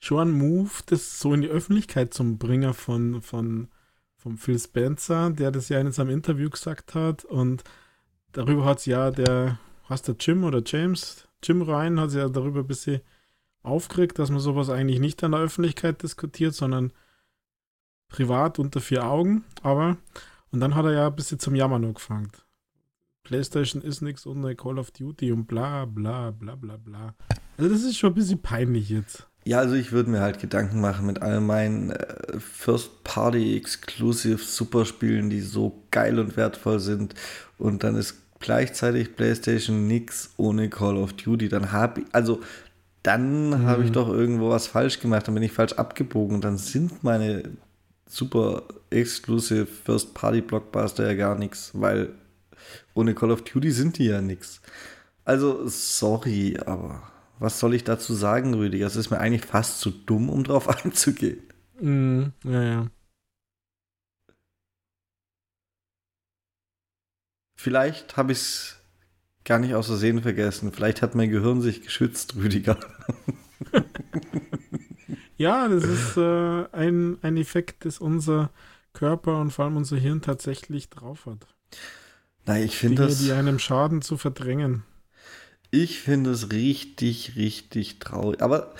[0.00, 3.68] schon ein Move, das so in die Öffentlichkeit zum Bringer von, von,
[4.16, 7.24] von Phil Spencer, der das ja in seinem Interview gesagt hat.
[7.24, 7.64] Und
[8.32, 12.28] darüber hat es ja der, hast der Jim oder James, Jim Ryan hat sich ja
[12.28, 13.00] darüber ein bisschen
[13.62, 16.92] aufgeregt, dass man sowas eigentlich nicht an der Öffentlichkeit diskutiert, sondern
[18.08, 19.44] privat unter vier Augen.
[19.62, 19.96] Aber,
[20.50, 22.32] und dann hat er ja ein bisschen zum Jammern angefangen.
[23.22, 27.14] PlayStation ist nichts ohne Call of Duty und bla bla bla bla bla.
[27.56, 29.28] Also das ist schon ein bisschen peinlich jetzt.
[29.44, 35.40] Ja, also ich würde mir halt Gedanken machen mit all meinen äh, First-Party-Exclusive Superspielen, die
[35.40, 37.14] so geil und wertvoll sind.
[37.58, 41.48] Und dann ist gleichzeitig PlayStation nix ohne Call of Duty.
[41.48, 42.40] Dann habe ich, also
[43.02, 43.66] dann mhm.
[43.66, 46.40] habe ich doch irgendwo was falsch gemacht, dann bin ich falsch abgebogen.
[46.40, 47.50] Dann sind meine
[48.06, 52.14] super Exclusive First-Party-Blockbuster ja gar nichts, weil
[52.94, 54.60] ohne Call of Duty sind die ja nichts.
[55.24, 57.02] Also, sorry, aber
[57.38, 58.86] was soll ich dazu sagen, Rüdiger?
[58.86, 61.42] Es ist mir eigentlich fast zu dumm, um drauf einzugehen.
[61.80, 62.86] Mm, ja, ja.
[67.56, 68.81] Vielleicht habe ich es
[69.44, 70.72] gar nicht aus Versehen vergessen.
[70.72, 72.78] Vielleicht hat mein Gehirn sich geschützt, Rüdiger.
[75.36, 78.50] ja, das ist äh, ein, ein Effekt, das unser
[78.92, 81.46] Körper und vor allem unser Hirn tatsächlich drauf hat.
[82.44, 83.18] Nein, ich finde das.
[83.18, 84.84] die einem Schaden zu verdrängen.
[85.70, 88.42] Ich finde es richtig, richtig traurig.
[88.42, 88.74] Aber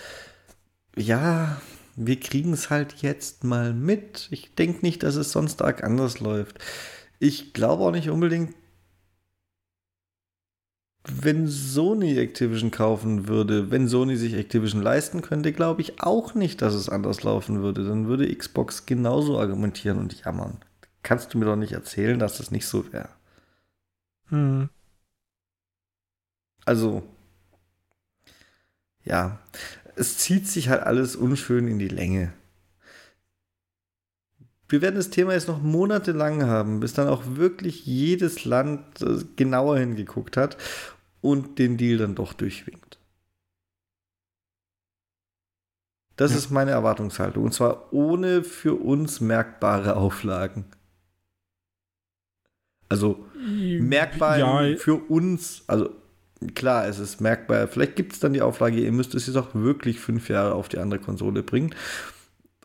[0.96, 1.60] ja,
[1.96, 4.28] wir kriegen es halt jetzt mal mit.
[4.30, 6.58] Ich denke nicht, dass es sonst arg anders läuft.
[7.18, 8.54] Ich glaube auch nicht unbedingt,
[11.04, 16.62] wenn Sony Activision kaufen würde, wenn Sony sich Activision leisten könnte, glaube ich auch nicht,
[16.62, 17.84] dass es anders laufen würde.
[17.84, 20.58] Dann würde Xbox genauso argumentieren und jammern.
[21.02, 23.08] Kannst du mir doch nicht erzählen, dass das nicht so wäre.
[24.28, 24.68] Hm.
[26.64, 27.02] Also,
[29.04, 29.40] ja,
[29.96, 32.32] es zieht sich halt alles unschön in die Länge.
[34.72, 39.18] Wir werden das Thema jetzt noch monatelang haben, bis dann auch wirklich jedes Land äh,
[39.36, 40.56] genauer hingeguckt hat
[41.20, 42.98] und den Deal dann doch durchwinkt.
[46.16, 46.38] Das ja.
[46.38, 47.44] ist meine Erwartungshaltung.
[47.44, 50.64] Und zwar ohne für uns merkbare Auflagen.
[52.88, 54.76] Also merkbar ja.
[54.78, 55.90] für uns, also
[56.54, 57.68] klar, es ist merkbar.
[57.68, 60.70] Vielleicht gibt es dann die Auflage, ihr müsst es jetzt auch wirklich fünf Jahre auf
[60.70, 61.74] die andere Konsole bringen.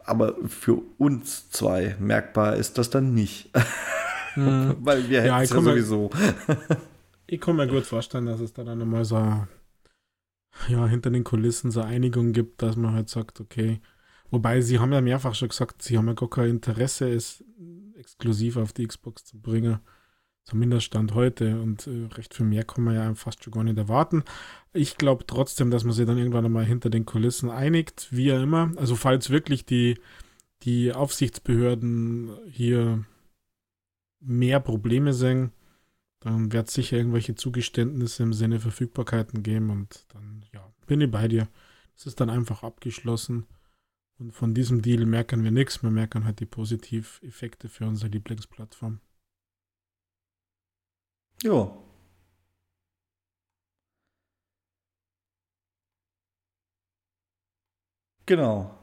[0.08, 3.52] Aber für uns zwei merkbar ist das dann nicht.
[4.34, 4.78] Hm.
[4.80, 6.10] Weil wir hätten es ja, sowieso.
[7.28, 9.18] ich kann mir gut vorstellen, dass es da dann einmal so
[10.70, 13.82] ja, hinter den Kulissen so Einigung gibt, dass man halt sagt, okay.
[14.30, 17.44] Wobei sie haben ja mehrfach schon gesagt, sie haben ja gar kein Interesse, es
[17.98, 19.80] exklusiv auf die Xbox zu bringen.
[20.48, 21.60] Zumindest Stand heute.
[21.60, 24.24] Und äh, recht viel mehr kann man ja fast schon gar nicht erwarten.
[24.72, 28.42] Ich glaube trotzdem, dass man sich dann irgendwann einmal hinter den Kulissen einigt, wie ja
[28.42, 28.72] immer.
[28.78, 30.00] Also falls wirklich die,
[30.64, 33.04] die Aufsichtsbehörden hier
[34.22, 35.52] mehr Probleme sehen,
[36.22, 41.12] dann wird es sicher irgendwelche Zugeständnisse im Sinne Verfügbarkeiten geben und dann, ja, bin ich
[41.12, 41.50] bei dir.
[41.98, 43.48] Es ist dann einfach abgeschlossen.
[44.18, 45.84] Und von diesem Deal merken wir nichts.
[45.84, 49.02] Wir merken halt die Positiveffekte für unsere Lieblingsplattform.
[51.44, 51.72] Ja.
[58.26, 58.78] Genau.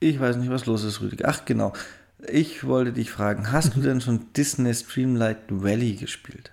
[0.00, 1.28] Ich weiß nicht, was los ist, Rüdiger.
[1.28, 1.72] Ach, genau.
[2.28, 6.52] Ich wollte dich fragen, hast du denn schon Disney Streamlight Valley gespielt?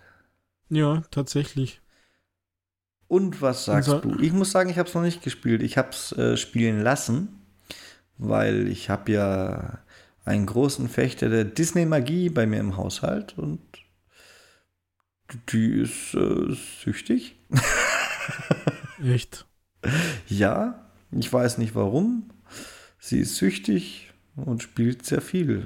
[0.69, 1.81] Ja, tatsächlich.
[3.07, 4.19] Und was sagst Unser du?
[4.21, 5.61] Ich muss sagen, ich habe es noch nicht gespielt.
[5.63, 7.41] Ich habe es äh, spielen lassen,
[8.17, 9.79] weil ich habe ja
[10.25, 13.59] einen großen Fechter der Disney-Magie bei mir im Haushalt und
[15.49, 16.53] die ist äh,
[16.83, 17.35] süchtig.
[19.03, 19.45] Echt?
[20.27, 22.29] Ja, ich weiß nicht warum.
[22.99, 25.65] Sie ist süchtig und spielt sehr viel.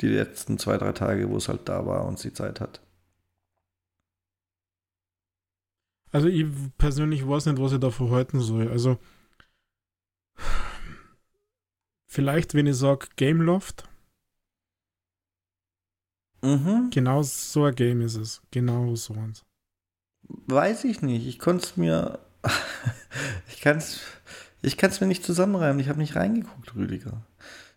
[0.00, 2.80] Die letzten zwei, drei Tage, wo es halt da war und sie Zeit hat.
[6.12, 6.46] Also ich
[6.78, 8.68] persönlich weiß nicht, was ich da verhalten soll.
[8.68, 8.98] Also
[12.10, 13.88] Vielleicht, wenn ich sage Gameloft.
[16.42, 16.90] Mhm.
[16.90, 18.42] Genau so ein Game ist es.
[18.50, 19.44] Genau so eins.
[20.22, 21.26] Weiß ich nicht.
[21.26, 22.18] Ich konnte es mir.
[23.48, 24.00] ich kann es
[24.62, 25.80] ich kann's mir nicht zusammenreimen.
[25.80, 27.22] Ich habe nicht reingeguckt, Rüdiger.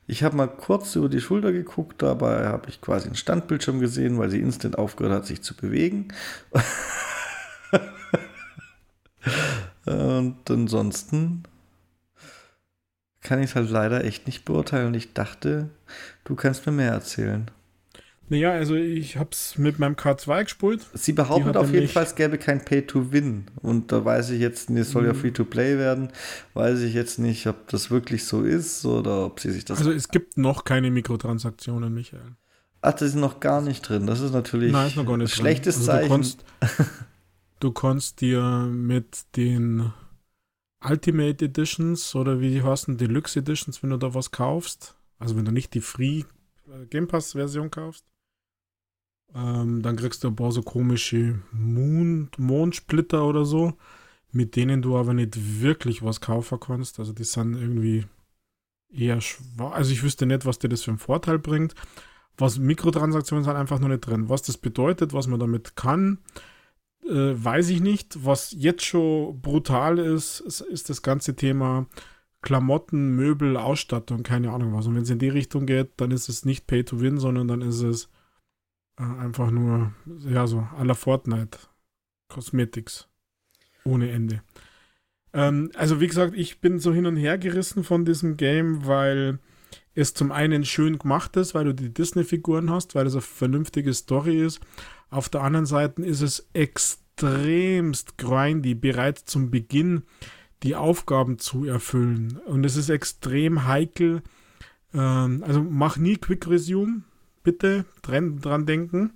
[0.06, 4.18] Ich habe mal kurz über die Schulter geguckt, dabei habe ich quasi einen Standbildschirm gesehen,
[4.18, 6.10] weil sie instant aufgehört hat, sich zu bewegen.
[9.86, 11.44] Und ansonsten
[13.24, 14.94] kann ich es halt leider echt nicht beurteilen.
[14.94, 15.70] Ich dachte,
[16.26, 17.50] du kannst mir mehr erzählen.
[18.30, 20.82] Naja, also ich habe es mit meinem K2 gespult.
[20.94, 23.46] Sie behauptet auf jeden Fall, es gäbe kein Pay-to-Win.
[23.62, 25.18] Und da weiß ich jetzt, es soll ja mhm.
[25.18, 26.10] Free-to-Play werden,
[26.54, 29.80] weiß ich jetzt nicht, ob das wirklich so ist oder ob sie sich das...
[29.80, 32.36] Also es gibt noch keine Mikrotransaktionen, Michael.
[32.82, 34.08] Ach, das ist noch gar nicht drin.
[34.08, 36.10] Das ist natürlich Nein, ist noch gar nicht schlechtes also Zeichen.
[36.10, 36.46] Du kannst,
[37.60, 38.42] du kannst dir
[38.72, 39.94] mit den
[40.84, 45.46] Ultimate Editions oder wie die heißen, Deluxe Editions, wenn du da was kaufst, also wenn
[45.46, 46.24] du nicht die Free
[46.68, 48.06] äh, Game Pass Version kaufst,
[49.36, 53.74] ähm, dann kriegst du ein paar so komische Moon, Mondsplitter oder so,
[54.32, 57.00] mit denen du aber nicht wirklich was kaufen kannst.
[57.00, 58.06] Also die sind irgendwie
[58.92, 59.72] eher schwach.
[59.72, 61.74] Also ich wüsste nicht, was dir das für einen Vorteil bringt.
[62.38, 64.30] Was Mikrotransaktionen sind einfach noch nicht drin.
[64.30, 66.20] Was das bedeutet, was man damit kann,
[67.06, 68.26] äh, weiß ich nicht.
[68.26, 71.88] Was jetzt schon brutal ist, ist, ist, das ganze Thema
[72.42, 74.88] Klamotten, Möbel, Ausstattung, keine Ahnung was.
[74.88, 77.48] Und wenn es in die Richtung geht, dann ist es nicht Pay to Win, sondern
[77.48, 78.10] dann ist es
[79.00, 79.94] äh, einfach nur,
[80.28, 81.58] ja, so à la Fortnite.
[82.30, 83.08] Cosmetics.
[83.86, 84.42] Ohne Ende.
[85.34, 89.40] Ähm, also, wie gesagt, ich bin so hin und her gerissen von diesem Game, weil
[89.96, 93.94] es zum einen schön gemacht ist, weil du die Disney-Figuren hast, weil es eine vernünftige
[93.94, 94.60] Story ist.
[95.10, 100.04] Auf der anderen Seite ist es extremst grindy, bereits zum Beginn
[100.64, 102.40] die Aufgaben zu erfüllen.
[102.46, 104.24] Und es ist extrem heikel.
[104.94, 107.04] Ähm, also mach nie Quick Resume,
[107.44, 109.12] bitte dran, denken.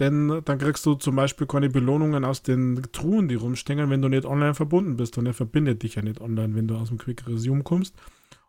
[0.00, 4.08] Denn dann kriegst du zum Beispiel keine Belohnungen aus den Truhen, die rumstehen, wenn du
[4.08, 5.18] nicht online verbunden bist.
[5.18, 7.94] Und er verbindet dich ja nicht online, wenn du aus dem Quick Resume kommst.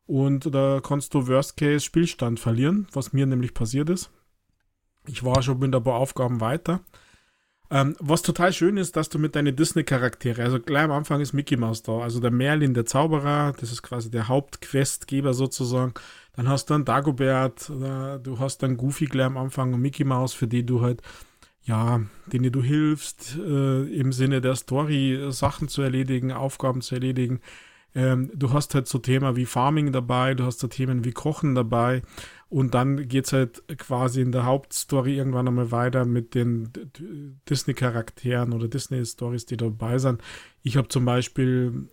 [0.06, 4.12] Und da kannst du Worst Case Spielstand verlieren, was mir nämlich passiert ist.
[5.08, 6.82] Ich war schon mit ein paar Aufgaben weiter.
[7.70, 11.32] Ähm, was total schön ist, dass du mit deinen Disney-Charaktere, also gleich am Anfang ist
[11.32, 15.94] Mickey Mouse da, also der Merlin, der Zauberer, das ist quasi der Hauptquestgeber sozusagen.
[16.34, 20.04] Dann hast du einen Dagobert, äh, du hast dann Goofy gleich am Anfang und Mickey
[20.04, 21.02] Mouse, für die du halt
[21.64, 27.40] ja, denen du hilfst, äh, im Sinne der Story Sachen zu erledigen, Aufgaben zu erledigen.
[27.94, 31.56] Ähm, du hast halt so Themen wie Farming dabei, du hast so Themen wie Kochen
[31.56, 32.02] dabei
[32.50, 36.72] und dann geht es halt quasi in der Hauptstory irgendwann einmal weiter mit den
[37.50, 40.22] Disney-Charakteren oder Disney-Stories, die dabei sind.
[40.64, 41.90] Ich habe zum Beispiel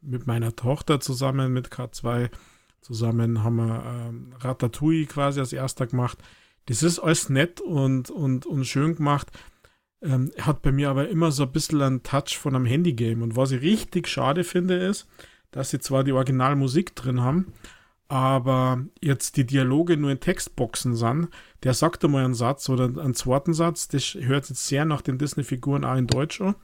[0.00, 2.30] mit meiner Tochter zusammen, mit K2
[2.80, 6.18] zusammen, haben wir ähm, Ratatouille quasi als erster gemacht
[6.66, 9.28] das ist alles nett und, und, und schön gemacht.
[10.00, 13.22] Ähm, hat bei mir aber immer so ein bisschen einen Touch von einem Handygame.
[13.22, 15.06] Und was ich richtig schade finde, ist,
[15.52, 17.52] dass sie zwar die Originalmusik drin haben,
[18.08, 21.28] aber jetzt die Dialoge nur in Textboxen sind.
[21.62, 25.18] Der sagt einmal einen Satz oder einen zweiten Satz, das hört jetzt sehr nach den
[25.18, 26.56] Disney-Figuren auch in Deutsch an.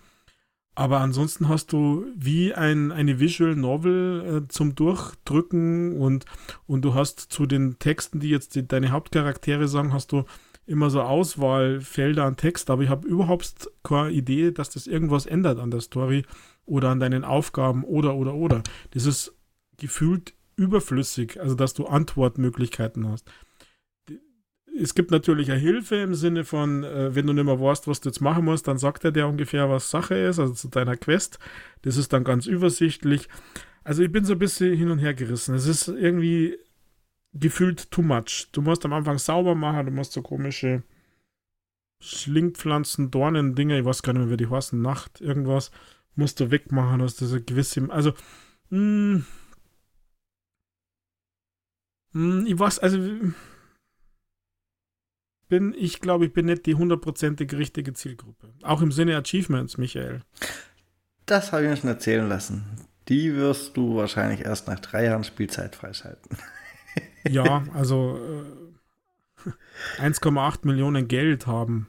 [0.75, 6.25] Aber ansonsten hast du wie ein, eine Visual Novel äh, zum Durchdrücken und,
[6.67, 10.25] und du hast zu den Texten, die jetzt die, deine Hauptcharaktere sagen, hast du
[10.69, 15.59] immer so Auswahlfelder an Text, aber ich habe überhaupt keine Idee, dass das irgendwas ändert
[15.59, 16.25] an der Story
[16.67, 18.63] oder an deinen Aufgaben oder oder oder.
[18.93, 19.35] Das ist
[19.79, 23.31] gefühlt überflüssig, also dass du Antwortmöglichkeiten hast
[24.81, 28.01] es gibt natürlich eine Hilfe im Sinne von, äh, wenn du nicht mehr weißt, was
[28.01, 30.97] du jetzt machen musst, dann sagt er dir ungefähr, was Sache ist, also zu deiner
[30.97, 31.39] Quest.
[31.83, 33.29] Das ist dann ganz übersichtlich.
[33.85, 35.55] Also ich bin so ein bisschen hin und her gerissen.
[35.55, 36.59] Es ist irgendwie
[37.33, 38.49] gefühlt too much.
[38.53, 40.83] Du musst am Anfang sauber machen, du musst so komische
[42.01, 45.71] Schlingpflanzen, Dornen, Dinge, ich weiß gar nicht mehr, wie die heißen, Nacht, irgendwas,
[46.15, 48.13] musst du wegmachen, hast du so gewisse, also,
[48.71, 49.27] mh, hm,
[52.13, 52.99] mh, hm, ich weiß, also,
[55.49, 58.53] bin, ich glaube, ich bin nicht die hundertprozentig richtige Zielgruppe.
[58.63, 60.23] Auch im Sinne Achievements, Michael.
[61.27, 62.65] Das habe ich mir schon erzählen lassen.
[63.09, 66.37] Die wirst du wahrscheinlich erst nach drei Jahren Spielzeit freischalten.
[67.29, 68.19] Ja, also
[69.99, 71.89] äh, 1,8 Millionen Geld haben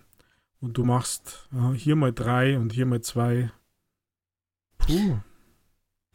[0.61, 3.51] und du machst äh, hier mal drei und hier mal zwei.
[4.77, 5.19] Puh.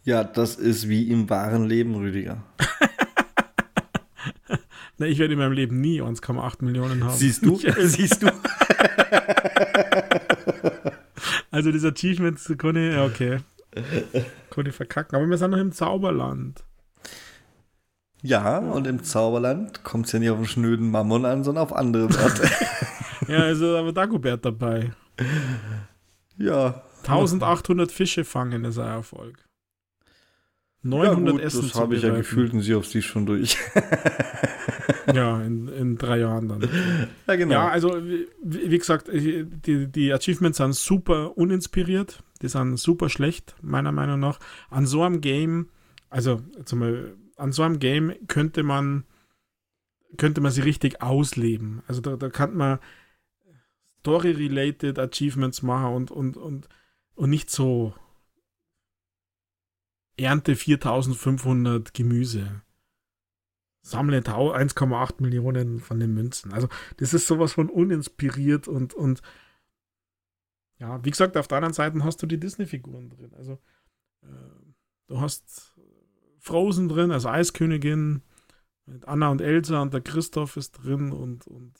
[0.04, 2.44] Ja, das ist wie im wahren Leben, Rüdiger.
[4.98, 7.16] Na, ich werde in meinem Leben nie 1,8 Millionen haben.
[7.16, 7.56] Siehst du?
[7.78, 8.26] Siehst du?
[11.50, 13.38] also das Achievement kann ich, okay.
[14.50, 15.16] Kann ich verkacken.
[15.16, 16.62] Aber wir sind noch im Zauberland.
[18.24, 21.74] Ja, und im Zauberland kommt es ja nicht auf den schnöden Mammon an, sondern auf
[21.74, 22.48] andere Worte.
[23.28, 24.92] ja, also aber Dagobert dabei.
[26.38, 26.82] Ja.
[27.02, 29.44] 1800 Fische fangen ist ein Erfolg.
[30.84, 33.58] 900 ja, gut, Essen Das habe ich ja gefühlt und sie auf sie schon durch.
[35.14, 36.66] ja, in, in drei Jahren dann.
[37.26, 37.52] Ja, genau.
[37.52, 39.44] Ja, also wie, wie gesagt, die,
[39.86, 42.22] die Achievements sind super uninspiriert.
[42.40, 44.38] Die sind super schlecht, meiner Meinung nach.
[44.70, 45.68] An so einem Game,
[46.08, 46.40] also
[46.72, 49.04] mal, an so einem Game könnte man
[50.16, 51.82] könnte man sie richtig ausleben.
[51.86, 52.78] Also da, da kann man
[54.00, 56.68] Story-related Achievements machen und, und, und,
[57.14, 57.94] und nicht so
[60.16, 62.62] Ernte 4500 Gemüse.
[63.82, 66.52] sammle 1,8 Millionen von den Münzen.
[66.52, 69.22] Also das ist sowas von uninspiriert und, und
[70.78, 73.32] ja, wie gesagt, auf der anderen Seite hast du die Disney-Figuren drin.
[73.34, 73.54] Also
[74.22, 74.26] äh,
[75.06, 75.73] du hast
[76.44, 78.22] Frozen drin, also Eiskönigin,
[78.86, 81.72] mit Anna und Elsa und der Christoph ist drin und, und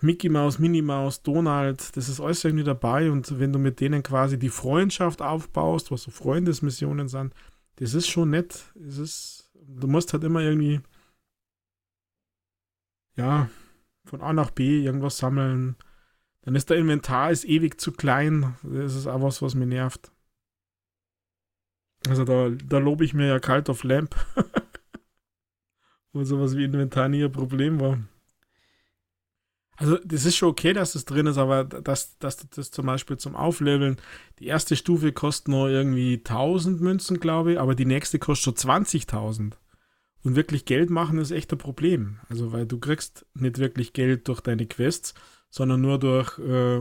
[0.00, 4.04] Mickey Mouse, Minnie Mouse, Donald, das ist alles irgendwie dabei und wenn du mit denen
[4.04, 7.34] quasi die Freundschaft aufbaust, was so Freundesmissionen sind,
[7.76, 8.72] das ist schon nett.
[8.86, 10.80] Es ist, du musst halt immer irgendwie,
[13.16, 13.50] ja,
[14.04, 15.74] von A nach B irgendwas sammeln.
[16.42, 18.54] Dann ist der Inventar ist ewig zu klein.
[18.62, 20.12] Das ist auch was, was mich nervt.
[22.08, 24.14] Also da, da lobe ich mir ja Cult of Lamp.
[26.12, 27.98] Wo sowas wie Inventar nie ein Problem war.
[29.76, 32.86] Also, das ist schon okay, dass das drin ist, aber dass, dass du das zum
[32.86, 33.96] Beispiel zum Aufleveln,
[34.38, 38.70] die erste Stufe kostet nur irgendwie 1000 Münzen, glaube ich, aber die nächste kostet schon
[38.70, 39.54] 20.000.
[40.22, 42.20] Und wirklich Geld machen ist echt ein Problem.
[42.28, 45.14] Also, weil du kriegst nicht wirklich Geld durch deine Quests,
[45.50, 46.80] sondern nur durch äh,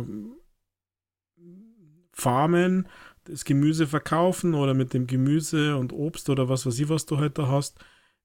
[2.14, 2.88] Farmen,
[3.26, 7.18] das Gemüse verkaufen oder mit dem Gemüse und Obst oder was weiß ich, was du
[7.18, 7.80] heute hast,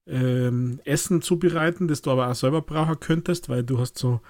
[0.05, 4.21] ähm, Essen zubereiten, das du aber auch selber brauchen könntest, weil du hast so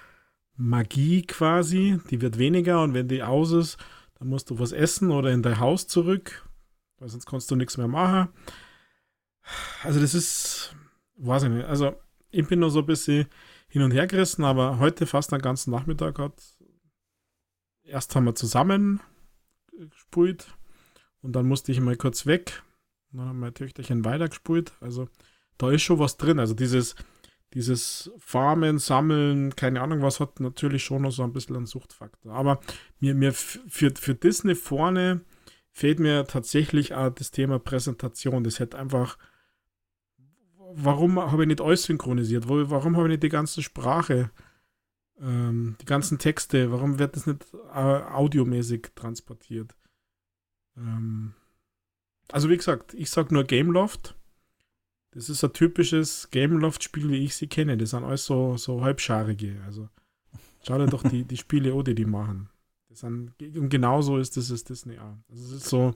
[0.56, 3.78] Magie quasi, die wird weniger und wenn die aus ist,
[4.16, 6.48] dann musst du was essen oder in dein Haus zurück,
[6.98, 8.30] weil sonst kannst du nichts mehr machen.
[9.84, 10.76] Also das ist,
[11.16, 11.96] weiß ich nicht, also
[12.30, 13.28] ich bin nur so ein bisschen
[13.70, 16.34] hin und her gerissen, aber heute fast den ganzen Nachmittag hat,
[17.84, 19.00] erst haben wir zusammen
[19.72, 20.59] gespielt
[21.22, 22.64] und dann musste ich mal kurz weg,
[23.12, 25.08] dann haben mein Töchterchen weitergespielt, also
[25.58, 26.96] da ist schon was drin, also dieses
[27.54, 32.34] dieses Farmen, Sammeln, keine Ahnung was, hat natürlich schon noch so ein bisschen einen Suchtfaktor.
[32.34, 32.60] Aber
[33.00, 35.22] mir, mir für, für Disney vorne
[35.72, 38.44] fehlt mir tatsächlich auch das Thema Präsentation.
[38.44, 39.18] Das hätte einfach.
[40.72, 42.48] Warum habe ich nicht alles synchronisiert?
[42.48, 44.30] Warum habe ich nicht die ganze Sprache,
[45.20, 46.72] ähm, die ganzen Texte?
[46.72, 47.44] Warum wird das nicht
[47.74, 49.76] äh, audiomäßig transportiert?
[50.80, 51.34] Ähm,
[52.32, 54.16] also, wie gesagt, ich sage nur Gameloft
[55.12, 57.78] das ist ein typisches Gameloft-Spiel, wie ich sie kenne.
[57.78, 59.62] Das sind alles so, so halbscharige.
[59.66, 59.90] Also
[60.66, 62.50] schau dir doch die, die Spiele an, die die machen.
[62.90, 65.18] Das sind, und genauso ist das ist Disney auch.
[65.30, 65.96] Also es ist so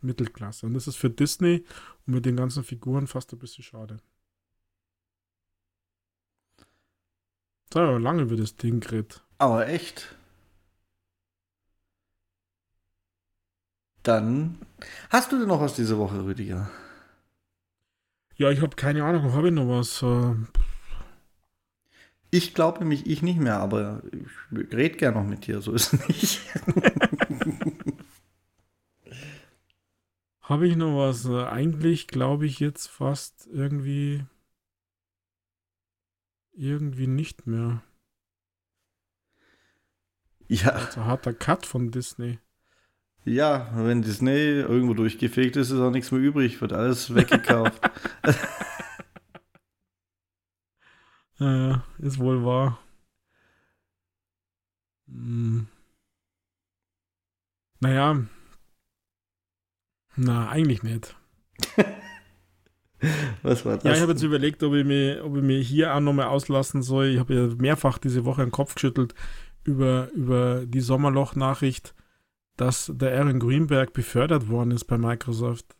[0.00, 0.66] Mittelklasse.
[0.66, 1.64] Und das ist für Disney
[2.06, 3.98] und mit den ganzen Figuren fast ein bisschen schade.
[7.72, 9.22] So, lange über das Ding geredet.
[9.38, 10.16] Aber echt.
[14.02, 14.58] Dann
[15.10, 16.70] hast du denn noch was diese Woche, Rüdiger?
[18.36, 20.02] Ja, ich habe keine Ahnung, habe ich noch was?
[20.02, 20.34] Äh,
[22.30, 24.02] ich glaube nämlich ich nicht mehr, aber
[24.50, 26.40] ich rede gerne noch mit dir, so ist es nicht.
[30.40, 31.26] habe ich noch was?
[31.26, 34.24] Äh, eigentlich glaube ich jetzt fast irgendwie
[36.54, 37.82] irgendwie nicht mehr.
[40.48, 40.70] Ja.
[40.70, 42.38] Also harter Cut von Disney.
[43.24, 47.80] Ja, wenn Disney irgendwo durchgefegt ist, ist auch nichts mehr übrig, wird alles weggekauft.
[51.38, 52.80] ja, ist wohl wahr.
[55.06, 55.68] Hm.
[57.80, 58.24] Naja.
[60.16, 61.16] Na, eigentlich nicht.
[63.42, 63.84] Was war das?
[63.84, 66.82] Ja, ich habe jetzt überlegt, ob ich, mich, ob ich mich hier auch nochmal auslassen
[66.82, 67.06] soll.
[67.06, 69.14] Ich habe ja mehrfach diese Woche den Kopf geschüttelt
[69.64, 71.94] über, über die Sommerloch-Nachricht
[72.56, 75.74] dass der Aaron Greenberg befördert worden ist bei Microsoft.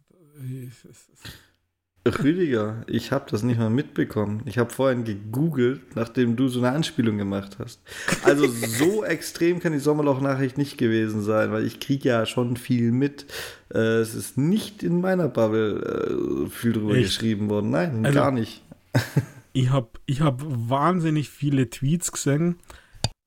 [2.05, 4.43] Rüdiger, ich habe das nicht mal mitbekommen.
[4.47, 7.81] Ich habe vorhin gegoogelt, nachdem du so eine Anspielung gemacht hast.
[8.25, 12.91] Also so extrem kann die Sommerloch-Nachricht nicht gewesen sein, weil ich kriege ja schon viel
[12.91, 13.27] mit.
[13.73, 17.05] Äh, es ist nicht in meiner Bubble äh, viel drüber Echt?
[17.05, 17.71] geschrieben worden.
[17.71, 18.63] Nein, also, gar nicht.
[19.53, 22.57] ich habe ich hab wahnsinnig viele Tweets gesehen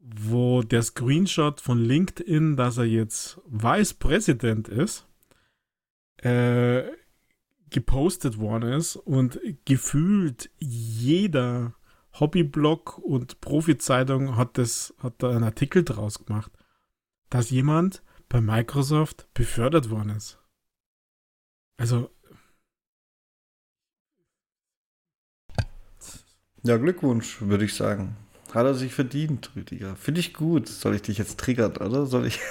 [0.05, 5.07] wo der Screenshot von LinkedIn, dass er jetzt Vice President ist,
[6.17, 6.83] äh,
[7.69, 11.73] gepostet worden ist und gefühlt jeder
[12.19, 16.51] Hobbyblog und Profizeitung hat das hat da einen Artikel draus gemacht,
[17.29, 20.39] dass jemand bei Microsoft befördert worden ist.
[21.77, 22.09] Also
[26.63, 28.15] ja, Glückwunsch, würde ich sagen.
[28.55, 29.97] Hat er sich verdient, Rüdiger.
[29.97, 30.69] Finde ich gut.
[30.69, 32.05] Soll ich dich jetzt triggern, oder?
[32.05, 32.39] Soll ich.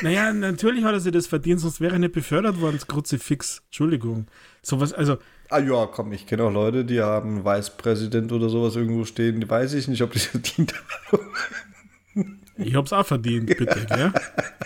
[0.00, 3.62] Naja, natürlich hat er sich das verdient, sonst wäre er nicht befördert worden, das Kruzifix.
[3.66, 4.26] Entschuldigung.
[4.60, 5.18] Sowas, also.
[5.48, 9.40] Ah ja, komm, ich kenne auch Leute, die haben einen Vicepräsident oder sowas irgendwo stehen.
[9.40, 10.74] Die weiß ich nicht, ob die es verdient
[11.12, 12.40] haben.
[12.56, 14.12] Ich hab's auch verdient, bitte, gell?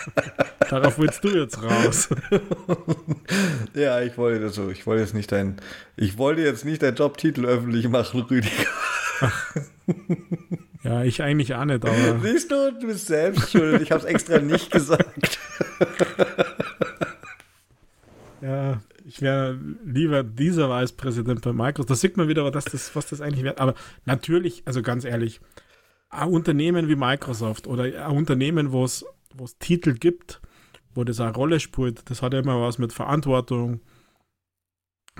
[0.71, 2.09] Darauf willst du jetzt raus.
[3.75, 4.71] ja, ich wollte das so.
[4.71, 5.57] Ich wollte jetzt nicht dein,
[5.97, 8.71] ich wollte jetzt nicht deinen Jobtitel öffentlich machen, Rüdiger.
[10.87, 12.21] Ja, ich eigentlich auch nicht, aber.
[12.21, 13.83] Siehst du, du bist selbst schuld.
[13.83, 15.41] Ich hab's extra nicht gesagt.
[18.41, 21.91] ja, ich wäre lieber dieser Vicepräsident bei Microsoft.
[21.91, 23.59] Da sieht man wieder, was das, was das eigentlich wäre.
[23.59, 23.75] Aber
[24.05, 25.41] natürlich, also ganz ehrlich,
[26.09, 29.05] ein Unternehmen wie Microsoft oder ein Unternehmen, wo es
[29.59, 30.41] Titel gibt,
[30.95, 33.81] wo das eine Rolle spielt, das hat ja immer was mit Verantwortung,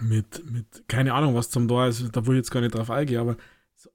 [0.01, 2.91] mit, mit keine Ahnung, was zum da ist, da will ich jetzt gar nicht drauf
[2.91, 3.37] eingehen, aber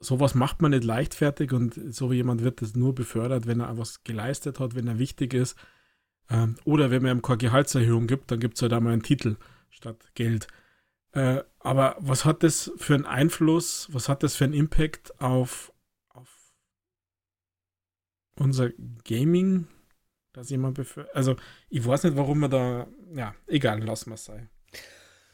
[0.02, 4.04] sowas macht man nicht leichtfertig und so jemand wird das nur befördert, wenn er was
[4.04, 5.56] geleistet hat, wenn er wichtig ist.
[6.30, 9.38] Ähm, oder wenn man ihm keine Gehaltserhöhung gibt, dann gibt es halt einmal einen Titel
[9.70, 10.48] statt Geld.
[11.14, 15.72] Äh, aber was hat das für einen Einfluss, was hat das für einen Impact auf,
[16.10, 16.30] auf
[18.36, 18.70] unser
[19.04, 19.68] Gaming,
[20.34, 21.16] dass jemand befördert?
[21.16, 21.36] Also,
[21.70, 24.50] ich weiß nicht, warum man da, ja, egal, lassen wir es sein.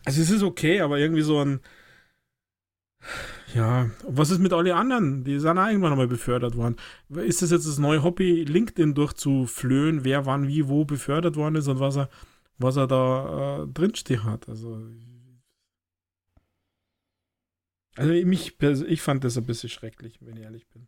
[0.04, 1.62] Also, es ist okay, aber irgendwie so ein,
[3.54, 5.24] ja, was ist mit alle anderen?
[5.24, 6.76] Die sind auch irgendwann einmal befördert worden.
[7.10, 11.68] Ist das jetzt das neue Hobby, LinkedIn durchzuflöhen, wer wann wie wo befördert worden ist
[11.68, 12.10] und was er,
[12.58, 14.50] was er da äh, drinstehen hat?
[14.50, 14.82] Also,
[17.96, 20.88] also mich, ich fand das ein bisschen schrecklich, wenn ich ehrlich bin.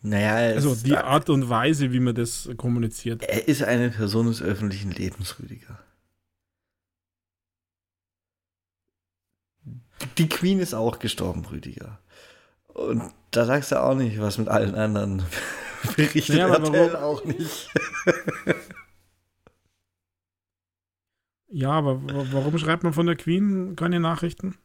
[0.00, 3.24] Naja, also die Art und Weise, wie man das kommuniziert.
[3.24, 5.80] Er ist eine Person des öffentlichen Lebens, Rüdiger.
[10.18, 11.98] Die Queen ist auch gestorben, Rüdiger.
[12.68, 15.24] Und da sagst du auch nicht, was mit allen anderen
[15.96, 17.70] berichtet ja, aber warum, auch nicht.
[21.48, 22.00] ja, aber
[22.32, 24.56] warum schreibt man von der Queen keine Nachrichten?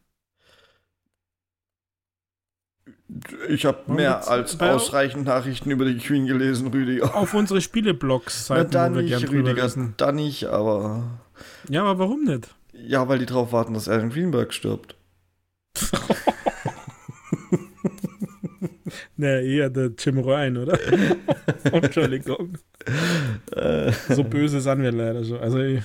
[3.48, 7.14] Ich habe mehr als ausreichend Nachrichten über die Queen gelesen, Rüdiger.
[7.14, 11.20] Auf unsere Spieleblogs Seiten, Na, dann nicht, Rüdiger, dann nicht, aber.
[11.68, 12.54] Ja, aber warum nicht?
[12.72, 14.96] Ja, weil die drauf warten, dass Alan Greenberg stirbt.
[19.16, 20.78] ne, eher der Jim Ryan, oder?
[21.72, 22.58] Entschuldigung.
[24.08, 25.38] so böse sind wir leider schon.
[25.38, 25.82] Also ich,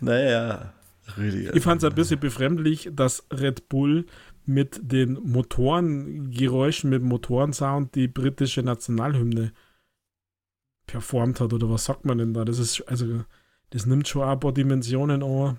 [0.00, 0.72] naja,
[1.16, 1.54] Rüdiger.
[1.54, 4.06] Ich fand es ein bisschen befremdlich, dass Red Bull
[4.46, 9.52] mit den Motorengeräuschen, mit dem Motorensound die britische Nationalhymne
[10.86, 11.52] performt hat.
[11.52, 12.44] Oder was sagt man denn da?
[12.44, 13.24] Das ist, also,
[13.70, 15.58] das nimmt schon ein paar Dimensionen an.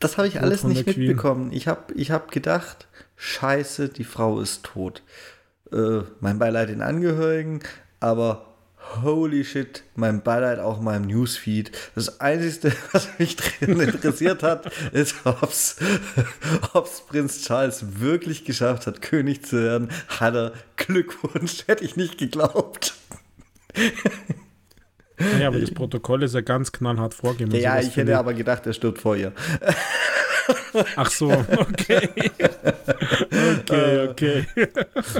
[0.00, 1.52] Das habe ich alles nicht mitbekommen.
[1.52, 5.02] Ich habe ich hab gedacht, scheiße, die Frau ist tot.
[5.72, 7.60] Äh, mein Beileid den Angehörigen,
[8.00, 8.46] aber
[9.02, 11.72] holy shit, mein Beileid auch meinem Newsfeed.
[11.94, 15.76] Das Einzige, was mich drin interessiert hat, ist, ob's,
[16.74, 19.90] ob's Prinz Charles wirklich geschafft hat, König zu werden.
[20.08, 22.94] Hat er Glückwunsch, hätte ich nicht geglaubt.
[25.40, 27.54] Ja, aber das Protokoll ist ja ganz knallhart vorgegeben.
[27.60, 29.32] Ja, ich hätte aber gedacht, er stirbt vor ihr.
[30.96, 32.08] Ach so, okay.
[33.68, 34.46] okay, okay.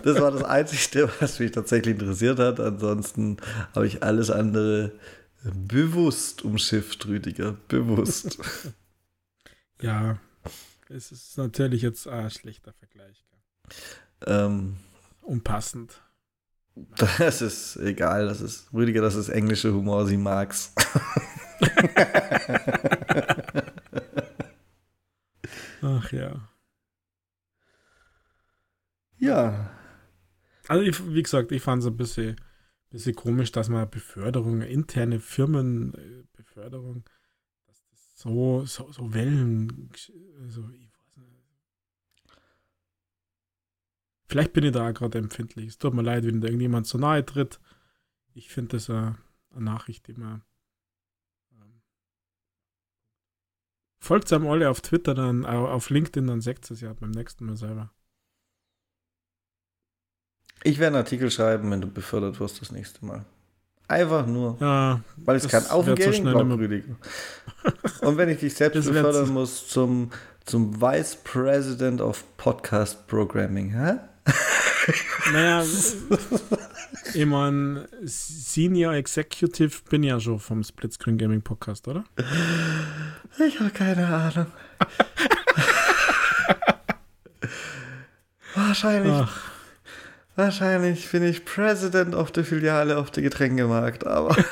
[0.05, 2.61] Das war das Einzige, was mich tatsächlich interessiert hat.
[2.61, 3.37] Ansonsten
[3.75, 4.93] habe ich alles andere
[5.43, 7.57] bewusst umschifft, Rüdiger.
[7.69, 8.39] Bewusst.
[9.81, 10.19] Ja,
[10.89, 13.25] es ist natürlich jetzt ein schlechter Vergleich.
[14.27, 14.79] Ähm,
[15.23, 16.03] Unpassend.
[17.19, 20.73] Das ist egal, das ist Rüdiger, das ist englische Humor, sie mag's.
[25.83, 26.49] Ach ja.
[29.19, 29.71] Ja.
[30.69, 32.37] Also ich, wie gesagt, ich fand es ein bisschen,
[32.91, 37.05] bisschen komisch, dass man Beförderung, interne Firmenbeförderung,
[37.67, 39.91] dass das so, so, so Wellen,
[40.43, 40.89] also ich
[44.29, 45.69] Vielleicht bin ich da gerade empfindlich.
[45.69, 47.61] Es tut mir leid, wenn da irgendjemand so nahe tritt.
[48.35, 49.17] Ich finde das eine,
[49.53, 50.43] eine, Nachricht, die man.
[51.53, 51.81] Ähm,
[54.01, 57.57] folgt einem alle auf Twitter, dann auf LinkedIn, dann sagt es ja beim nächsten Mal
[57.57, 57.91] selber.
[60.63, 63.25] Ich werde einen Artikel schreiben, wenn du befördert wirst das nächste Mal.
[63.87, 64.59] Einfach nur.
[64.61, 66.97] Ja, weil es kein Auf- und Gaming-Blog, Rüdiger.
[68.03, 70.11] Und wenn ich dich selbst befördern muss zum,
[70.45, 73.99] zum Vice President of Podcast Programming, hä?
[75.33, 75.63] Naja,
[77.13, 82.05] ich meine, Senior Executive bin ja schon vom Splitscreen Gaming Podcast, oder?
[83.47, 84.47] Ich habe keine Ahnung.
[88.55, 89.41] wahrscheinlich, Ach.
[90.37, 94.35] wahrscheinlich bin ich President of der Filiale auf der Getränkemarkt, aber.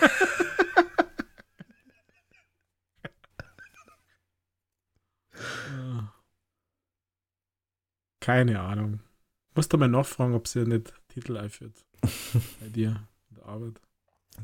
[8.21, 8.99] Keine Ahnung.
[9.57, 11.73] Musst du mal nachfragen, ob sie nicht Titel einführt.
[12.61, 13.81] Bei dir in der Arbeit.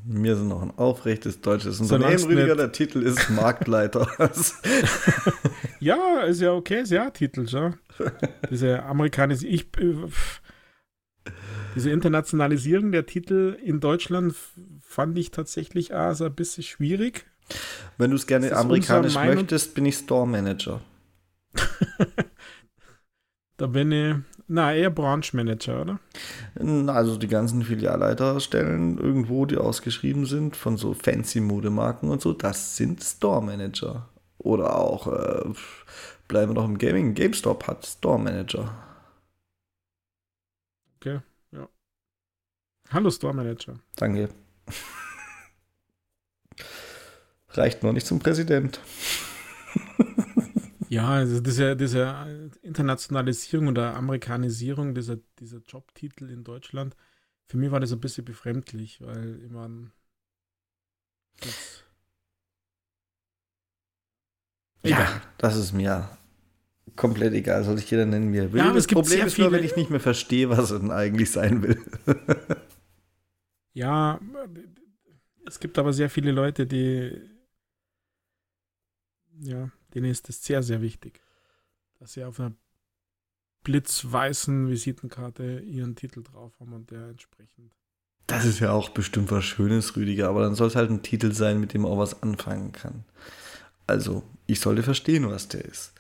[0.04, 2.56] Wir sind noch ein aufrechtes deutsches Unternehmen, Rüdiger.
[2.56, 4.08] Der Titel ist Marktleiter.
[5.80, 7.74] ja, ist ja okay, ist ja Titel, schon.
[8.50, 9.96] Diese amerikanische, ich, äh,
[11.74, 14.34] diese Internationalisierung der Titel in Deutschland
[14.80, 17.26] fand ich tatsächlich also ein bisschen schwierig.
[17.98, 20.80] Wenn du es gerne amerikanisch möchtest, bin ich Store Manager.
[23.58, 24.14] da bin ich,
[24.52, 25.98] na, eher Branchmanager, oder?
[26.92, 32.76] Also die ganzen Filialleiterstellen irgendwo, die ausgeschrieben sind, von so fancy Modemarken und so, das
[32.76, 34.08] sind Store Manager.
[34.38, 35.54] Oder auch, äh,
[36.28, 38.74] bleiben wir noch im Gaming, GameStop hat Store Manager.
[40.96, 41.20] Okay,
[41.52, 41.68] ja.
[42.90, 43.76] Hallo Store Manager.
[43.96, 44.28] Danke.
[47.48, 48.80] Reicht noch nicht zum Präsident.
[50.92, 56.94] Ja, also diese, diese Internationalisierung oder Amerikanisierung dieser, dieser Jobtitel in Deutschland,
[57.46, 59.90] für mich war das ein bisschen befremdlich, weil ich meine,
[64.82, 66.10] ja, das ist mir
[66.94, 68.58] komplett egal, soll ich jeder nennen, wie er will.
[68.58, 71.30] Ja, aber das Problem ist nur, wenn ich nicht mehr verstehe, was er denn eigentlich
[71.30, 71.80] sein will.
[73.72, 74.20] ja,
[75.46, 77.18] es gibt aber sehr viele Leute, die
[79.40, 81.20] ja, denen ist es sehr, sehr wichtig,
[81.98, 82.52] dass sie auf einer
[83.64, 87.72] blitzweißen Visitenkarte ihren Titel drauf haben und der entsprechend.
[88.26, 91.32] Das ist ja auch bestimmt was Schönes, Rüdiger, aber dann soll es halt ein Titel
[91.32, 93.04] sein, mit dem man auch was anfangen kann.
[93.86, 95.92] Also, ich sollte verstehen, was der ist.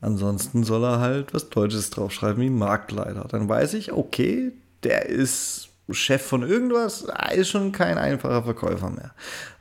[0.00, 3.26] Ansonsten soll er halt was Deutsches draufschreiben wie Marktleiter.
[3.28, 4.52] Dann weiß ich, okay,
[4.82, 9.14] der ist Chef von irgendwas, ist schon kein einfacher Verkäufer mehr.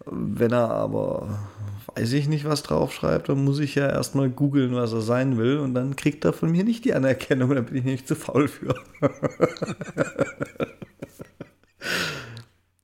[0.06, 1.40] Wenn er aber
[1.88, 5.58] weiß ich nicht, was draufschreibt, dann muss ich ja erstmal googeln, was er sein will
[5.60, 8.48] und dann kriegt er von mir nicht die Anerkennung, dann bin ich nicht zu faul
[8.48, 8.76] für.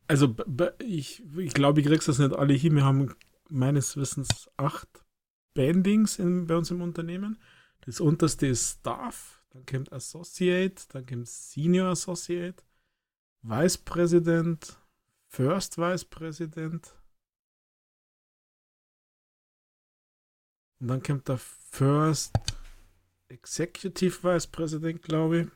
[0.07, 0.35] also
[0.85, 2.75] ich, ich glaube, ich krieg's das nicht alle hin.
[2.75, 3.13] Wir haben
[3.49, 4.87] meines Wissens acht
[5.53, 7.39] Bandings in, bei uns im Unternehmen.
[7.81, 12.61] Das unterste ist Staff, dann kommt Associate, dann kommt Senior Associate,
[13.41, 14.77] Vice President,
[15.27, 16.93] First Vice President,
[20.79, 21.39] Und dann kommt der
[21.71, 22.33] First
[23.27, 25.47] Executive Vice President, glaube ich.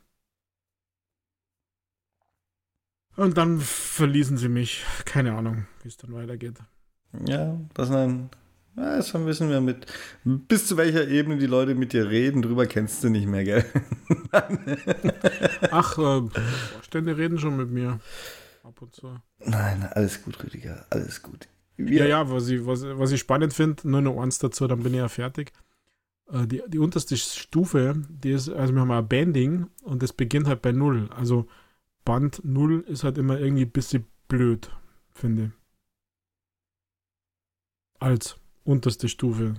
[3.16, 4.84] Und dann verließen sie mich.
[5.06, 6.58] Keine Ahnung, wie es dann weitergeht.
[7.26, 8.30] Ja, das ist ein.
[8.76, 9.86] Ja, das wissen wir mit.
[10.24, 13.66] Bis zu welcher Ebene die Leute mit dir reden, drüber kennst du nicht mehr, gell?
[15.72, 16.22] Ach, äh,
[16.74, 18.00] Vorstände reden schon mit mir.
[18.64, 19.20] Ab und zu.
[19.40, 21.48] Nein, alles gut, Rüdiger, alles gut.
[21.88, 24.94] Ja, ja, was ich, was, was ich spannend finde, nur noch eins dazu, dann bin
[24.94, 25.52] ich ja fertig.
[26.32, 30.48] Äh, die, die unterste Stufe, die ist, also wir haben ein Banding und das beginnt
[30.48, 31.10] halt bei Null.
[31.16, 31.48] Also
[32.06, 34.70] Band Null ist halt immer irgendwie ein bisschen blöd,
[35.14, 35.52] finde ich.
[38.00, 39.56] Als unterste Stufe.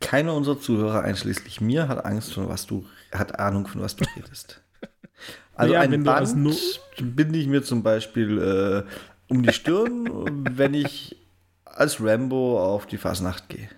[0.00, 4.04] Keiner unserer Zuhörer, einschließlich mir, hat Angst von was du, hat Ahnung von was du
[4.16, 4.60] redest.
[5.56, 8.82] Also ja, ein Band binde ich mir zum Beispiel äh,
[9.34, 11.16] um die Stirn, wenn ich
[11.64, 13.68] als Rambo auf die Fasnacht gehe.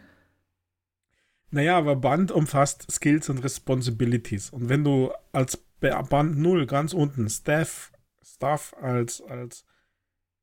[1.51, 4.51] Naja, aber Band umfasst Skills und Responsibilities.
[4.51, 7.93] Und wenn du als Band 0 ganz unten Staff,
[8.23, 9.65] Staff als, als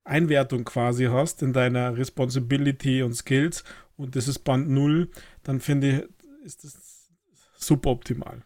[0.04, 3.64] Einwertung quasi hast in deiner Responsibility und Skills
[3.96, 5.10] und das ist Band 0,
[5.44, 6.10] dann finde
[6.42, 7.10] ich, ist das
[7.56, 8.42] super optimal.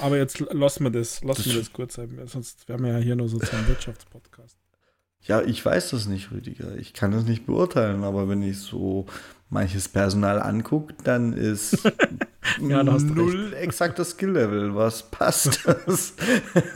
[0.00, 3.16] Aber jetzt lassen wir das, lassen wir das kurz sein, sonst wären wir ja hier
[3.16, 4.61] nur so zum Wirtschaftspodcast.
[5.24, 6.76] Ja, ich weiß das nicht, Rüdiger.
[6.76, 9.06] Ich kann das nicht beurteilen, aber wenn ich so
[9.50, 11.84] manches Personal angucke, dann ist
[12.60, 14.74] ja, null exakt das Skill-Level.
[14.74, 16.14] Was passt das?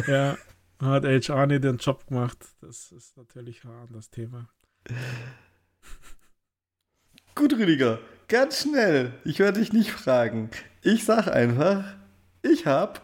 [0.06, 0.36] ja,
[0.81, 2.39] hat HR nicht den Job gemacht.
[2.60, 4.48] Das ist natürlich ein anderes Thema.
[7.35, 7.98] Gut, Rüdiger,
[8.28, 9.12] ganz schnell.
[9.24, 10.51] Ich werde dich nicht fragen.
[10.82, 11.85] Ich sag einfach,
[12.43, 13.02] ich hab.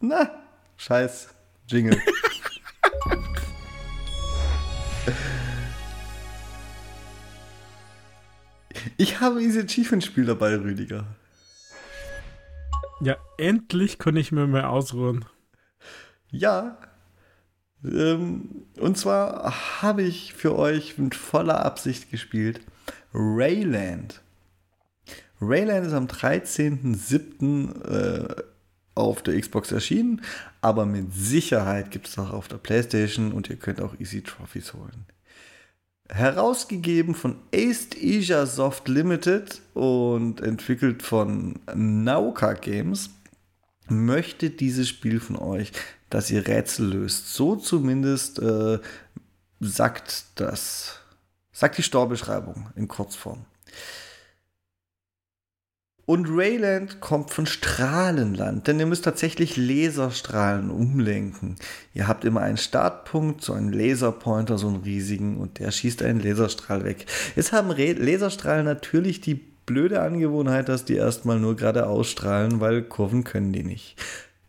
[0.00, 0.30] Na,
[0.76, 1.28] scheiß
[1.66, 1.98] Jingle.
[8.96, 11.06] Ich habe dieses Achievement-Spiel dabei, Rüdiger.
[13.00, 15.24] Ja, endlich kann ich mir mehr ausruhen.
[16.30, 16.78] Ja.
[17.84, 22.60] Ähm, und zwar habe ich für euch mit voller Absicht gespielt
[23.12, 24.22] Rayland.
[25.40, 27.84] Rayland ist am 13.07.
[27.84, 28.42] Äh,
[28.94, 30.22] auf der Xbox erschienen,
[30.60, 34.74] aber mit Sicherheit gibt es auch auf der PlayStation und ihr könnt auch Easy Trophies
[34.74, 35.06] holen
[36.12, 43.10] herausgegeben von East Asia Soft Limited und entwickelt von Nauka Games.
[43.88, 45.72] möchte dieses Spiel von euch,
[46.08, 47.34] dass ihr Rätsel löst.
[47.34, 48.78] So zumindest äh,
[49.60, 51.00] sagt das,
[51.52, 53.44] sagt die Storbeschreibung in Kurzform.
[56.12, 61.56] Und Rayland kommt von Strahlenland, denn ihr müsst tatsächlich Laserstrahlen umlenken.
[61.94, 66.20] Ihr habt immer einen Startpunkt, so einen Laserpointer, so einen riesigen, und der schießt einen
[66.20, 67.06] Laserstrahl weg.
[67.34, 72.82] Jetzt haben Re Laserstrahlen natürlich die blöde Angewohnheit, dass die erstmal nur gerade ausstrahlen, weil
[72.82, 73.96] Kurven können die nicht.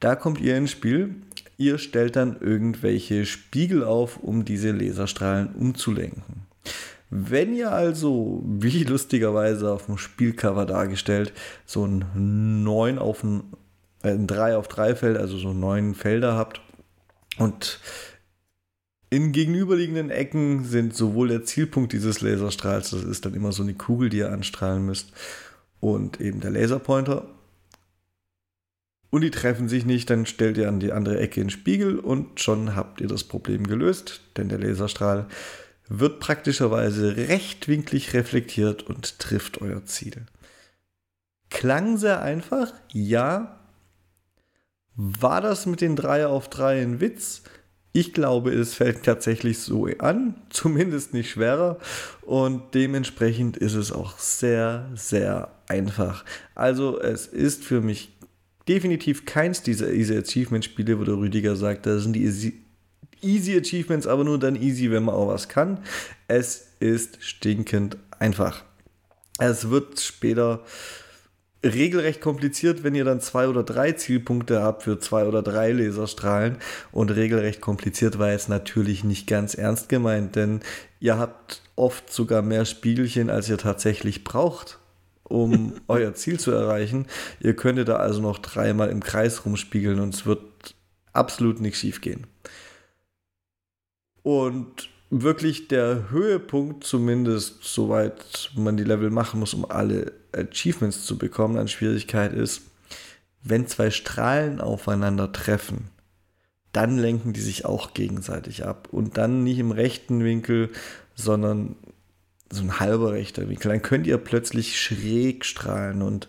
[0.02, 1.16] Da kommt ihr ins Spiel.
[1.56, 6.46] Ihr stellt dann irgendwelche Spiegel auf, um diese Laserstrahlen umzulenken.
[7.16, 11.32] Wenn ihr also, wie lustigerweise auf dem Spielcover dargestellt,
[11.64, 13.44] so ein 9 auf ein,
[14.02, 16.62] äh, ein 3 auf 3 Feld, also so neun Felder habt
[17.38, 17.80] und
[19.12, 23.76] in gegenüberliegenden Ecken sind sowohl der Zielpunkt dieses Laserstrahls, das ist dann immer so eine
[23.76, 25.12] Kugel, die ihr anstrahlen müsst,
[25.80, 27.28] und eben der Laserpointer.
[29.12, 32.40] Und die treffen sich nicht, dann stellt ihr an die andere Ecke einen Spiegel und
[32.40, 35.28] schon habt ihr das Problem gelöst, denn der Laserstrahl
[36.00, 40.26] wird praktischerweise rechtwinklig reflektiert und trifft euer Ziel.
[41.52, 43.60] Klang sehr einfach, ja.
[44.96, 47.44] War das mit den 3 auf 3 ein Witz?
[47.92, 51.78] Ich glaube, es fällt tatsächlich so an, zumindest nicht schwerer
[52.24, 56.26] und dementsprechend ist es auch sehr, sehr einfach.
[56.56, 58.18] Also es ist für mich
[58.68, 62.63] definitiv keins dieser Easy Achievement Spiele, wo der Rüdiger sagt, das sind die
[63.24, 65.80] Easy, Achievements, aber nur dann easy, wenn man auch was kann.
[66.28, 68.64] Es ist stinkend einfach.
[69.40, 70.62] Es wird später
[71.64, 76.58] regelrecht kompliziert, wenn ihr dann zwei oder drei Zielpunkte habt für zwei oder drei Laserstrahlen.
[76.92, 80.60] Und regelrecht kompliziert war jetzt natürlich nicht ganz ernst gemeint, denn
[81.00, 84.80] ihr habt oft sogar mehr Spiegelchen, als ihr tatsächlich braucht,
[85.24, 87.08] um euer Ziel zu erreichen.
[87.40, 90.42] Ihr könntet da also noch dreimal im Kreis rumspiegeln und es wird
[91.14, 92.28] absolut nicht schief gehen.
[94.24, 101.18] Und wirklich der Höhepunkt, zumindest soweit man die Level machen muss, um alle Achievements zu
[101.18, 102.64] bekommen, an Schwierigkeit ist,
[103.44, 105.90] wenn zwei Strahlen aufeinander treffen,
[106.72, 108.88] dann lenken die sich auch gegenseitig ab.
[108.92, 110.70] Und dann nicht im rechten Winkel,
[111.14, 111.76] sondern
[112.50, 113.70] so ein halber rechter Winkel.
[113.70, 116.28] Dann könnt ihr plötzlich schräg strahlen und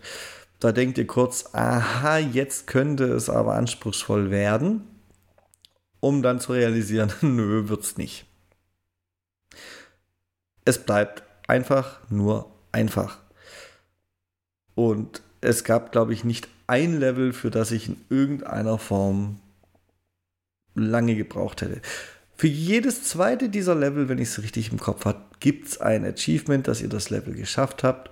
[0.60, 4.82] da denkt ihr kurz, aha, jetzt könnte es aber anspruchsvoll werden,
[6.04, 8.26] um dann zu realisieren, nö, wird's nicht.
[10.66, 13.18] Es bleibt einfach nur einfach.
[14.74, 19.40] Und es gab, glaube ich, nicht ein Level, für das ich in irgendeiner Form
[20.74, 21.80] lange gebraucht hätte.
[22.36, 26.04] Für jedes zweite dieser Level, wenn ich es richtig im Kopf habe, gibt es ein
[26.04, 28.10] Achievement, dass ihr das Level geschafft habt.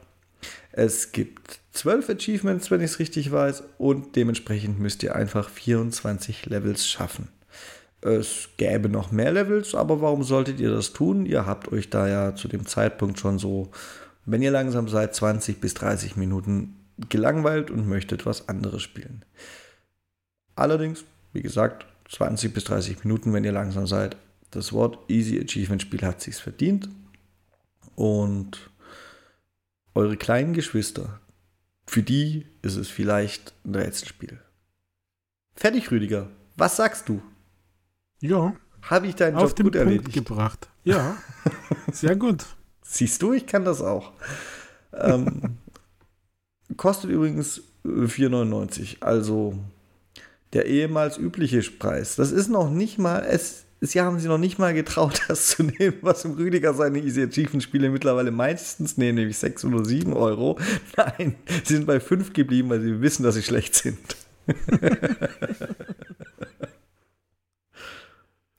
[0.71, 6.47] Es gibt zwölf Achievements, wenn ich es richtig weiß, und dementsprechend müsst ihr einfach 24
[6.47, 7.29] Levels schaffen.
[8.03, 11.25] Es gäbe noch mehr Levels, aber warum solltet ihr das tun?
[11.25, 13.71] Ihr habt euch da ja zu dem Zeitpunkt schon so
[14.25, 16.77] wenn ihr langsam seid, 20 bis 30 Minuten
[17.09, 19.25] gelangweilt und möchtet was anderes spielen.
[20.55, 24.17] Allerdings, wie gesagt, 20 bis 30 Minuten, wenn ihr langsam seid.
[24.51, 26.89] Das Wort Easy Achievement Spiel hat sich's verdient.
[27.95, 28.71] Und
[29.95, 31.21] eure kleinen Geschwister,
[31.87, 34.41] für die ist es vielleicht ein Rätselspiel.
[35.55, 36.31] Fertig, Rüdiger.
[36.57, 37.23] Was sagst du?
[38.23, 38.55] Ja.
[38.83, 40.13] Habe ich deinen Job Auf den gut Punkt erledigt?
[40.13, 40.69] gebracht.
[40.85, 41.17] Ja,
[41.93, 42.45] sehr gut.
[42.83, 44.13] Siehst du, ich kann das auch.
[44.93, 45.59] ähm,
[46.77, 48.97] kostet übrigens 4,99.
[49.03, 49.59] Also
[50.53, 52.17] der ehemals übliche Preis.
[52.17, 55.63] Das ist noch nicht mal, es, sie haben sie noch nicht mal getraut, das zu
[55.63, 60.13] nehmen, was im Rüdiger seine Easy Achievement Spiele mittlerweile meistens nehmen, nämlich 6 oder 7
[60.13, 60.59] Euro.
[60.97, 63.99] Nein, sie sind bei 5 geblieben, weil sie wissen, dass sie schlecht sind.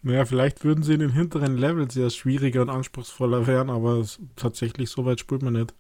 [0.05, 4.19] Naja, vielleicht würden sie in den hinteren Levels ja schwieriger und anspruchsvoller werden, aber es,
[4.35, 5.73] tatsächlich so weit spielt man nicht.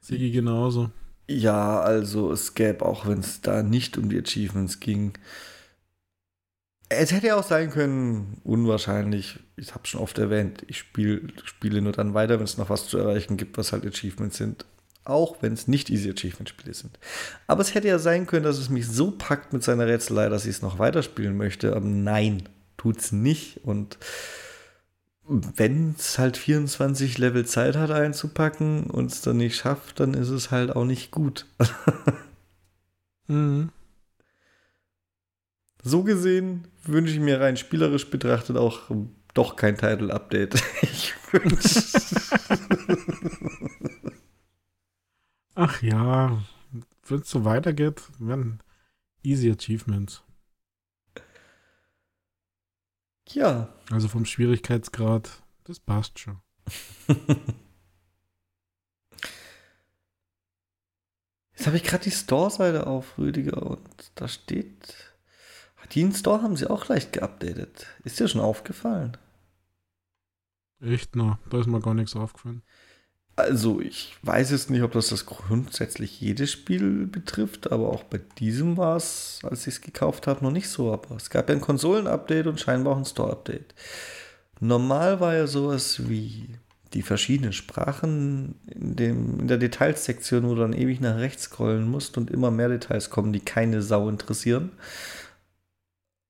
[0.00, 0.90] Sigi genauso.
[1.28, 5.12] Ja, also es gäbe auch, wenn es da nicht um die Achievements ging.
[6.88, 11.82] Es hätte ja auch sein können, unwahrscheinlich, ich habe schon oft erwähnt, ich spiel, spiele
[11.82, 14.66] nur dann weiter, wenn es noch was zu erreichen gibt, was halt Achievements sind.
[15.04, 16.98] Auch wenn es nicht Easy Achievement-Spiele sind.
[17.48, 20.44] Aber es hätte ja sein können, dass es mich so packt mit seiner Rätselei, dass
[20.44, 21.74] ich es noch weiterspielen möchte.
[21.74, 22.44] Aber nein,
[22.80, 23.60] tut's nicht.
[23.62, 23.98] Und
[25.26, 30.30] wenn es halt 24 Level Zeit hat einzupacken und es dann nicht schafft, dann ist
[30.30, 31.46] es halt auch nicht gut.
[33.26, 33.70] Mhm.
[35.84, 38.90] So gesehen wünsche ich mir rein spielerisch betrachtet auch
[39.34, 40.60] doch kein Title-Update.
[40.82, 41.84] Ich wünsche.
[45.54, 46.42] Ach ja,
[47.06, 48.58] wenn es so weitergeht, wenn
[49.22, 50.24] Easy Achievements.
[53.32, 53.68] Ja.
[53.90, 56.40] Also vom Schwierigkeitsgrad, das passt schon.
[61.52, 64.94] Jetzt habe ich gerade die Store-Seite auf, Rüdiger, und da steht.
[65.94, 67.86] Den Store haben sie auch leicht geupdatet.
[68.04, 69.16] Ist dir schon aufgefallen?
[70.80, 72.62] Echt, na, da ist mir gar nichts aufgefallen.
[73.40, 78.20] Also, ich weiß jetzt nicht, ob das das grundsätzlich jedes Spiel betrifft, aber auch bei
[78.38, 80.92] diesem war es, als ich es gekauft habe, noch nicht so.
[80.92, 83.74] Aber es gab ja ein Konsolen-Update und scheinbar auch ein Store-Update.
[84.60, 86.50] Normal war ja sowas wie
[86.92, 91.88] die verschiedenen Sprachen in, dem, in der Detailsektion, wo du dann ewig nach rechts scrollen
[91.88, 94.72] musst und immer mehr Details kommen, die keine Sau interessieren.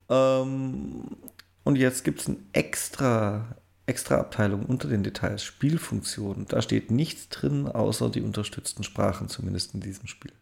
[0.09, 1.17] Ähm,
[1.65, 6.47] und jetzt gibt es ein extra extra Abteilung unter den Details, Spielfunktionen.
[6.47, 10.33] Da steht nichts drin, außer die unterstützten Sprachen, zumindest in diesem Spiel.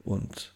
[0.00, 0.54] Und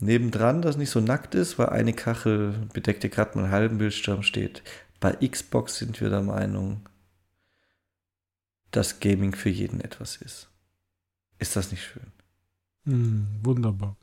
[0.00, 4.62] nebendran, das nicht so nackt ist, weil eine Kachel bedeckte gerade meinen halben Bildschirm steht.
[5.00, 6.88] Bei Xbox sind wir der Meinung,
[8.70, 10.48] dass Gaming für jeden etwas ist.
[11.38, 12.12] Ist das nicht schön?
[12.84, 13.96] Hm, wunderbar.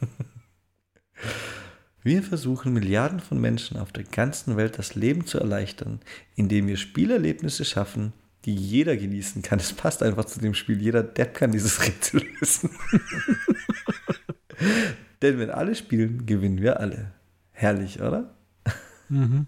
[2.02, 6.00] Wir versuchen Milliarden von Menschen auf der ganzen Welt das Leben zu erleichtern,
[6.34, 8.14] indem wir Spielerlebnisse schaffen,
[8.46, 9.58] die jeder genießen kann.
[9.58, 10.80] Es passt einfach zu dem Spiel.
[10.80, 12.70] Jeder Depp kann dieses Rätsel lösen.
[15.22, 17.12] Denn wenn alle spielen, gewinnen wir alle.
[17.52, 18.34] Herrlich, oder?
[19.10, 19.46] Mhm.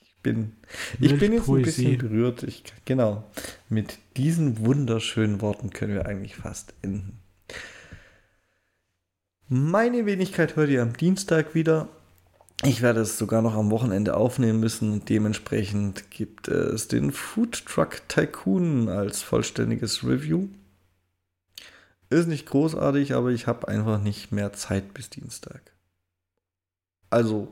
[0.00, 0.52] Ich bin,
[1.00, 2.42] ich bin jetzt ein bisschen berührt.
[2.42, 3.30] Ich, genau.
[3.68, 7.18] Mit diesen wunderschönen Worten können wir eigentlich fast enden.
[9.54, 11.86] Meine Wenigkeit hört ihr am Dienstag wieder.
[12.62, 15.04] Ich werde es sogar noch am Wochenende aufnehmen müssen.
[15.04, 20.48] Dementsprechend gibt es den Food Truck Tycoon als vollständiges Review.
[22.08, 25.60] Ist nicht großartig, aber ich habe einfach nicht mehr Zeit bis Dienstag.
[27.10, 27.48] Also,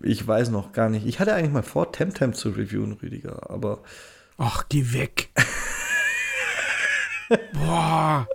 [0.00, 1.06] ich weiß noch gar nicht.
[1.06, 3.84] Ich hatte eigentlich mal vor, Temtem zu reviewen, Rüdiger, aber.
[4.38, 5.28] Ach, geh weg.
[7.52, 8.28] Boah.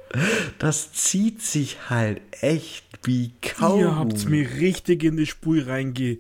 [0.60, 3.80] Das zieht sich halt echt wie kaum.
[3.80, 6.20] Ihr habt mir richtig in die Spur reinge.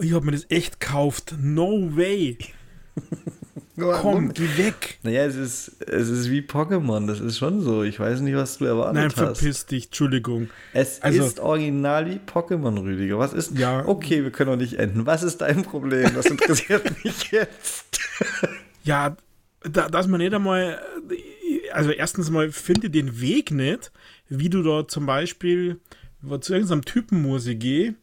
[0.00, 1.34] Ich hab mir das echt gekauft.
[1.38, 2.38] No way.
[3.76, 4.98] Komm, geh weg.
[5.02, 7.82] Naja, es ist, es ist wie Pokémon, das ist schon so.
[7.82, 9.16] Ich weiß nicht, was du erwartet Nein, hast.
[9.16, 10.48] Nein, verpiss dich, Entschuldigung.
[10.72, 13.18] Es also, ist original wie Pokémon, Rüdiger.
[13.18, 13.58] Was ist.
[13.58, 13.84] Ja.
[13.86, 15.06] Okay, wir können doch nicht enden.
[15.06, 16.14] Was ist dein Problem?
[16.14, 17.98] Das interessiert mich jetzt.
[18.84, 19.16] ja,
[19.64, 20.80] da, dass man nicht einmal
[21.72, 23.92] also erstens mal finde den Weg nicht,
[24.28, 25.80] wie du da zum Beispiel
[26.40, 27.96] zu irgendeinem Typen muss ich gehen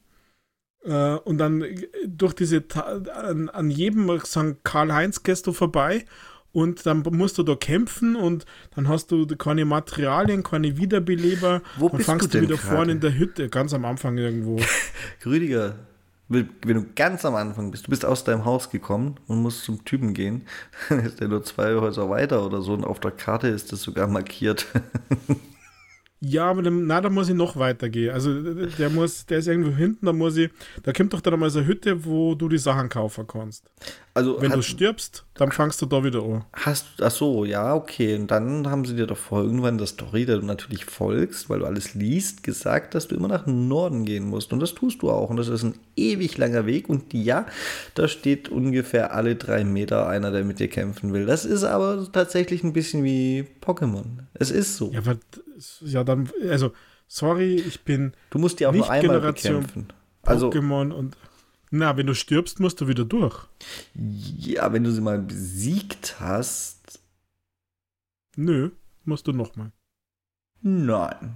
[0.84, 1.64] äh, und dann
[2.06, 4.64] durch diese, an, an jedem St.
[4.64, 6.06] Karl-Heinz gehst du vorbei
[6.52, 11.62] und dann musst du da kämpfen und dann hast du keine Materialien, keine Wiederbeleber.
[11.78, 14.60] Wo dann fangst du, wieder vorne in der Hütte, ganz am Anfang irgendwo.
[15.26, 15.76] Rüdiger,
[16.32, 19.84] wenn du ganz am Anfang bist, du bist aus deinem Haus gekommen und musst zum
[19.86, 20.45] Typen gehen,
[20.90, 23.82] dann ist der nur zwei Häuser weiter oder so und auf der Karte ist das
[23.82, 24.68] sogar markiert.
[26.23, 28.14] Ja, aber dann, na, da muss ich noch weitergehen.
[28.14, 30.52] Also der muss, der ist irgendwo hinten, da muss ich,
[30.84, 33.64] da kommt doch dann mal so eine Hütte, wo du die Sachen kaufen kannst.
[34.14, 36.43] Also wenn hat, du stirbst, dann fangst du da wieder an.
[36.53, 38.15] Hast, ach so, ja, okay.
[38.15, 41.60] Und dann haben sie dir doch vor irgendwann das Story, der du natürlich folgst, weil
[41.60, 44.53] du alles liest, gesagt, dass du immer nach Norden gehen musst.
[44.53, 45.31] Und das tust du auch.
[45.31, 46.88] Und das ist ein ewig langer Weg.
[46.88, 47.48] Und ja,
[47.95, 51.26] da steht ungefähr alle drei Meter einer, der mit dir kämpfen will.
[51.26, 54.03] Das ist aber tatsächlich ein bisschen wie Pokémon.
[54.35, 54.91] Es ist so.
[54.91, 55.15] Ja, aber
[55.82, 56.74] ja dann, also,
[57.08, 58.14] sorry, ich bin.
[58.30, 59.94] Du musst die auch nur einmal Generation bekämpfen.
[60.24, 61.18] Also, Pokémon und.
[61.74, 63.48] Na, wenn du stirbst, musst du wieder durch.
[63.94, 67.00] Ja, wenn du sie mal besiegt hast.
[68.36, 68.72] Nö,
[69.06, 69.72] musst du nochmal.
[70.62, 71.36] Nein.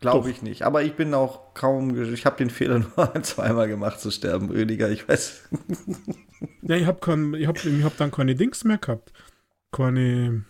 [0.00, 0.62] Glaube ich nicht.
[0.62, 2.00] Aber ich bin auch kaum.
[2.12, 4.90] Ich habe den Fehler nur zweimal gemacht zu sterben, Rüdiger.
[4.90, 5.48] Ich weiß.
[6.62, 9.12] ja, ich habe hab, ich hab dann keine Dings mehr gehabt.
[9.72, 10.44] Keine.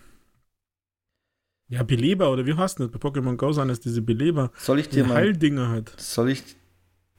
[1.68, 2.90] Ja, Beleber oder wie heißt das?
[2.90, 4.50] Bei Pokémon Go sind es diese Beleber.
[4.58, 5.16] Soll ich dir mal.
[5.16, 5.92] Heildinger halt.
[5.98, 6.42] Soll ich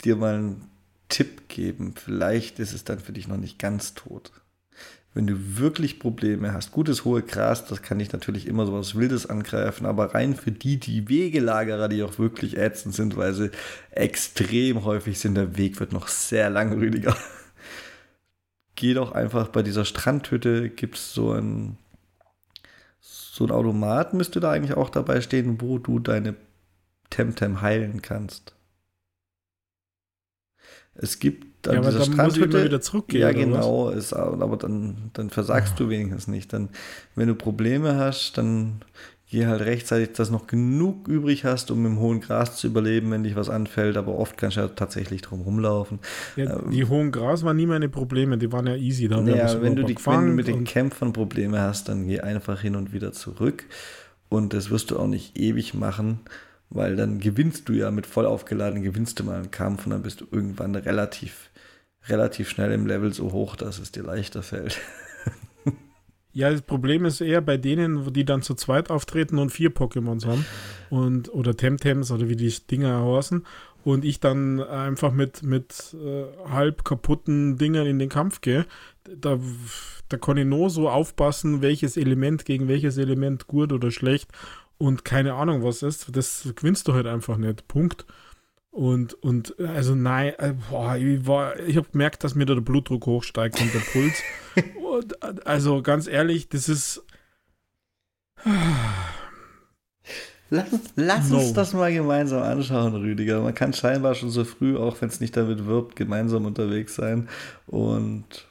[0.04, 0.72] dir mal einen
[1.08, 1.94] Tipp geben?
[1.96, 4.32] Vielleicht ist es dann für dich noch nicht ganz tot.
[5.14, 8.96] Wenn du wirklich Probleme hast, gutes hohe Gras, das kann ich natürlich immer so was
[8.96, 13.50] Wildes angreifen, aber rein für die, die Wegelagerer, die auch wirklich ätzend sind, weil sie
[13.92, 17.18] extrem häufig sind, der Weg wird noch sehr lang, Rüdiger.
[18.76, 21.78] Geh doch einfach bei dieser Strandhütte, gibt es so ein
[23.40, 26.36] so ein Automat müsste da eigentlich auch dabei stehen, wo du deine
[27.10, 28.54] Temtem heilen kannst.
[30.94, 32.82] Es gibt an ja, dieser dann Strandhütte.
[33.12, 35.84] Ja, genau, ist, aber dann, dann versagst oh.
[35.84, 36.52] du wenigstens nicht.
[36.52, 36.68] Dann,
[37.16, 38.82] wenn du Probleme hast, dann
[39.30, 43.24] geh halt rechtzeitig, dass noch genug übrig hast, um im hohen Gras zu überleben, wenn
[43.24, 46.00] dich was anfällt, aber oft kannst du ja tatsächlich drum rumlaufen.
[46.36, 49.08] Ja, ähm, die hohen Gras waren nie meine Probleme, die waren ja easy.
[49.08, 52.60] Da ja, wenn du, die, wenn du mit den Kämpfern Probleme hast, dann geh einfach
[52.60, 53.66] hin und wieder zurück
[54.30, 56.20] und das wirst du auch nicht ewig machen,
[56.72, 60.02] weil dann gewinnst du ja mit voll aufgeladen, gewinnst du mal einen Kampf und dann
[60.02, 61.52] bist du irgendwann relativ,
[62.08, 64.80] relativ schnell im Level so hoch, dass es dir leichter fällt.
[66.32, 70.28] Ja, das Problem ist eher bei denen, die dann zu zweit auftreten und vier Pokémons
[70.28, 70.46] haben
[70.90, 73.44] und oder Temtems oder wie die Dinger heißen
[73.84, 78.66] und ich dann einfach mit, mit äh, halb kaputten Dingern in den Kampf gehe.
[79.04, 79.40] Da,
[80.10, 84.30] da kann ich nur so aufpassen, welches Element gegen welches Element gut oder schlecht
[84.78, 86.16] und keine Ahnung was ist.
[86.16, 87.68] Das gewinnst du halt einfach nicht.
[87.68, 88.06] Punkt.
[88.72, 91.20] Und, und also nein, äh, boah, ich,
[91.68, 94.22] ich habe gemerkt, dass mir da der Blutdruck hochsteigt und der Puls.
[95.46, 97.04] also ganz ehrlich, das ist.
[100.52, 101.38] Lass, lass no.
[101.38, 103.42] uns das mal gemeinsam anschauen, Rüdiger.
[103.42, 107.30] Man kann scheinbar schon so früh, auch wenn es nicht damit wirbt, gemeinsam unterwegs sein.
[107.68, 108.48] Und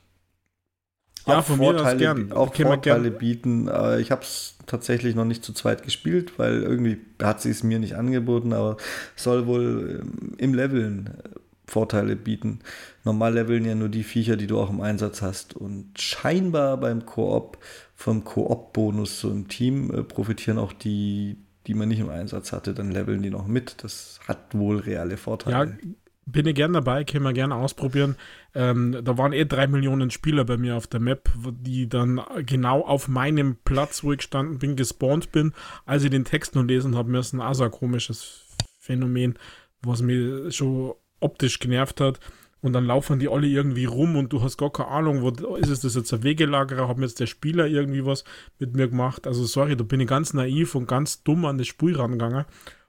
[1.26, 2.32] ja, auch von Vorteile, mir gern.
[2.32, 3.68] Auch Vorteile bieten.
[3.98, 7.78] Ich habe es tatsächlich noch nicht zu zweit gespielt, weil irgendwie hat sie es mir
[7.78, 8.76] nicht angeboten, aber
[9.16, 11.38] soll wohl ähm, im Leveln äh,
[11.68, 12.60] Vorteile bieten.
[13.04, 15.54] Normal leveln ja nur die Viecher, die du auch im Einsatz hast.
[15.54, 17.58] Und scheinbar beim Koop,
[17.94, 21.36] vom Koop-Bonus so im Team, äh, profitieren auch die,
[21.66, 23.82] die man nicht im Einsatz hatte, dann leveln die noch mit.
[23.82, 25.70] Das hat wohl reale Vorteile.
[25.70, 25.88] Ja,
[26.30, 28.16] bin ich gern dabei, können wir gerne ausprobieren.
[28.54, 32.82] Ähm, da waren eh drei Millionen Spieler bei mir auf der Map, die dann genau
[32.82, 35.52] auf meinem Platz, wo ich gestanden bin, gespawnt bin,
[35.86, 37.40] als ich den Text noch lesen habe müssen.
[37.40, 38.46] Also ein komisches
[38.78, 39.38] Phänomen,
[39.82, 42.20] was mir schon optisch genervt hat.
[42.60, 45.68] Und dann laufen die alle irgendwie rum und du hast gar keine Ahnung, wo ist
[45.68, 48.24] es das jetzt ein Wegelagerer, hat jetzt der Spieler irgendwie was
[48.58, 49.28] mit mir gemacht.
[49.28, 52.46] Also sorry, da bin ich ganz naiv und ganz dumm an das Spiel rangegangen.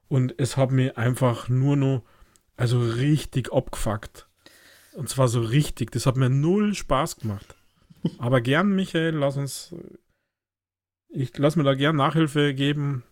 [0.07, 2.03] Und es hat mir einfach nur noch
[2.57, 4.27] also richtig abgefuckt.
[4.93, 5.91] Und zwar so richtig.
[5.91, 7.55] Das hat mir null Spaß gemacht.
[8.17, 9.73] Aber gern, Michael, lass uns.
[11.09, 13.03] Ich lass mir da gern Nachhilfe geben.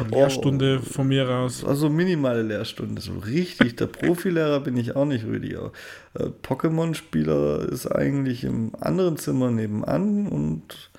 [0.00, 1.64] Eine Lehrstunde oh, von mir aus.
[1.64, 3.76] Also minimale Lehrstunde, so richtig.
[3.76, 5.72] Der Profilehrer bin ich auch nicht, Rüdiger.
[6.14, 10.90] Äh, Pokémon-Spieler ist eigentlich im anderen Zimmer nebenan und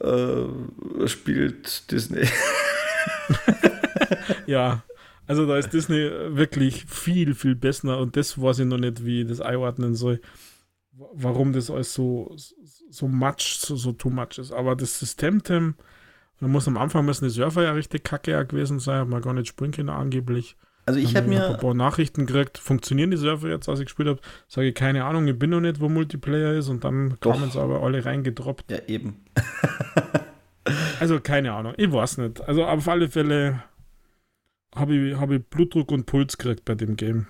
[0.00, 2.28] äh, spielt Disney.
[4.46, 4.82] ja,
[5.26, 9.22] also da ist Disney wirklich viel, viel besser und das weiß ich noch nicht, wie
[9.22, 10.20] ich das einordnen soll.
[10.92, 12.36] Warum das alles so,
[12.90, 14.52] so much, so, so too much ist.
[14.52, 15.42] Aber das System,
[16.40, 19.34] Da muss am Anfang müssen die Surfer ja richtig kacke gewesen sein, hat man gar
[19.34, 20.56] nicht springen können angeblich.
[20.86, 24.08] Also ich habe mir ein paar Nachrichten gekriegt, funktionieren die Surfer jetzt, als ich gespielt
[24.08, 27.50] habe, sage ich keine Ahnung, ich bin noch nicht, wo Multiplayer ist und dann kamen
[27.50, 28.70] sie aber alle reingedroppt.
[28.70, 29.24] Ja, eben.
[31.00, 32.46] also keine Ahnung, ich weiß nicht.
[32.46, 33.62] Also auf alle Fälle
[34.74, 37.28] habe ich, hab ich Blutdruck und Puls gekriegt bei dem Game.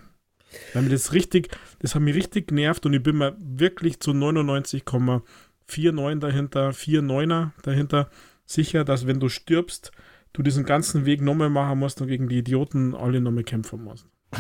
[0.73, 4.13] Weil mir das richtig, das hat mich richtig genervt und ich bin mir wirklich zu
[4.13, 8.09] 99,49 dahinter, 49er dahinter
[8.47, 9.93] sicher, dass wenn du stirbst,
[10.33, 14.07] du diesen ganzen Weg nochmal machen musst und gegen die Idioten alle nochmal kämpfen musst.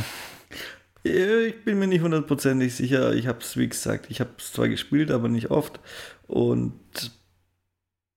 [1.06, 3.12] Ich bin mir nicht hundertprozentig sicher.
[3.12, 5.78] Ich habe es, wie gesagt, ich habe es zwar gespielt, aber nicht oft.
[6.26, 6.72] Und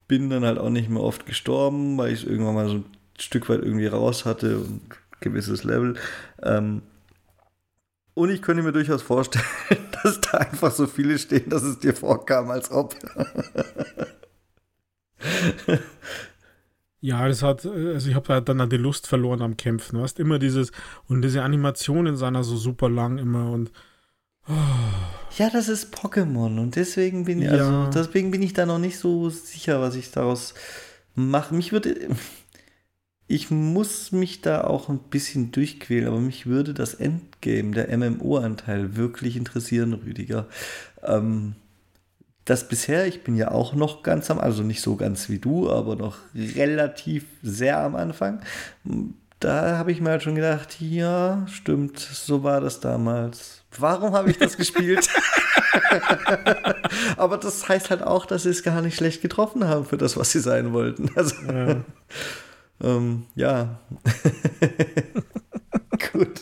[0.07, 2.85] bin dann halt auch nicht mehr oft gestorben, weil ich es irgendwann mal so
[3.19, 4.81] Stück weit irgendwie raus hatte und
[5.19, 5.95] gewisses Level.
[6.41, 6.81] Ähm,
[8.14, 9.45] und ich könnte mir durchaus vorstellen,
[10.03, 12.95] dass da einfach so viele stehen, dass es dir vorkam, als ob.
[17.02, 19.98] ja, das hat, also ich habe halt dann die Lust verloren am Kämpfen.
[19.98, 20.72] Du hast immer dieses,
[21.07, 23.72] und diese Animationen seiner so super lang immer und.
[24.48, 24.53] Oh.
[25.38, 27.89] Ja, das ist Pokémon und deswegen bin ich, also ja.
[27.89, 30.56] deswegen bin ich da noch nicht so sicher, was ich daraus
[31.14, 31.53] mache.
[31.53, 32.10] Mich würde,
[33.27, 38.95] ich muss mich da auch ein bisschen durchquälen, aber mich würde das Endgame, der MMO-Anteil
[38.95, 40.48] wirklich interessieren, Rüdiger.
[41.03, 41.56] Ähm,
[42.47, 45.69] das bisher, ich bin ja auch noch ganz am, also nicht so ganz wie du,
[45.69, 48.41] aber noch relativ sehr am Anfang.
[49.39, 53.63] Da habe ich mir halt schon gedacht, ja, stimmt, so war das damals.
[53.77, 55.09] Warum habe ich das gespielt?
[57.17, 60.15] aber das heißt halt auch, dass sie es gar nicht schlecht getroffen haben für das,
[60.15, 61.11] was sie sein wollten.
[61.15, 61.35] Also.
[61.45, 61.83] Ja.
[62.79, 63.79] Ähm, ja.
[66.13, 66.41] Gut.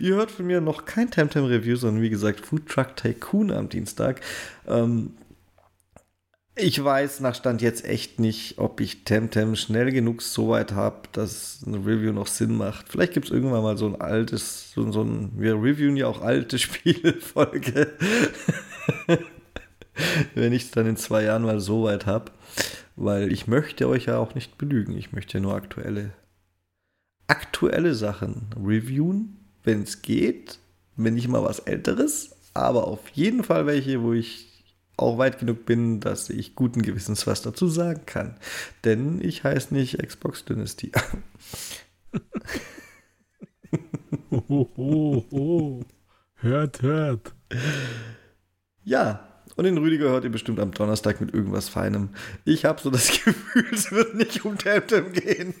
[0.00, 3.68] Ihr hört von mir noch kein Temtem Review, sondern wie gesagt Food Truck Tycoon am
[3.68, 4.20] Dienstag.
[4.66, 5.12] Ähm,
[6.54, 11.08] ich weiß nach Stand jetzt echt nicht, ob ich Temtem schnell genug so weit habe,
[11.12, 12.88] dass eine Review noch Sinn macht.
[12.90, 16.20] Vielleicht gibt es irgendwann mal so ein altes, so, so ein, wir reviewen ja auch
[16.20, 17.92] alte Spielfolge.
[20.34, 22.32] Wenn ich es dann in zwei Jahren mal so weit habe.
[22.96, 24.96] weil ich möchte euch ja auch nicht belügen.
[24.96, 26.12] Ich möchte nur aktuelle,
[27.26, 30.58] aktuelle Sachen reviewen, wenn es geht,
[30.96, 34.51] wenn nicht mal was Älteres, aber auf jeden Fall welche, wo ich
[34.96, 38.36] auch weit genug bin, dass ich guten Gewissens was dazu sagen kann.
[38.84, 40.92] Denn ich heiße nicht Xbox Dynasty.
[44.30, 45.80] oh, oh, oh.
[46.34, 47.34] Hört, hört.
[48.84, 52.10] Ja, und den Rüdiger hört ihr bestimmt am Donnerstag mit irgendwas Feinem.
[52.44, 55.54] Ich habe so das Gefühl, es wird nicht um Temtem gehen.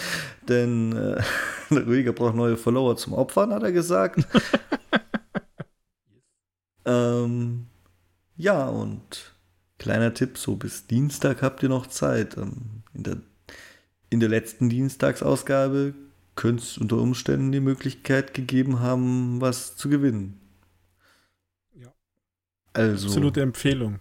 [0.48, 1.20] denn äh,
[1.70, 4.20] der Rüdiger braucht neue Follower zum Opfern, hat er gesagt.
[6.86, 7.66] ähm,
[8.36, 9.34] ja, und
[9.76, 12.38] kleiner Tipp, so bis Dienstag habt ihr noch Zeit.
[12.38, 13.18] Ähm, in, der,
[14.08, 15.92] in der letzten Dienstagsausgabe
[16.38, 20.40] könnte es unter Umständen die Möglichkeit gegeben haben, was zu gewinnen.
[21.74, 21.92] Ja.
[22.72, 23.08] Also.
[23.08, 23.98] Absolute Empfehlung.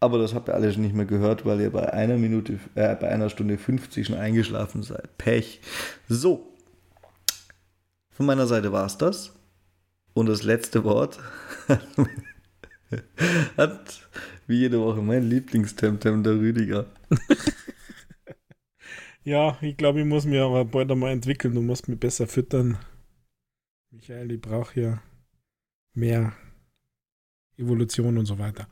[0.00, 2.94] Aber das habt ihr alle schon nicht mehr gehört, weil ihr bei einer Minute, äh,
[2.94, 5.16] bei einer Stunde 50 schon eingeschlafen seid.
[5.16, 5.62] Pech.
[6.08, 6.52] So.
[8.10, 9.32] Von meiner Seite war es das.
[10.12, 11.18] Und das letzte Wort
[13.56, 14.08] hat
[14.46, 16.84] wie jede Woche mein Lieblingstemtem, der Rüdiger.
[19.24, 21.54] Ja, ich glaube, ich muss mir aber bald einmal entwickeln.
[21.54, 22.78] Du musst mich besser füttern.
[23.90, 25.02] Michael, ich brauche ja
[25.94, 26.32] mehr
[27.56, 28.66] Evolution und so weiter.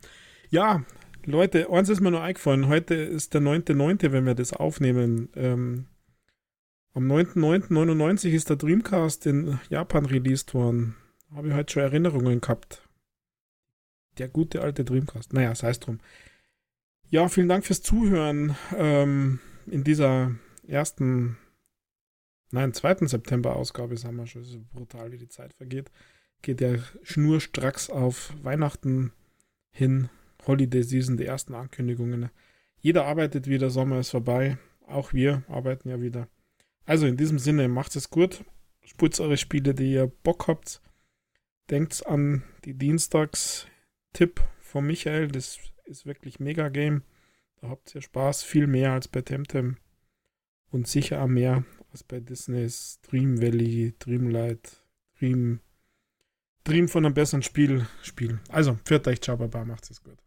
[0.51, 0.85] Ja,
[1.24, 2.66] Leute, eins ist mir nur eingefallen.
[2.66, 5.28] Heute ist der 9.9., wenn wir das aufnehmen.
[5.36, 5.86] Ähm,
[6.94, 10.97] am 9.9.99 ist der Dreamcast in Japan released worden.
[11.32, 12.89] Habe ich heute schon Erinnerungen gehabt.
[14.18, 15.32] Der gute alte Dreamcast.
[15.32, 16.01] Naja, sei es drum.
[17.09, 18.56] Ja, vielen Dank fürs Zuhören.
[18.77, 19.39] Ähm,
[19.70, 20.34] in dieser
[20.66, 21.38] ersten,
[22.51, 25.90] nein, zweiten September-Ausgabe, sagen wir schon, so brutal, wie die Zeit vergeht,
[26.42, 29.12] geht der schnurstracks auf Weihnachten
[29.70, 30.09] hin,
[30.47, 32.30] Holiday Season, die ersten Ankündigungen.
[32.80, 34.59] Jeder arbeitet wieder, Sommer ist vorbei.
[34.86, 36.28] Auch wir arbeiten ja wieder.
[36.86, 38.44] Also in diesem Sinne, macht es gut.
[38.84, 40.80] Sputzt eure Spiele, die ihr Bock habt.
[41.68, 45.28] Denkt an die Dienstags-Tipp von Michael.
[45.28, 47.02] Das ist wirklich mega Game.
[47.60, 49.76] Da habt ihr Spaß, viel mehr als bei Temtem
[50.70, 54.82] und sicher auch mehr als bei Disneys Dream Valley, Dreamlight,
[55.18, 55.60] Dream,
[56.64, 58.40] Dream von einem besseren Spiel spielen.
[58.48, 60.18] Also, führt euch, ciao, baba, macht's es gut.